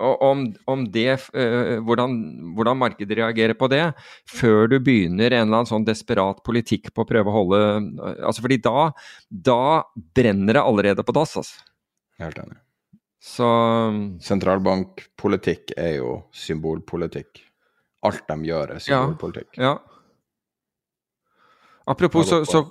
[0.00, 2.14] om, om det, uh, hvordan,
[2.56, 3.82] hvordan, markedet reagerer på det,
[4.28, 7.60] før du begynner en eller annen sånn desperat politikk på å prøve å holde
[8.24, 8.90] altså fordi da,
[9.28, 9.60] da
[10.16, 11.36] brenner det allerede på dass.
[11.42, 11.68] Altså.
[12.22, 12.56] Helt enig.
[13.20, 13.46] Så
[14.24, 17.42] Sentralbankpolitikk er jo symbolpolitikk.
[18.08, 19.58] Alt de gjør, er symbolpolitikk.
[19.60, 19.74] Ja.
[19.74, 19.76] ja.
[21.90, 22.62] Apropos, så, så,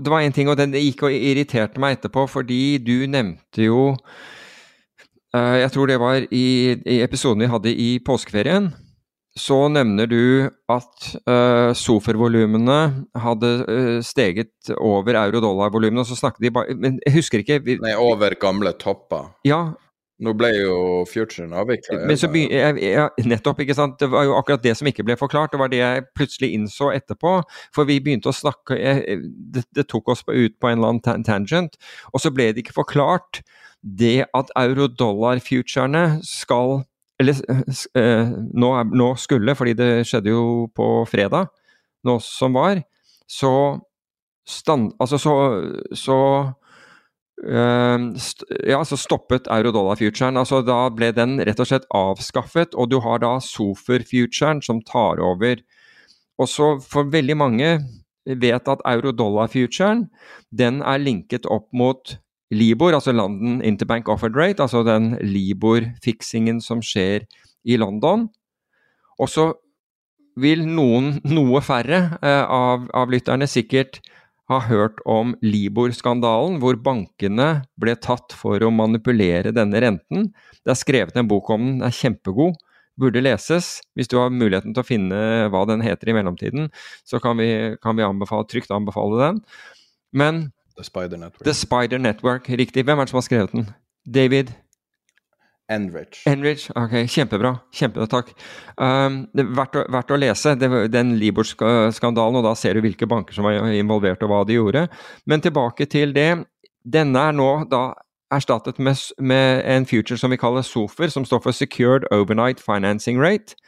[0.00, 3.80] det var en ting, og den gikk og irriterte meg etterpå, fordi du nevnte jo
[5.34, 6.46] uh, Jeg tror det var i,
[6.78, 8.70] i episoden vi hadde i påskeferien
[9.36, 10.20] så nevner du
[10.72, 12.78] at uh, SOFR-volumene
[13.20, 17.76] hadde uh, steget over euro-dollar-volumene, og så snakket de bare Men jeg husker ikke vi,
[17.82, 19.34] Nei, over gamle topper.
[19.44, 19.76] Ja.
[20.24, 21.98] Nå ble jo futuren avvikla.
[22.08, 23.98] Men så jeg, jeg, nettopp, ikke sant.
[24.00, 25.52] Det var jo akkurat det som ikke ble forklart.
[25.52, 27.34] Det var det jeg plutselig innså etterpå.
[27.76, 29.20] For vi begynte å snakke jeg,
[29.52, 31.76] det, det, tok oss ut på en eller annen tangent,
[32.14, 33.42] og så ble det ikke forklart
[33.84, 36.80] det at euro-dollar-futurene skal
[37.20, 37.40] eller
[37.96, 40.44] eh, nå, nå, skulle, fordi det skjedde jo
[40.76, 41.50] på fredag,
[42.06, 42.82] nå som var,
[43.26, 43.52] så
[44.46, 45.34] stand, Altså så,
[45.94, 46.20] så
[47.36, 48.16] Uh,
[48.64, 50.38] ja, så stoppet euro-dollar-futuren.
[50.40, 55.20] Altså, da ble den rett og slett avskaffet, og du har da Sofer-futuren som tar
[55.20, 55.60] over.
[56.40, 57.68] Og så for veldig mange
[58.24, 60.06] vet at euro-dollar-futuren
[60.50, 62.16] den er linket opp mot
[62.54, 67.26] Libor, altså London Interbank Offered Rate, altså den Libor-fiksingen som skjer
[67.66, 68.28] i London.
[69.18, 69.48] Og så
[70.38, 74.02] vil noen, noe færre eh, av, av, lytterne sikkert
[74.50, 77.48] ha hørt om Libor-skandalen, hvor bankene
[77.80, 80.28] ble tatt for å manipulere denne renten.
[80.62, 82.60] Det er skrevet en bok om den, den er kjempegod.
[82.96, 83.80] Burde leses.
[83.98, 85.18] Hvis du har muligheten til å finne
[85.52, 86.70] hva den heter i mellomtiden,
[87.04, 87.48] så kan vi,
[87.82, 89.42] kan vi anbefale, trygt anbefale den.
[90.16, 90.46] Men
[90.76, 91.44] The Spider Network.
[91.44, 92.84] The Spider Network, Riktig.
[92.84, 93.68] Hvem er det som har skrevet den?
[94.14, 94.52] David?
[95.68, 96.20] Enrich.
[96.26, 97.56] Enrich, ok, Kjempebra.
[97.74, 98.28] Kjempebra, takk.
[98.78, 102.84] Um, det er verdt å, verdt å lese det, den Libor-skandalen, og da ser du
[102.84, 104.84] hvilke banker som var involvert og hva de gjorde.
[105.26, 106.30] Men tilbake til det.
[106.86, 107.88] Denne er nå da
[108.30, 113.18] erstattet med, med en future som vi kaller SOFER, som står for Secured Overnight Financing
[113.22, 113.58] Rate.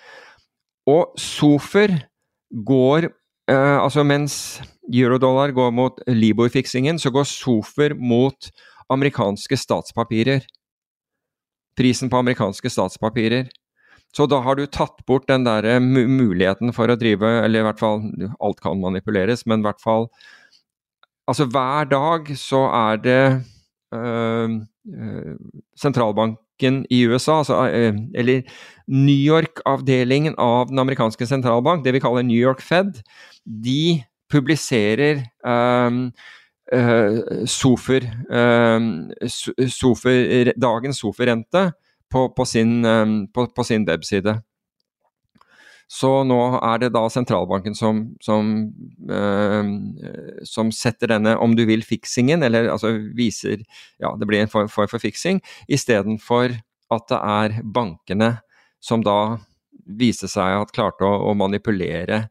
[0.87, 1.99] Og SOFER
[2.67, 3.11] går
[3.51, 8.51] uh, Altså mens eurodollar går mot Libor-fiksingen, så går Sofer mot
[8.89, 10.47] amerikanske statspapirer.
[11.77, 13.49] Prisen på amerikanske statspapirer.
[14.17, 17.67] Så da har du tatt bort den der eh, muligheten for å drive Eller i
[17.67, 18.07] hvert fall
[18.41, 20.09] Alt kan manipuleres, men i hvert fall
[21.29, 23.23] Altså hver dag så er det
[23.93, 24.55] øh,
[24.97, 25.35] øh,
[26.59, 28.43] sentralbanken i USA, altså, øh, eller
[28.87, 33.03] New York-avdelingen av den amerikanske sentralbank, det vi kaller New York Fed,
[33.45, 36.13] de publiserer um,
[36.75, 39.11] uh, sofer, um,
[39.69, 41.73] sofer, dagens soferrente
[42.11, 44.41] på, på, sin, um, på, på sin webside.
[45.89, 48.51] Så nå er det da sentralbanken som, som,
[49.09, 49.71] øh,
[50.45, 53.65] som, setter denne, om du vil, fiksingen, eller altså viser
[53.97, 56.59] Ja, det blir en form for, for fiksing, istedenfor
[56.93, 58.35] at det er bankene
[58.85, 59.39] som da
[59.89, 62.27] viste seg at klarte å, å manipulere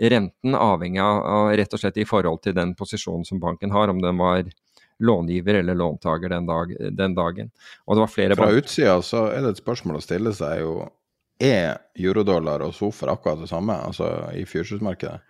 [0.00, 4.00] renten avhengig av rett og slett i forhold til den posisjonen som banken har, om
[4.00, 4.48] den var
[5.02, 7.52] långiver eller låntaker den, dag, den dagen.
[7.84, 10.74] Og det var flere Fra utsida så er det et spørsmål å stille seg jo
[11.40, 15.20] Er eurodollar og sofa akkurat det samme, altså i fyrselsmarkedet?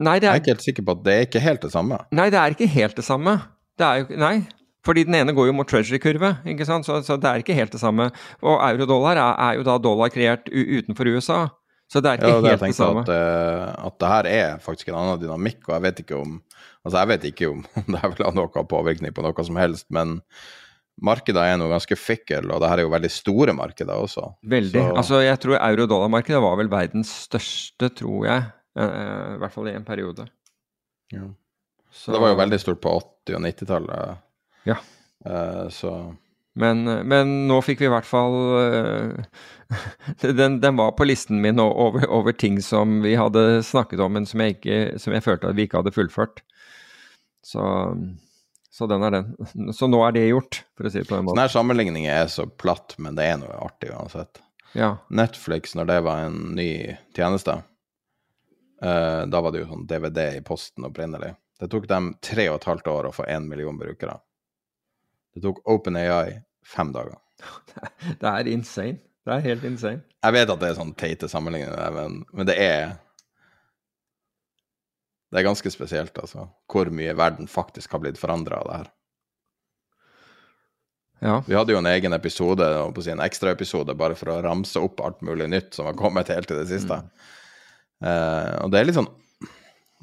[0.00, 0.24] Nei, er...
[0.24, 1.98] Jeg er ikke helt sikker på at det er ikke helt det samme.
[2.16, 3.36] Nei, det er ikke helt det samme.
[3.78, 4.34] Det er jo Nei.
[4.86, 6.86] Fordi den ene går jo mot treasury-kurve, ikke sant?
[6.88, 8.06] Så, så, det er ikke helt det samme.
[8.40, 11.42] Og eurodollar er, er jo da dollar kreert utenfor USA.
[11.90, 13.02] Så det er ikke ja, helt det samme.
[13.04, 16.40] At, uh, at det her er faktisk en annen dynamikk, og jeg vet ikke om
[16.80, 17.58] Altså, jeg vet ikke om
[17.92, 20.20] det her vil ha noe påvirkning på noe som helst, men
[21.04, 24.26] markedet er nå ganske fikkel, og det her er jo veldig store markeder også.
[24.52, 24.80] Veldig.
[24.80, 24.96] Så...
[25.02, 28.48] Altså, jeg tror euro-dollar-markedet var vel verdens største, tror jeg.
[28.78, 30.26] Uh, I hvert fall i en periode.
[31.14, 31.26] Ja.
[31.90, 32.14] Så...
[32.14, 32.96] Det var jo veldig stort på
[33.28, 34.26] 80- og 90-tallet.
[34.68, 34.80] Ja.
[35.26, 35.94] Uh, så
[36.60, 39.44] men, men, nå fikk vi i hvert fall uh,
[40.40, 44.26] den, den, var på listen min over, over, ting som vi hadde snakket om, men
[44.26, 46.42] som jeg, ikke, som jeg følte at vi ikke hadde fullført.
[47.46, 47.62] Så,
[48.70, 49.32] så, den er den.
[49.76, 51.40] Så nå er det gjort, for å si det på den måten.
[51.40, 54.42] Sånne sammenligninger er så platt, men det er noe artig uansett.
[54.78, 54.92] Ja.
[55.10, 56.70] Netflix, når det var en ny
[57.16, 57.56] tjeneste,
[58.82, 61.32] eh, da var det jo sånn DVD i posten opprinnelig.
[61.60, 64.20] Det tok dem tre og et halvt år å få én million brukere.
[65.34, 67.18] Det tok OpenAI fem dager.
[68.20, 69.00] Det er insane.
[69.26, 70.00] Det er helt insane.
[70.24, 72.94] Jeg vet at det er sånn teite sammenligninger, men, men det er
[75.30, 76.48] Det er ganske spesielt, altså.
[76.70, 78.90] Hvor mye verden faktisk har blitt forandra av det her.
[81.20, 81.36] Ja.
[81.46, 82.66] Vi hadde jo en egen episode,
[83.12, 86.56] en ekstraepisode, bare for å ramse opp alt mulig nytt som har kommet helt i
[86.56, 86.96] det siste.
[88.00, 89.10] Eh, og det er litt sånn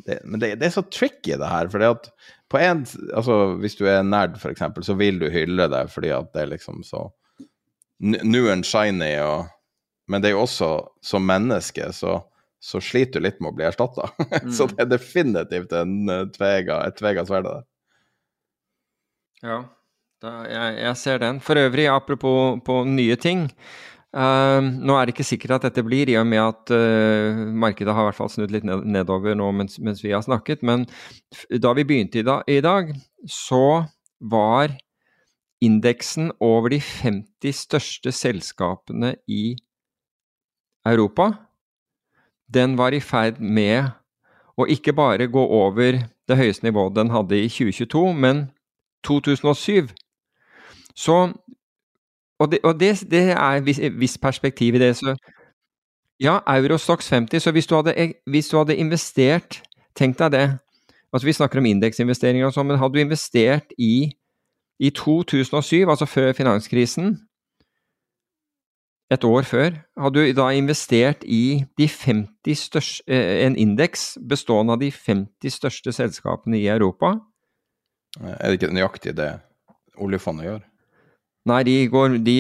[0.05, 1.71] det, Men det, det er så tricky, det her.
[1.73, 2.11] For at
[2.53, 6.29] på en Altså, hvis du er nerd, eksempel, så vil du hylle det fordi at
[6.35, 7.07] det er liksom så
[7.97, 9.49] new and shiny, og
[10.07, 10.67] Men det er jo også,
[11.03, 12.21] som menneske, så,
[12.67, 14.09] så sliter du litt med å bli erstatta.
[14.55, 17.65] så det er definitivt en eh, tvega, et tvega sverd der.
[19.45, 19.59] Ja,
[20.23, 21.39] da, jeg, jeg ser den.
[21.43, 23.47] For øvrig, apropos på nye ting.
[24.17, 27.93] Uh, nå er det ikke sikkert at dette blir, i og med at uh, markedet
[27.93, 30.63] har i hvert fall snudd litt ned, nedover nå mens, mens vi har snakket.
[30.65, 30.87] Men
[31.53, 32.91] da vi begynte i, da, i dag,
[33.29, 33.85] så
[34.17, 34.73] var
[35.63, 39.53] indeksen over de 50 største selskapene i
[40.87, 41.31] Europa.
[42.53, 43.89] Den var i ferd med
[44.57, 48.47] å ikke bare gå over det høyeste nivået den hadde i 2022, men
[49.07, 49.89] 2007.
[50.95, 51.33] Så
[52.39, 54.95] Og det, og det, det er viss, viss perspektiv i det.
[54.95, 55.15] Så
[56.19, 57.39] ja, Eurostox 50.
[57.39, 59.63] Så hvis du hadde, hvis du hadde investert
[59.97, 60.47] Tenk deg det.
[61.13, 64.11] Altså Vi snakker om indeksinvesteringer og sånn, men hadde du investert i,
[64.77, 67.15] i 2007, altså før finanskrisen,
[69.11, 74.73] et år før, hadde du da investert i de 50 største, eh, en indeks bestående
[74.75, 77.15] av de 50 største selskapene i Europa,
[78.21, 79.31] Eh, Er det ikke nøyaktig det
[79.97, 80.65] oljefondet gjør?
[81.47, 82.35] Nei, de går de,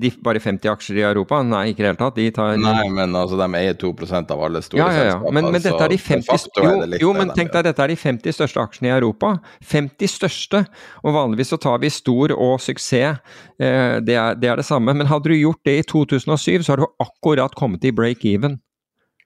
[0.00, 1.42] de bare 50 aksjer i Europa?
[1.44, 2.16] Nei, ikke i det hele tatt.
[2.16, 5.16] De tar Nei, men altså, de eier 2% av alle store ja, ja, ja.
[5.16, 5.36] selskaper.
[5.36, 7.98] Men, men dette er de 50 er jo, jo, men tenk deg, dette er de
[8.00, 9.34] 50 største aksjene i Europa.
[9.74, 10.62] 50 største!
[11.04, 13.20] Og vanligvis så tar vi stor og suksess.
[13.60, 14.94] Eh, det, er, det er det samme.
[14.96, 18.60] Men hadde du gjort det i 2007, så har du akkurat kommet i break-even.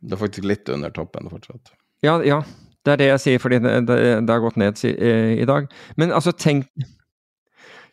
[0.00, 1.74] Det er faktisk litt under toppen fortsatt.
[2.02, 2.42] Ja, ja.
[2.80, 5.46] Det er det jeg sier, fordi det, det, det har gått ned si, eh, i
[5.48, 5.68] dag.
[6.00, 6.66] Men altså, tenk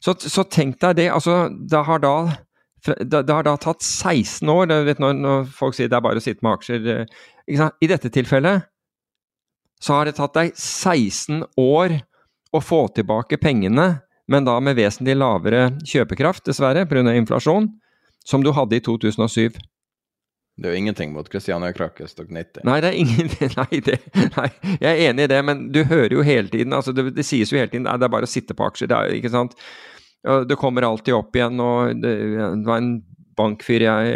[0.08, 1.08] så, så tenk deg det.
[1.12, 2.16] Altså, det har da
[2.88, 6.24] det, har da tatt 16 år, vet når, når folk sier det er bare å
[6.24, 7.16] sitte med aksjer eh?
[7.84, 8.68] I dette tilfellet
[9.84, 12.00] så har det tatt deg 16 år
[12.56, 13.88] å få tilbake pengene,
[14.28, 17.14] men da med vesentlig lavere kjøpekraft, dessverre, pga.
[17.14, 17.68] inflasjon,
[18.26, 19.60] som du hadde i 2007.
[20.58, 22.64] Det er jo ingenting mot Christiania Krakes stokk 90.
[22.66, 23.30] Nei, det er ingen
[23.60, 24.00] nei, det,
[24.34, 24.48] nei,
[24.80, 27.54] jeg er enig i det, men du hører jo hele tiden altså det, det sies
[27.54, 28.90] jo hele tiden nei, det er bare å sitte på aksjer.
[28.90, 29.54] Det er, ikke sant?
[30.24, 31.60] Det kommer alltid opp igjen.
[31.62, 32.98] og Det, det var en
[33.38, 34.14] bankfyr, jeg,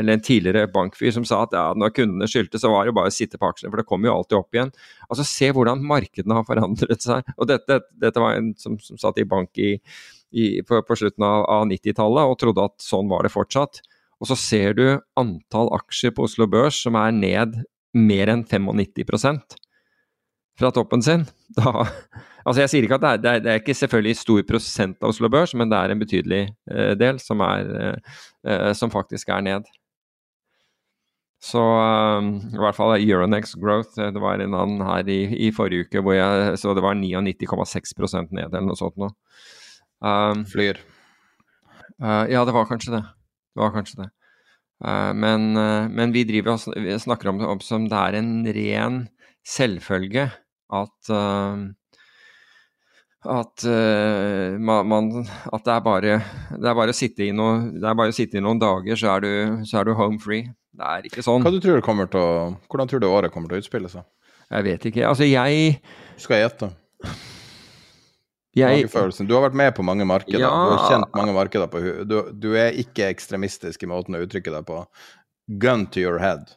[0.00, 3.12] eller en tidligere bankfyr, som sa at ja, når kundene skyldte, så var det bare
[3.12, 4.72] å sitte på aksjene, for det kommer jo alltid opp igjen.
[5.08, 7.30] Altså Se hvordan markedene har forandret seg.
[7.38, 9.76] og Dette, dette var en som, som satt i bank i,
[10.34, 13.82] i, på, på slutten av, av 90-tallet og trodde at sånn var det fortsatt.
[14.22, 14.86] Og så ser du
[15.20, 17.60] antall aksjer på Oslo Børs som er ned
[17.94, 18.70] mer enn 95
[20.58, 21.26] fra toppen sin.
[21.54, 21.86] Da,
[22.42, 24.96] altså jeg sier ikke at det er, det er, det er ikke selvfølgelig stor prosent
[25.04, 28.00] av Oslo Børs, men det er en betydelig eh, del som, er,
[28.42, 29.68] eh, som faktisk er ned.
[31.44, 35.84] Så um, i hvert fall Euronex Growth, det var en annen her i, i forrige
[35.84, 39.12] uke hvor jeg så det var 99,6 ned eller noe sånt noe.
[40.00, 40.80] Um, Flyr.
[42.00, 43.02] Uh, ja, det var kanskje det.
[43.52, 44.08] Det var kanskje det.
[44.84, 48.32] Uh, men, uh, men, vi driver og snakker om det om som det er en
[48.56, 48.98] ren
[49.44, 50.30] selvfølge
[50.72, 51.14] at
[53.24, 53.62] at,
[54.60, 56.16] man, man, at det, er bare,
[56.60, 59.14] det er bare å sitte i noe, det bare å sitte i noen dager, så
[59.14, 59.30] er du,
[59.64, 60.50] så er du home free.
[60.74, 61.44] Det er ikke sånn.
[61.44, 64.04] Hva du tror kommer til å, hvordan tror du året kommer til å utspille seg?
[64.50, 65.06] Jeg vet ikke.
[65.08, 65.78] Altså, jeg
[66.20, 66.70] Skal jeg gjette?
[68.54, 70.44] Jeg, du har vært med på mange markeder.
[70.44, 70.50] Ja.
[70.50, 74.52] Du har kjent mange markeder på du, du er ikke ekstremistisk i måten å uttrykke
[74.54, 74.84] deg på.
[75.62, 76.54] Gun to your head.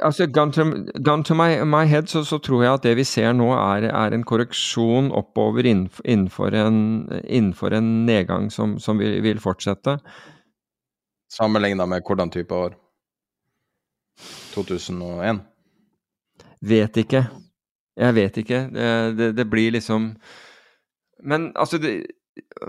[0.00, 0.64] Altså, gun to,
[1.04, 3.88] gun to my, my head, så, så tror jeg at det vi ser nå, er,
[3.90, 6.80] er en korreksjon oppover innenfor, innenfor, en,
[7.24, 9.98] innenfor en nedgang som, som vil, vil fortsette.
[11.32, 12.76] Sammenligna med hvordan type år?
[14.54, 15.42] 2001?
[16.60, 17.26] Vet ikke.
[17.98, 18.60] Jeg vet ikke.
[18.72, 18.88] Det,
[19.18, 20.12] det, det blir liksom
[21.26, 22.06] Men altså det,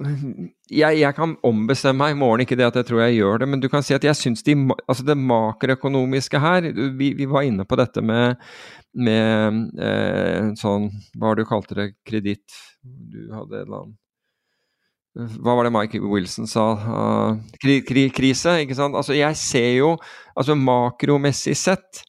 [0.82, 3.50] jeg, jeg, kan ombestemme meg i morgen, ikke det at jeg tror jeg gjør det,
[3.52, 4.56] men du kan si at jeg syns de,
[4.86, 8.40] altså det makroøkonomiske her vi, vi, var inne på dette med,
[8.98, 11.90] med eh, sånn Hva var det du kalte det?
[12.08, 13.98] Kreditt Du hadde en eller annen
[15.20, 16.66] hva var det Mike Wilson sa?
[16.80, 18.96] Uh, kri, kri, krise, ikke sant?
[18.96, 19.96] Altså, jeg ser jo
[20.38, 22.04] altså makromessig sett,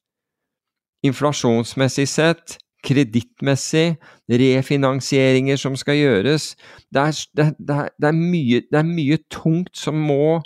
[1.09, 3.98] inflasjonsmessig sett, kredittmessig,
[4.31, 6.55] refinansieringer som skal gjøres.
[6.93, 10.40] Det er, det, det, det, er mye, det er, mye, tungt som må,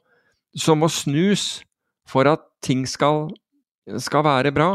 [0.56, 1.62] som må snus
[2.08, 3.28] for at ting skal,
[3.98, 4.70] skal være bra.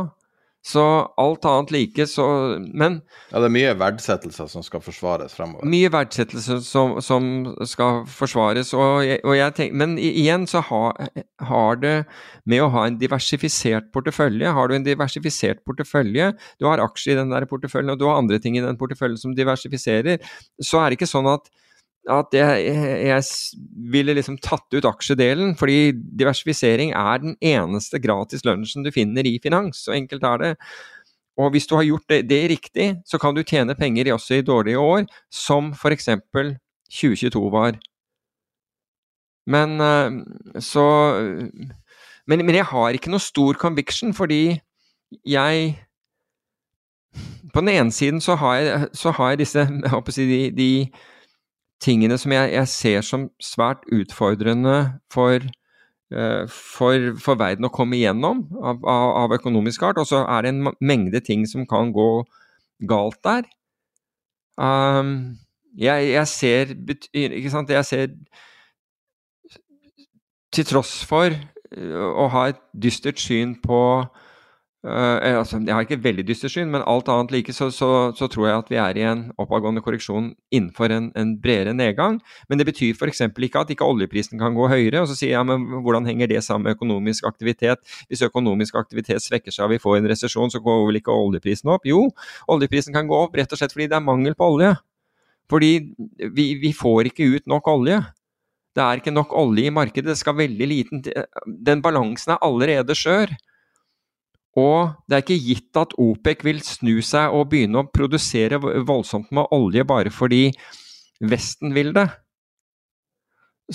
[0.69, 0.83] Så
[1.17, 2.25] alt annet like, så
[2.59, 2.99] Men
[3.31, 5.65] Ja, det er mye verdsettelser som skal forsvares fremover.
[5.69, 7.29] Mye verdsettelser som, som
[7.69, 11.09] skal forsvares, og jeg, og jeg tenker, Men igjen så har,
[11.49, 11.95] har, det
[12.49, 17.19] med å ha en diversifisert portefølje Har du en diversifisert portefølje, du har aksjer i
[17.21, 20.21] den der porteføljen, og du har andre ting i den porteføljen som diversifiserer,
[20.61, 21.49] så er det ikke sånn at
[22.09, 22.75] at jeg,
[23.05, 23.23] jeg,
[23.93, 29.37] ville liksom tatt ut aksjedelen, fordi diversifisering er den eneste gratis lunsjen du finner i
[29.43, 29.85] finans.
[29.85, 30.53] Så enkelt er det.
[31.39, 34.45] Og hvis du har gjort det, det riktig, så kan du tjene penger også i
[34.45, 36.09] dårlige år, som f.eks.
[36.89, 37.77] 2022 var.
[39.49, 40.85] Men eh, så
[42.29, 44.59] men, men, jeg har ikke noe stor conviction, fordi
[45.25, 45.85] jeg
[47.53, 50.25] På den ene siden så har jeg, så har jeg disse jeg håper å si,
[50.29, 50.69] de, de
[51.83, 54.77] tingene som jeg, jeg ser som svært utfordrende
[55.11, 55.43] for,
[56.13, 60.01] uh, for, for, verden å komme igjennom av, av, av, økonomisk art.
[60.01, 62.09] Og så er det en mengde ting som kan gå
[62.89, 63.47] galt der.
[64.59, 65.39] Um,
[65.79, 66.71] jeg, jeg, ser
[67.15, 68.07] Ikke sant, jeg ser
[70.51, 73.79] Til tross for uh, å ha et dystert syn på
[74.79, 78.29] Uh, altså, jeg har ikke veldig dystert syn, men alt annet like så, så, så,
[78.31, 82.21] tror jeg at vi er i en oppadgående korreksjon innenfor en, en bredere nedgang.
[82.47, 83.25] Men det betyr f.eks.
[83.27, 85.01] ikke at ikke oljeprisen kan gå høyere.
[85.01, 87.83] Og så sier jeg men hvordan henger det sammen med økonomisk aktivitet?
[88.07, 91.73] Hvis økonomisk aktivitet svekker seg og vi får en resesjon, så går vel ikke oljeprisen
[91.75, 91.83] opp?
[91.89, 92.05] Jo,
[92.47, 94.71] oljeprisen kan gå opp rett og slett fordi det er mangel på olje.
[95.51, 95.73] Fordi
[96.37, 97.99] vi, vi får ikke ut nok olje.
[98.77, 100.13] Det er ikke nok olje i markedet.
[100.13, 101.03] Det skal veldig liten
[101.67, 103.35] Den balansen er allerede skjør.
[104.59, 109.31] Og det er ikke gitt at OPEC vil snu seg og begynne å produsere voldsomt
[109.35, 110.47] med olje bare fordi
[111.19, 112.07] Vesten vil det.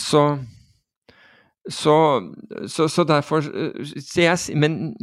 [0.01, 0.25] Så
[1.69, 2.21] så,
[2.69, 4.95] så, så derfor så jeg, Men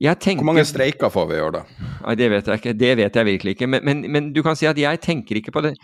[0.00, 1.62] jeg tenker Hvor mange streiker får vi i år, da?
[2.06, 2.72] Nei, Det vet jeg ikke.
[2.80, 3.66] Det vet jeg virkelig ikke.
[3.66, 5.74] Men, men, men du kan si at jeg tenker ikke på det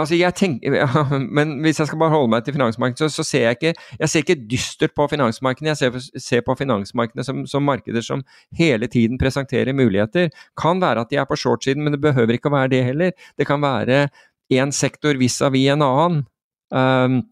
[0.00, 3.26] altså jeg tenker, ja, men hvis jeg skal bare holde meg til finansmarkedet, så, så,
[3.26, 5.74] ser jeg ikke Jeg ser ikke dystert på finansmarkedene.
[5.74, 8.24] Jeg ser, ser på finansmarkedene som, som, markeder som
[8.58, 10.30] hele tiden presenterer muligheter.
[10.58, 13.12] Kan være at de er på short-siden, men det behøver ikke å være det heller.
[13.38, 14.06] Det kan være
[14.52, 16.24] én sektor vis-à-vis -vis en annen.
[16.72, 17.22] Um,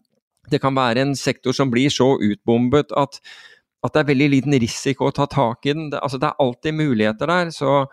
[0.51, 3.19] det kan være en sektor som blir så utbombet at,
[3.83, 5.89] at det er veldig liten risiko å ta tak i den.
[5.91, 7.49] Det, altså, det er alltid muligheter der.
[7.49, 7.85] Så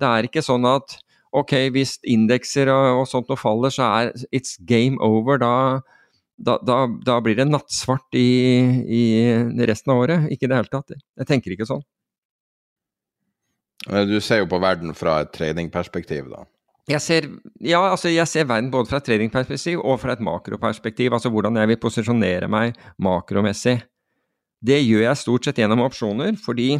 [0.00, 0.98] det er ikke sånn at
[1.34, 5.40] ok, hvis indekser og, og sånt noe faller, så er it's game over.
[5.42, 5.54] Da,
[6.36, 8.28] da, da, da blir det nattsvart i,
[8.84, 9.02] i,
[9.66, 10.30] resten av året.
[10.34, 10.96] Ikke i det hele tatt.
[11.20, 11.84] Jeg tenker ikke sånn.
[14.08, 16.46] Du ser jo på verden fra et tradingperspektiv, da?
[16.88, 17.26] Jeg ser,
[17.64, 21.14] ja, altså jeg ser verden både fra et tradingperspektiv og fra et makroperspektiv.
[21.16, 23.78] Altså hvordan jeg vil posisjonere meg makromessig.
[24.64, 26.76] Det gjør jeg stort sett gjennom opsjoner, fordi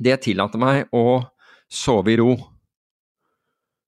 [0.00, 1.22] det tillater meg å
[1.72, 2.36] sove i ro.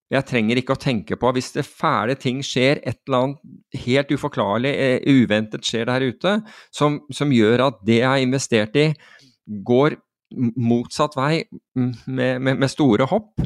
[0.08, 4.12] Jeg trenger ikke å tenke på Hvis det fæle ting skjer, et eller annet helt
[4.14, 6.34] uforklarlig, eh, uventet skjer der ute,
[6.72, 8.88] som, som, gjør at det jeg har investert i,
[9.44, 9.98] går
[10.56, 11.42] motsatt vei
[11.76, 13.40] med, med, med store hopp,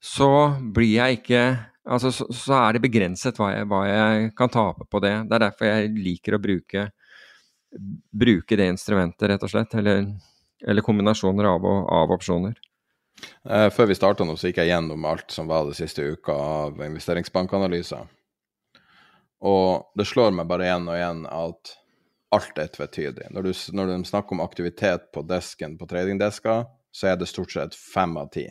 [0.00, 0.30] så
[0.74, 1.42] blir jeg ikke
[1.88, 5.14] Altså, så, så er det begrenset hva jeg, hva jeg, kan tape på det.
[5.24, 6.82] Det er derfor jeg liker å bruke,
[8.12, 9.72] bruke det instrumentet, rett og slett.
[9.80, 10.02] Eller,
[10.68, 12.58] eller kombinasjoner av, av opsjoner.
[13.48, 16.34] Uh, før vi starta nå, så gikk jeg gjennom alt som var det siste uka
[16.34, 18.06] av investeringsbankanalyser.
[19.48, 21.74] Og det slår meg bare igjen og igjen at
[22.34, 23.28] alt er tvetydig.
[23.32, 26.60] Når, du, når de snakker om aktivitet på desken på tradingdeska,
[26.92, 28.48] så er det stort sett fem av ti.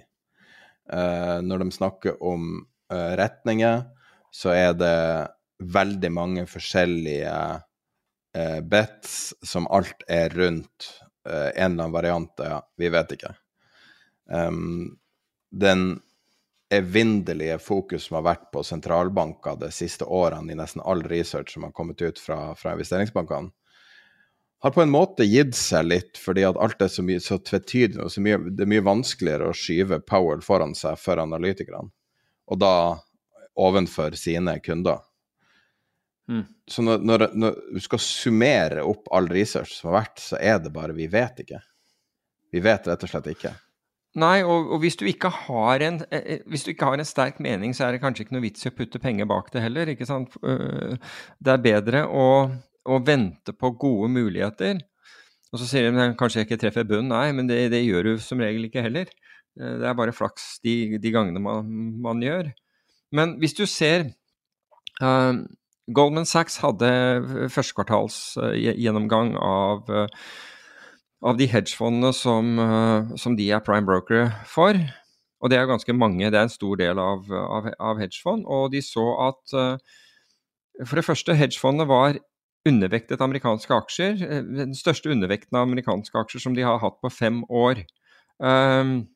[0.87, 2.63] Uh, når de snakker om
[2.93, 3.83] uh, retninger,
[4.33, 4.97] så er det
[5.63, 7.37] veldig mange forskjellige
[8.69, 9.13] bets
[9.49, 10.91] som alt er rundt
[11.25, 12.43] en eller annen variant.
[12.43, 13.31] Ja, vi vet ikke.
[14.27, 14.97] Um,
[15.51, 15.99] den
[16.69, 21.63] evinnelige fokus som har vært på sentralbanker de siste årene i nesten all research som
[21.63, 23.53] har kommet ut fra, fra investeringsbankene,
[24.59, 28.01] har på en måte gitt seg litt, fordi at alt er så, mye, så tvetydig
[28.01, 31.91] og så mye, det er mye vanskeligere å skyve Powell foran seg for analytikerne,
[32.49, 32.73] og da
[33.57, 35.03] ovenfor sine kunder.
[36.27, 36.43] Mm.
[36.67, 40.57] Så når, når, når, du skal summere opp all research som har vært, så er
[40.59, 41.61] det bare Vi vet ikke.
[42.51, 43.53] Vi vet rett og slett ikke.
[44.17, 47.75] Nei, og, og hvis, du en, eh, eh, hvis, du ikke har en, sterk mening,
[47.75, 49.91] så er det kanskje ikke noe vits i å putte penger bak det heller.
[49.93, 50.33] ikke sant?
[50.41, 50.97] Øh,
[51.37, 52.27] det er bedre å,
[52.87, 54.81] å vente på gode muligheter.
[55.53, 57.11] Og så sier de kanskje jeg ikke treffer bunn.
[57.11, 59.11] Nei, men det, det, gjør du som regel ikke heller.
[59.57, 61.69] Det er bare flaks de, de gangene man,
[62.01, 62.49] man, gjør.
[63.15, 64.09] Men hvis du ser
[65.01, 65.33] uh,
[65.93, 66.89] Goldman Sachs hadde
[67.53, 70.56] førstekvartalsgjennomgang uh, av, uh,
[71.25, 72.59] av de hedgefondene som,
[73.17, 74.77] som, de er prime brokere for.
[75.41, 78.45] Og det er ganske mange, det er en stor del av, av, av hedgefond.
[78.45, 79.55] Og de så at
[80.85, 82.19] for det første, hedgefondene var
[82.67, 84.17] undervektet amerikanske aksjer.
[84.43, 87.81] Den største undervekten av amerikanske aksjer som de har hatt på fem år.
[88.37, 89.07] Um,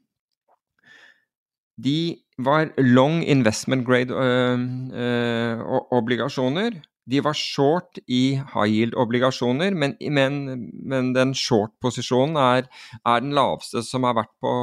[1.82, 4.58] de var long investment grade uh,
[4.94, 6.80] uh, obligasjoner.
[7.10, 12.70] De var short i high yield-obligasjoner, men, men, men, den short-posisjonen er,
[13.02, 14.54] er, den laveste som har vært på,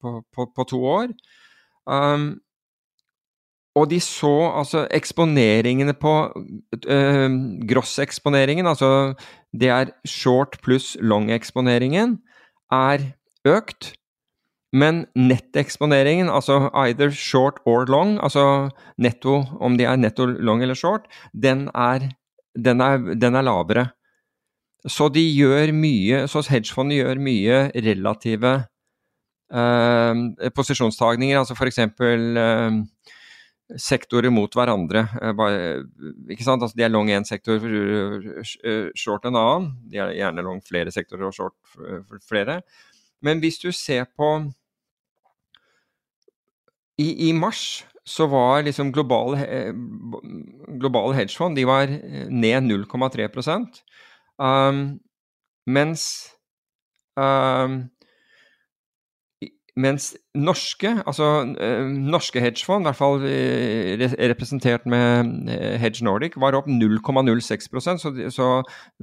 [0.00, 1.12] på, på, på to år.
[1.86, 2.38] Um,
[3.76, 7.28] og de så altså eksponeringene på uh,
[7.68, 9.12] grosseksponeringen, altså
[9.52, 12.16] det er short pluss long-eksponeringen,
[12.72, 13.10] er
[13.46, 13.92] økt.
[14.74, 20.74] Men netteksponeringen, altså either short or long, altså netto, om de er netto long eller
[20.74, 22.08] short, den er,
[22.58, 23.86] den er, den er lavere.
[24.86, 28.52] Så de gjør mye, så hedgefondet gjør mye relative
[29.54, 31.80] eh, posisjonstagninger, altså f.eks.
[31.86, 32.82] Eh,
[33.82, 35.06] sektorer mot hverandre.
[36.30, 36.62] ikke sant?
[36.62, 37.58] Altså, de er long én sektor,
[38.94, 39.72] short en annen.
[39.90, 42.60] De er gjerne long flere sektorer og short flere.
[43.26, 44.30] Men hvis du ser på
[46.98, 49.42] i, i mars så var liksom globale,
[50.78, 51.90] globale hedgefond de var
[52.30, 53.26] ned 0,3
[54.38, 55.00] um,
[55.66, 56.04] mens
[57.18, 57.90] um,
[59.76, 66.36] mens norske, altså uh, norske hedgefond, i hvert fall uh, representert med uh, Hedge Nordic,
[66.40, 67.68] var opp 0,06
[68.00, 68.46] så, så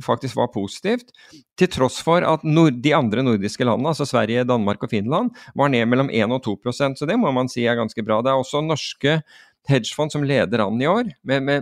[0.01, 1.11] faktisk var positivt.
[1.59, 5.85] Til tross for at de andre nordiske landene, altså Sverige, Danmark og Finland, var ned
[5.85, 8.21] mellom 1 og 2% Så det må man si er ganske bra.
[8.21, 9.21] Det er også norske
[9.69, 11.61] hedgefond som leder an i år, med, med,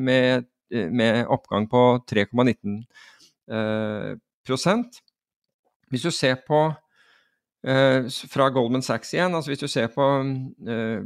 [0.00, 5.00] med, med, oppgang på 3,19%
[5.88, 6.74] Hvis du ser på Eh,
[8.32, 11.00] fra Goldman Sachs igjen, altså hvis du ser på uh,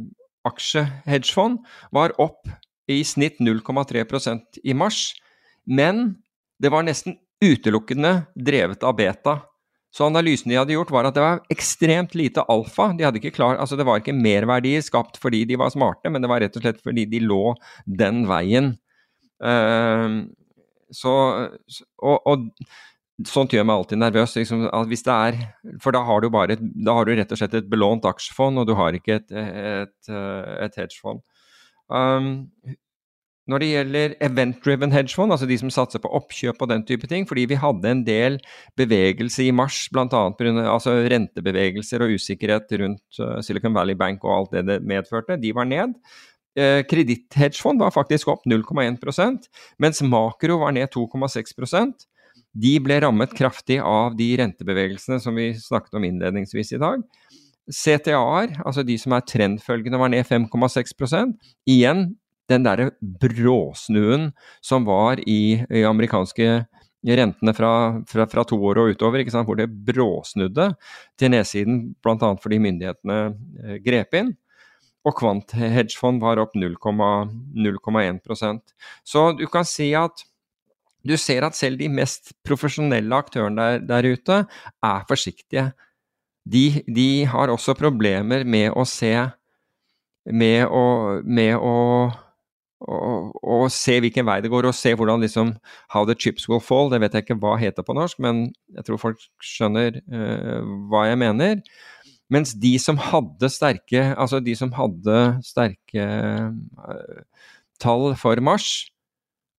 [0.48, 1.62] aksjehedgefond,
[1.94, 2.51] var opp
[2.90, 5.12] i snitt 0,3% i mars.
[5.66, 6.16] Men
[6.62, 9.39] det var nesten utelukkende drevet av beta.
[9.93, 12.93] Så analysen de hadde gjort, var at det var ekstremt lite alfa.
[12.97, 16.24] De hadde ikke klar, altså det var ikke merverdier skapt fordi de var smarte, men
[16.24, 17.52] det var rett og slett fordi de lå
[18.01, 18.72] den veien.
[19.43, 20.24] Uh,
[20.93, 21.12] så,
[22.01, 22.48] og, og
[23.28, 24.34] Sånt gjør meg alltid nervøs.
[24.39, 25.40] Liksom, hvis det er,
[25.84, 28.68] for da har, du bare, da har du rett og slett et belånt aksjefond, og
[28.68, 30.14] du har ikke et, et,
[30.64, 31.20] et hedgefond.
[31.93, 32.48] Um,
[33.51, 37.26] når det gjelder event-driven hedgefond, altså de som satser på oppkjøp og den type ting,
[37.28, 38.39] fordi vi hadde en del
[38.78, 40.06] bevegelse i mars, bl.a.
[40.72, 45.52] Altså rentebevegelser og usikkerhet rundt uh, Silicon Valley Bank og alt det det medførte, de
[45.59, 45.98] var ned.
[46.52, 49.47] Eh, Kreditthedgefond var faktisk opp 0,1%
[49.80, 51.55] mens makro var ned 2,6
[52.52, 57.04] de ble rammet kraftig av de rentebevegelsene som vi snakket om innledningsvis i dag.
[57.72, 61.36] CTA-er, altså de som er trendfølgende, var ned 5,6%
[61.70, 62.10] Igjen
[62.50, 64.32] den derre bråsnuen
[64.64, 66.64] som var i, i amerikanske
[67.02, 70.68] rentene fra, fra, fra, to år og utover, hvor det bråsnudde
[71.18, 72.28] til nedsiden, bl.a.
[72.42, 73.18] fordi myndighetene
[73.62, 74.30] eh, grep inn.
[75.02, 78.60] Og Kvant hedgefond var opp 0,1%
[79.02, 80.22] Så du kan si at
[81.06, 85.70] du ser at selv de mest profesjonelle aktørene der, der ute er forsiktige.
[86.48, 89.14] De, de, har også problemer med å se
[90.22, 91.70] Med å, med å,
[92.78, 92.98] å,
[93.42, 95.50] å se hvilken vei det går, og se hvordan liksom
[95.90, 96.92] How the chips will fall.
[96.92, 100.62] Det vet jeg ikke hva heter på norsk, men jeg tror folk skjønner uh,
[100.92, 101.58] hva jeg mener.
[102.30, 107.50] Mens de som hadde sterke, altså de som hadde sterke uh,
[107.82, 108.91] tall for mars,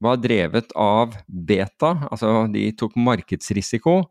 [0.03, 4.01] var drevet av beta, altså de tok markedsrisiko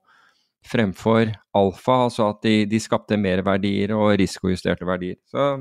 [0.66, 5.18] fremfor alfa, altså at de, de skapte merverdier og risikojusterte verdier.
[5.30, 5.56] Så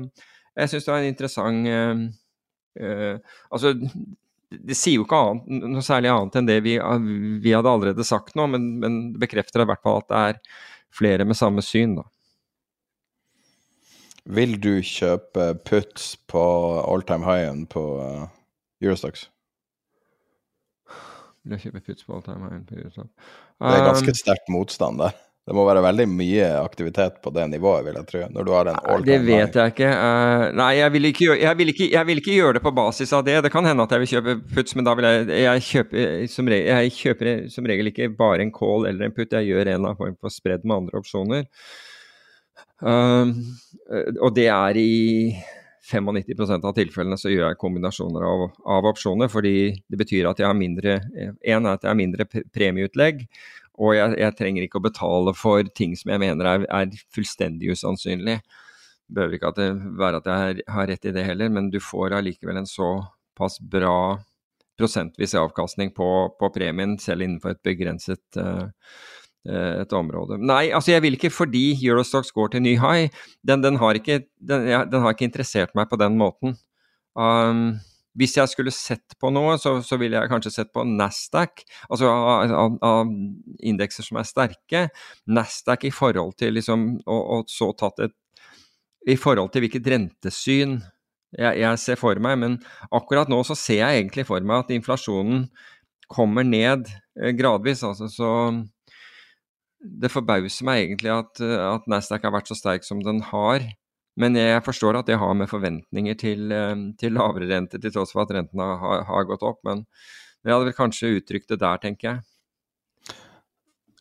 [0.56, 3.16] jeg syns det var en interessant uh,
[3.52, 3.74] Altså,
[4.52, 6.78] det sier jo ikke annet, noe særlig annet enn det vi,
[7.44, 10.40] vi hadde allerede sagt nå, men, men, det bekrefter i hvert fall at det er
[10.92, 12.06] flere med samme syn, da.
[14.32, 16.42] Vil du kjøpe puts på
[16.86, 18.28] all time high-en på uh,
[18.84, 19.26] Eurostox?
[21.42, 25.14] Vil jeg kjøpe puts på all time det er ganske sterkt sterk motstand der.
[25.42, 28.20] Det må være veldig mye aktivitet på det nivået, vil jeg tro.
[28.30, 29.88] Når du har en all Det vet jeg ikke.
[29.90, 33.14] Uh, nei, jeg vil ikke, jeg, vil ikke, jeg vil ikke, gjøre, det på basis
[33.18, 33.40] av det.
[33.42, 36.50] Det kan hende at jeg vil kjøpe puts, men da vil jeg Jeg kjøper som,
[36.52, 39.88] regel, jeg kjøper, som regel ikke bare en call eller en put, jeg gjør en
[39.90, 41.50] av form for spredd med andre opsjoner.
[42.78, 43.34] Uh,
[44.22, 44.92] og det er i
[45.82, 50.46] 95% av tilfellene så gjør jeg kombinasjoner av, av, opsjoner, fordi det betyr at jeg
[50.46, 53.24] har mindre En er at jeg har mindre premieutlegg,
[53.82, 57.72] og jeg, jeg, trenger ikke å betale for ting som jeg mener er, er fullstendig
[57.74, 58.38] usannsynlig.
[58.42, 61.80] Det behøver ikke at det være at jeg har rett i det heller, men du
[61.82, 64.20] får allikevel en såpass bra
[64.78, 68.68] prosentvis avkastning på, på premien, selv innenfor et begrenset uh,
[69.44, 70.36] et område.
[70.38, 73.08] Nei, altså jeg vil ikke fordi Eurostox går til ny high.
[73.42, 76.54] Den, den, har, ikke, den, den har, ikke, interessert meg på den måten.
[77.18, 77.80] Um,
[78.18, 82.10] hvis jeg skulle sett på noe, så, så ville jeg kanskje sett på Nasdaq, altså
[82.12, 83.12] av, av,
[83.64, 84.82] indekser som er sterke.
[85.32, 88.18] Nasdaq i forhold til liksom, og, og, så tatt et
[89.08, 90.76] I forhold til hvilket rentesyn
[91.32, 92.58] jeg, jeg, ser for meg, men
[92.92, 95.46] akkurat nå så ser jeg egentlig for meg at inflasjonen
[96.12, 97.82] kommer ned eh, gradvis.
[97.88, 98.30] altså så
[99.82, 103.64] det forbauser meg egentlig at, at Nasdaq har vært så sterk som den har.
[104.20, 108.12] Men jeg forstår at det har med forventninger til, eh, til lavere rente, til tross
[108.12, 109.62] for at rentene har, har, gått opp.
[109.64, 109.86] Men
[110.44, 112.24] jeg hadde vel kanskje uttrykt det der, tenker jeg.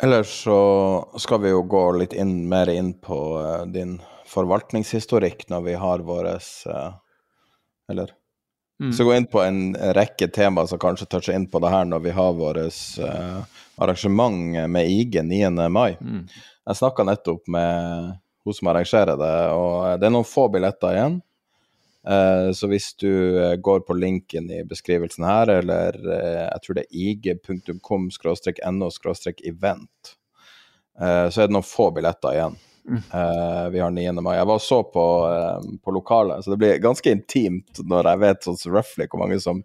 [0.02, 0.60] Ellers så
[1.22, 4.00] skal vi jo gå litt inn, mer inn på uh, din
[4.32, 6.98] forvaltningshistorikk når vi har uh,
[7.92, 8.16] Eller?
[8.82, 8.94] Mm.
[8.98, 12.02] Så gå inn på en rekke temaer som kanskje toucher inn på det her når
[12.08, 13.44] vi har vårt uh,
[13.78, 15.52] arrangement med IG 9.
[15.70, 15.94] mai.
[16.02, 16.24] Mm.
[16.66, 19.36] Jeg snakka nettopp med hun som arrangerer det.
[19.54, 21.20] Og det er noen få billetter igjen.
[22.02, 26.80] Uh, så hvis du uh, går på linken i beskrivelsen her, eller uh, jeg tror
[26.80, 28.10] det er ig.com
[28.74, 28.90] no
[29.46, 30.16] event,
[31.02, 32.58] så er det noen få billetter igjen.
[32.82, 33.02] Mm.
[33.74, 34.12] vi har 9.
[34.26, 34.36] mai.
[34.38, 35.06] Jeg var og så på,
[35.84, 39.62] på lokalet, så det blir ganske intimt når jeg vet sånn roughly hvor mange som,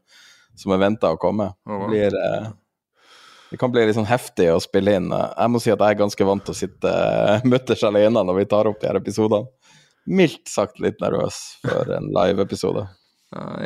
[0.54, 1.48] som er venta å komme.
[1.64, 2.18] Det blir
[3.50, 5.10] det kan bli litt sånn heftig å spille inn.
[5.12, 6.92] Jeg må si at jeg er ganske vant til å sitte
[7.52, 9.46] mutters alene når vi tar opp de her episodene.
[10.06, 12.86] Mildt sagt litt nervøs for en live-episode.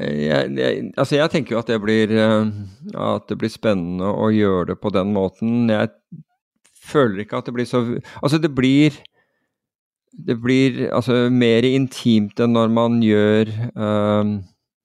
[0.00, 2.12] Jeg, jeg, altså jeg tenker jo at det, blir,
[2.96, 5.68] at det blir spennende å gjøre det på den måten.
[5.68, 5.92] Jeg
[6.80, 7.82] føler ikke at det blir så
[8.22, 8.96] Altså, det blir
[10.10, 14.32] det blir altså mer intimt enn når man gjør uh,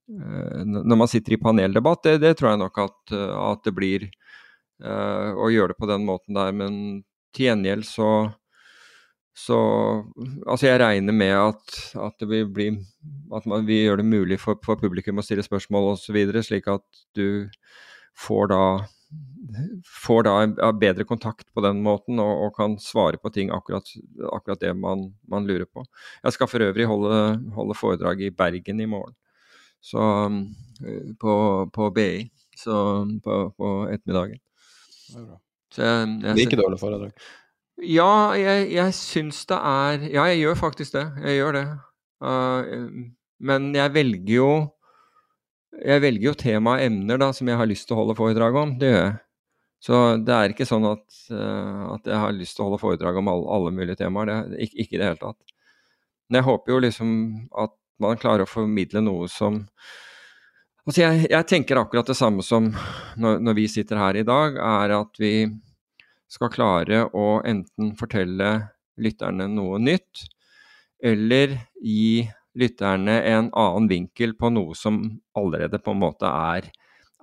[0.06, 2.04] Når man sitter i paneldebatt.
[2.06, 4.06] Det, det tror jeg nok at, at det blir
[4.86, 6.54] uh, å gjøre det på den måten der.
[6.54, 6.76] Men
[7.34, 8.10] til gjengjeld så
[9.36, 9.58] så
[10.48, 12.70] Altså, jeg regner med at, at det vil bli
[13.36, 16.86] At man, vi gjør det mulig for, for publikum å stille spørsmål osv., slik at
[17.18, 17.50] du
[18.16, 18.62] får da
[20.06, 23.88] får da en bedre kontakt på den måten og, og kan svare på ting akkurat,
[24.34, 25.86] akkurat det man, man, lurer på.
[26.24, 27.22] Jeg skal for øvrig holde,
[27.56, 29.16] holde foredrag i Bergen i morgen,
[29.84, 30.28] så,
[31.22, 31.34] på,
[31.74, 32.28] på BI,
[32.58, 32.78] så
[33.24, 34.40] på, på ettermiddagen.
[35.76, 37.12] Så jeg, jeg, like dårlig foredrag?
[37.84, 41.04] Ja, jeg, jeg syns det er Ja, jeg gjør faktisk det.
[41.26, 41.66] Jeg gjør det.
[42.24, 43.12] Uh,
[43.44, 44.52] men jeg velger jo
[45.84, 48.58] Jeg velger jo tema og emner da, som jeg har lyst til å holde foredrag
[48.62, 48.76] om.
[48.80, 49.16] Det gjør jeg.
[49.86, 53.20] Så det er ikke sånn at, uh, at jeg har lyst til å holde foredrag
[53.20, 54.32] om alle, alle mulige temaer.
[54.32, 55.56] Det, ikke, ikke i det hele tatt.
[56.26, 57.12] Men jeg håper jo liksom
[57.66, 59.64] at man klarer å formidle noe som
[60.86, 62.68] Altså jeg, jeg, tenker akkurat det samme som
[63.18, 65.48] når, når, vi sitter her i dag, er at vi
[66.30, 68.52] skal klare å enten fortelle
[69.02, 70.28] lytterne noe nytt,
[71.02, 75.03] eller gi lytterne en annen vinkel på noe som
[75.38, 76.69] allerede på en måte er,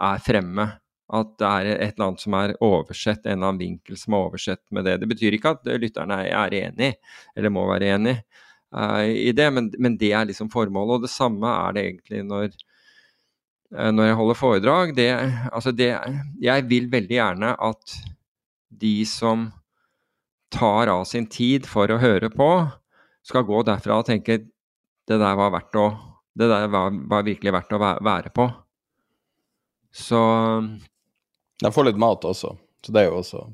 [0.00, 0.68] er fremme.
[1.12, 4.26] At det er et eller annet som er oversett, en eller annen vinkel som er
[4.28, 4.98] oversett med det.
[5.02, 6.92] Det betyr ikke at lytterne er enig,
[7.36, 8.14] eller må være enig
[8.72, 10.94] uh, i det, men, men, det er liksom formålet.
[10.96, 12.56] Og det samme er det egentlig når,
[13.76, 15.10] uh, når jeg holder foredrag, det,
[15.52, 15.90] altså det,
[16.40, 17.98] Jeg vil veldig gjerne at
[18.82, 19.50] de som
[20.52, 22.50] tar av sin tid for å høre på,
[23.24, 24.40] skal gå derfra og tenke
[25.12, 25.86] det der var verdt å
[26.32, 28.46] Det der var, var virkelig verdt å være på.
[29.92, 30.20] Så
[31.60, 33.44] De får litt mat også, så det er jo også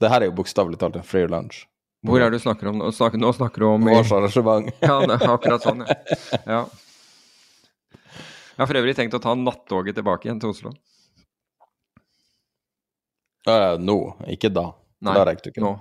[0.00, 1.66] Det her er jo bokstavelig talt en free lunch.
[2.06, 2.78] Hvor er det du snakker om?
[2.78, 4.68] Nå snakker, nå snakker du om Vårt arrangement.
[4.80, 5.96] ja, det er akkurat sånn, ja.
[6.46, 6.60] ja.
[8.58, 10.72] Jeg har for øvrig tenkt å ta nattoget tilbake igjen til Oslo.
[13.46, 13.98] Uh, nå,
[14.30, 14.70] ikke da.
[15.02, 15.62] Nei, da rekker du ikke.
[15.62, 15.74] Nå.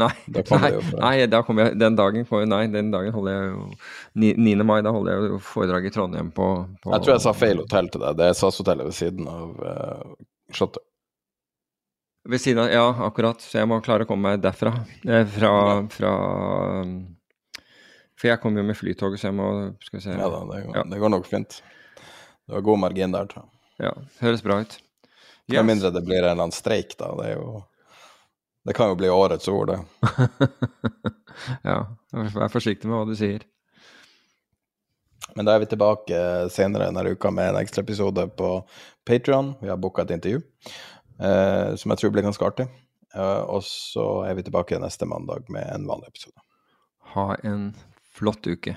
[0.00, 3.64] Nei, nei, nei, jeg, den dagen, nei, den dagen holder jeg jo
[4.40, 4.54] 9.
[4.64, 6.46] mai, da holder jeg jo foredrag i Trondheim på,
[6.80, 8.16] på, Jeg tror jeg sa feil hotell til deg.
[8.16, 10.14] Det er SAS-hotellet ved siden av uh,
[10.56, 10.84] Slottet.
[12.32, 13.44] Ved siden av, ja, akkurat.
[13.44, 14.72] Så jeg må klare å komme meg derfra.
[15.04, 15.52] Eh, fra,
[15.92, 16.12] fra
[18.16, 19.48] For jeg kommer jo med flytoget, så jeg må
[19.82, 20.14] Skal vi se.
[20.16, 20.86] Ja da, det går, ja.
[20.88, 21.58] det går nok fint.
[22.46, 23.52] Det var god margin der, tror jeg.
[23.82, 23.92] Ja,
[24.22, 24.78] høres bra ut.
[25.50, 25.66] Yes.
[25.66, 27.10] Mindre det blir en eller annen streik, da.
[27.18, 27.60] Det er jo
[28.62, 29.80] Det kan jo bli årets ord, det.
[31.70, 31.78] ja,
[32.12, 33.42] vær forsiktig med hva du sier.
[35.34, 36.18] Men da er vi tilbake
[36.52, 38.52] senere denne uka med en ekstra episode på
[39.08, 39.54] Patrion.
[39.62, 42.68] Vi har booka et intervju eh, som jeg tror blir ganske artig.
[43.14, 46.38] Eh, og så er vi tilbake neste mandag med en vanlig episode.
[47.16, 47.72] Ha en
[48.14, 48.76] flott uke.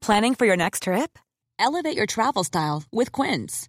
[0.00, 1.18] Planning for your next trip?
[1.58, 3.68] Elevate your travel style with Quince.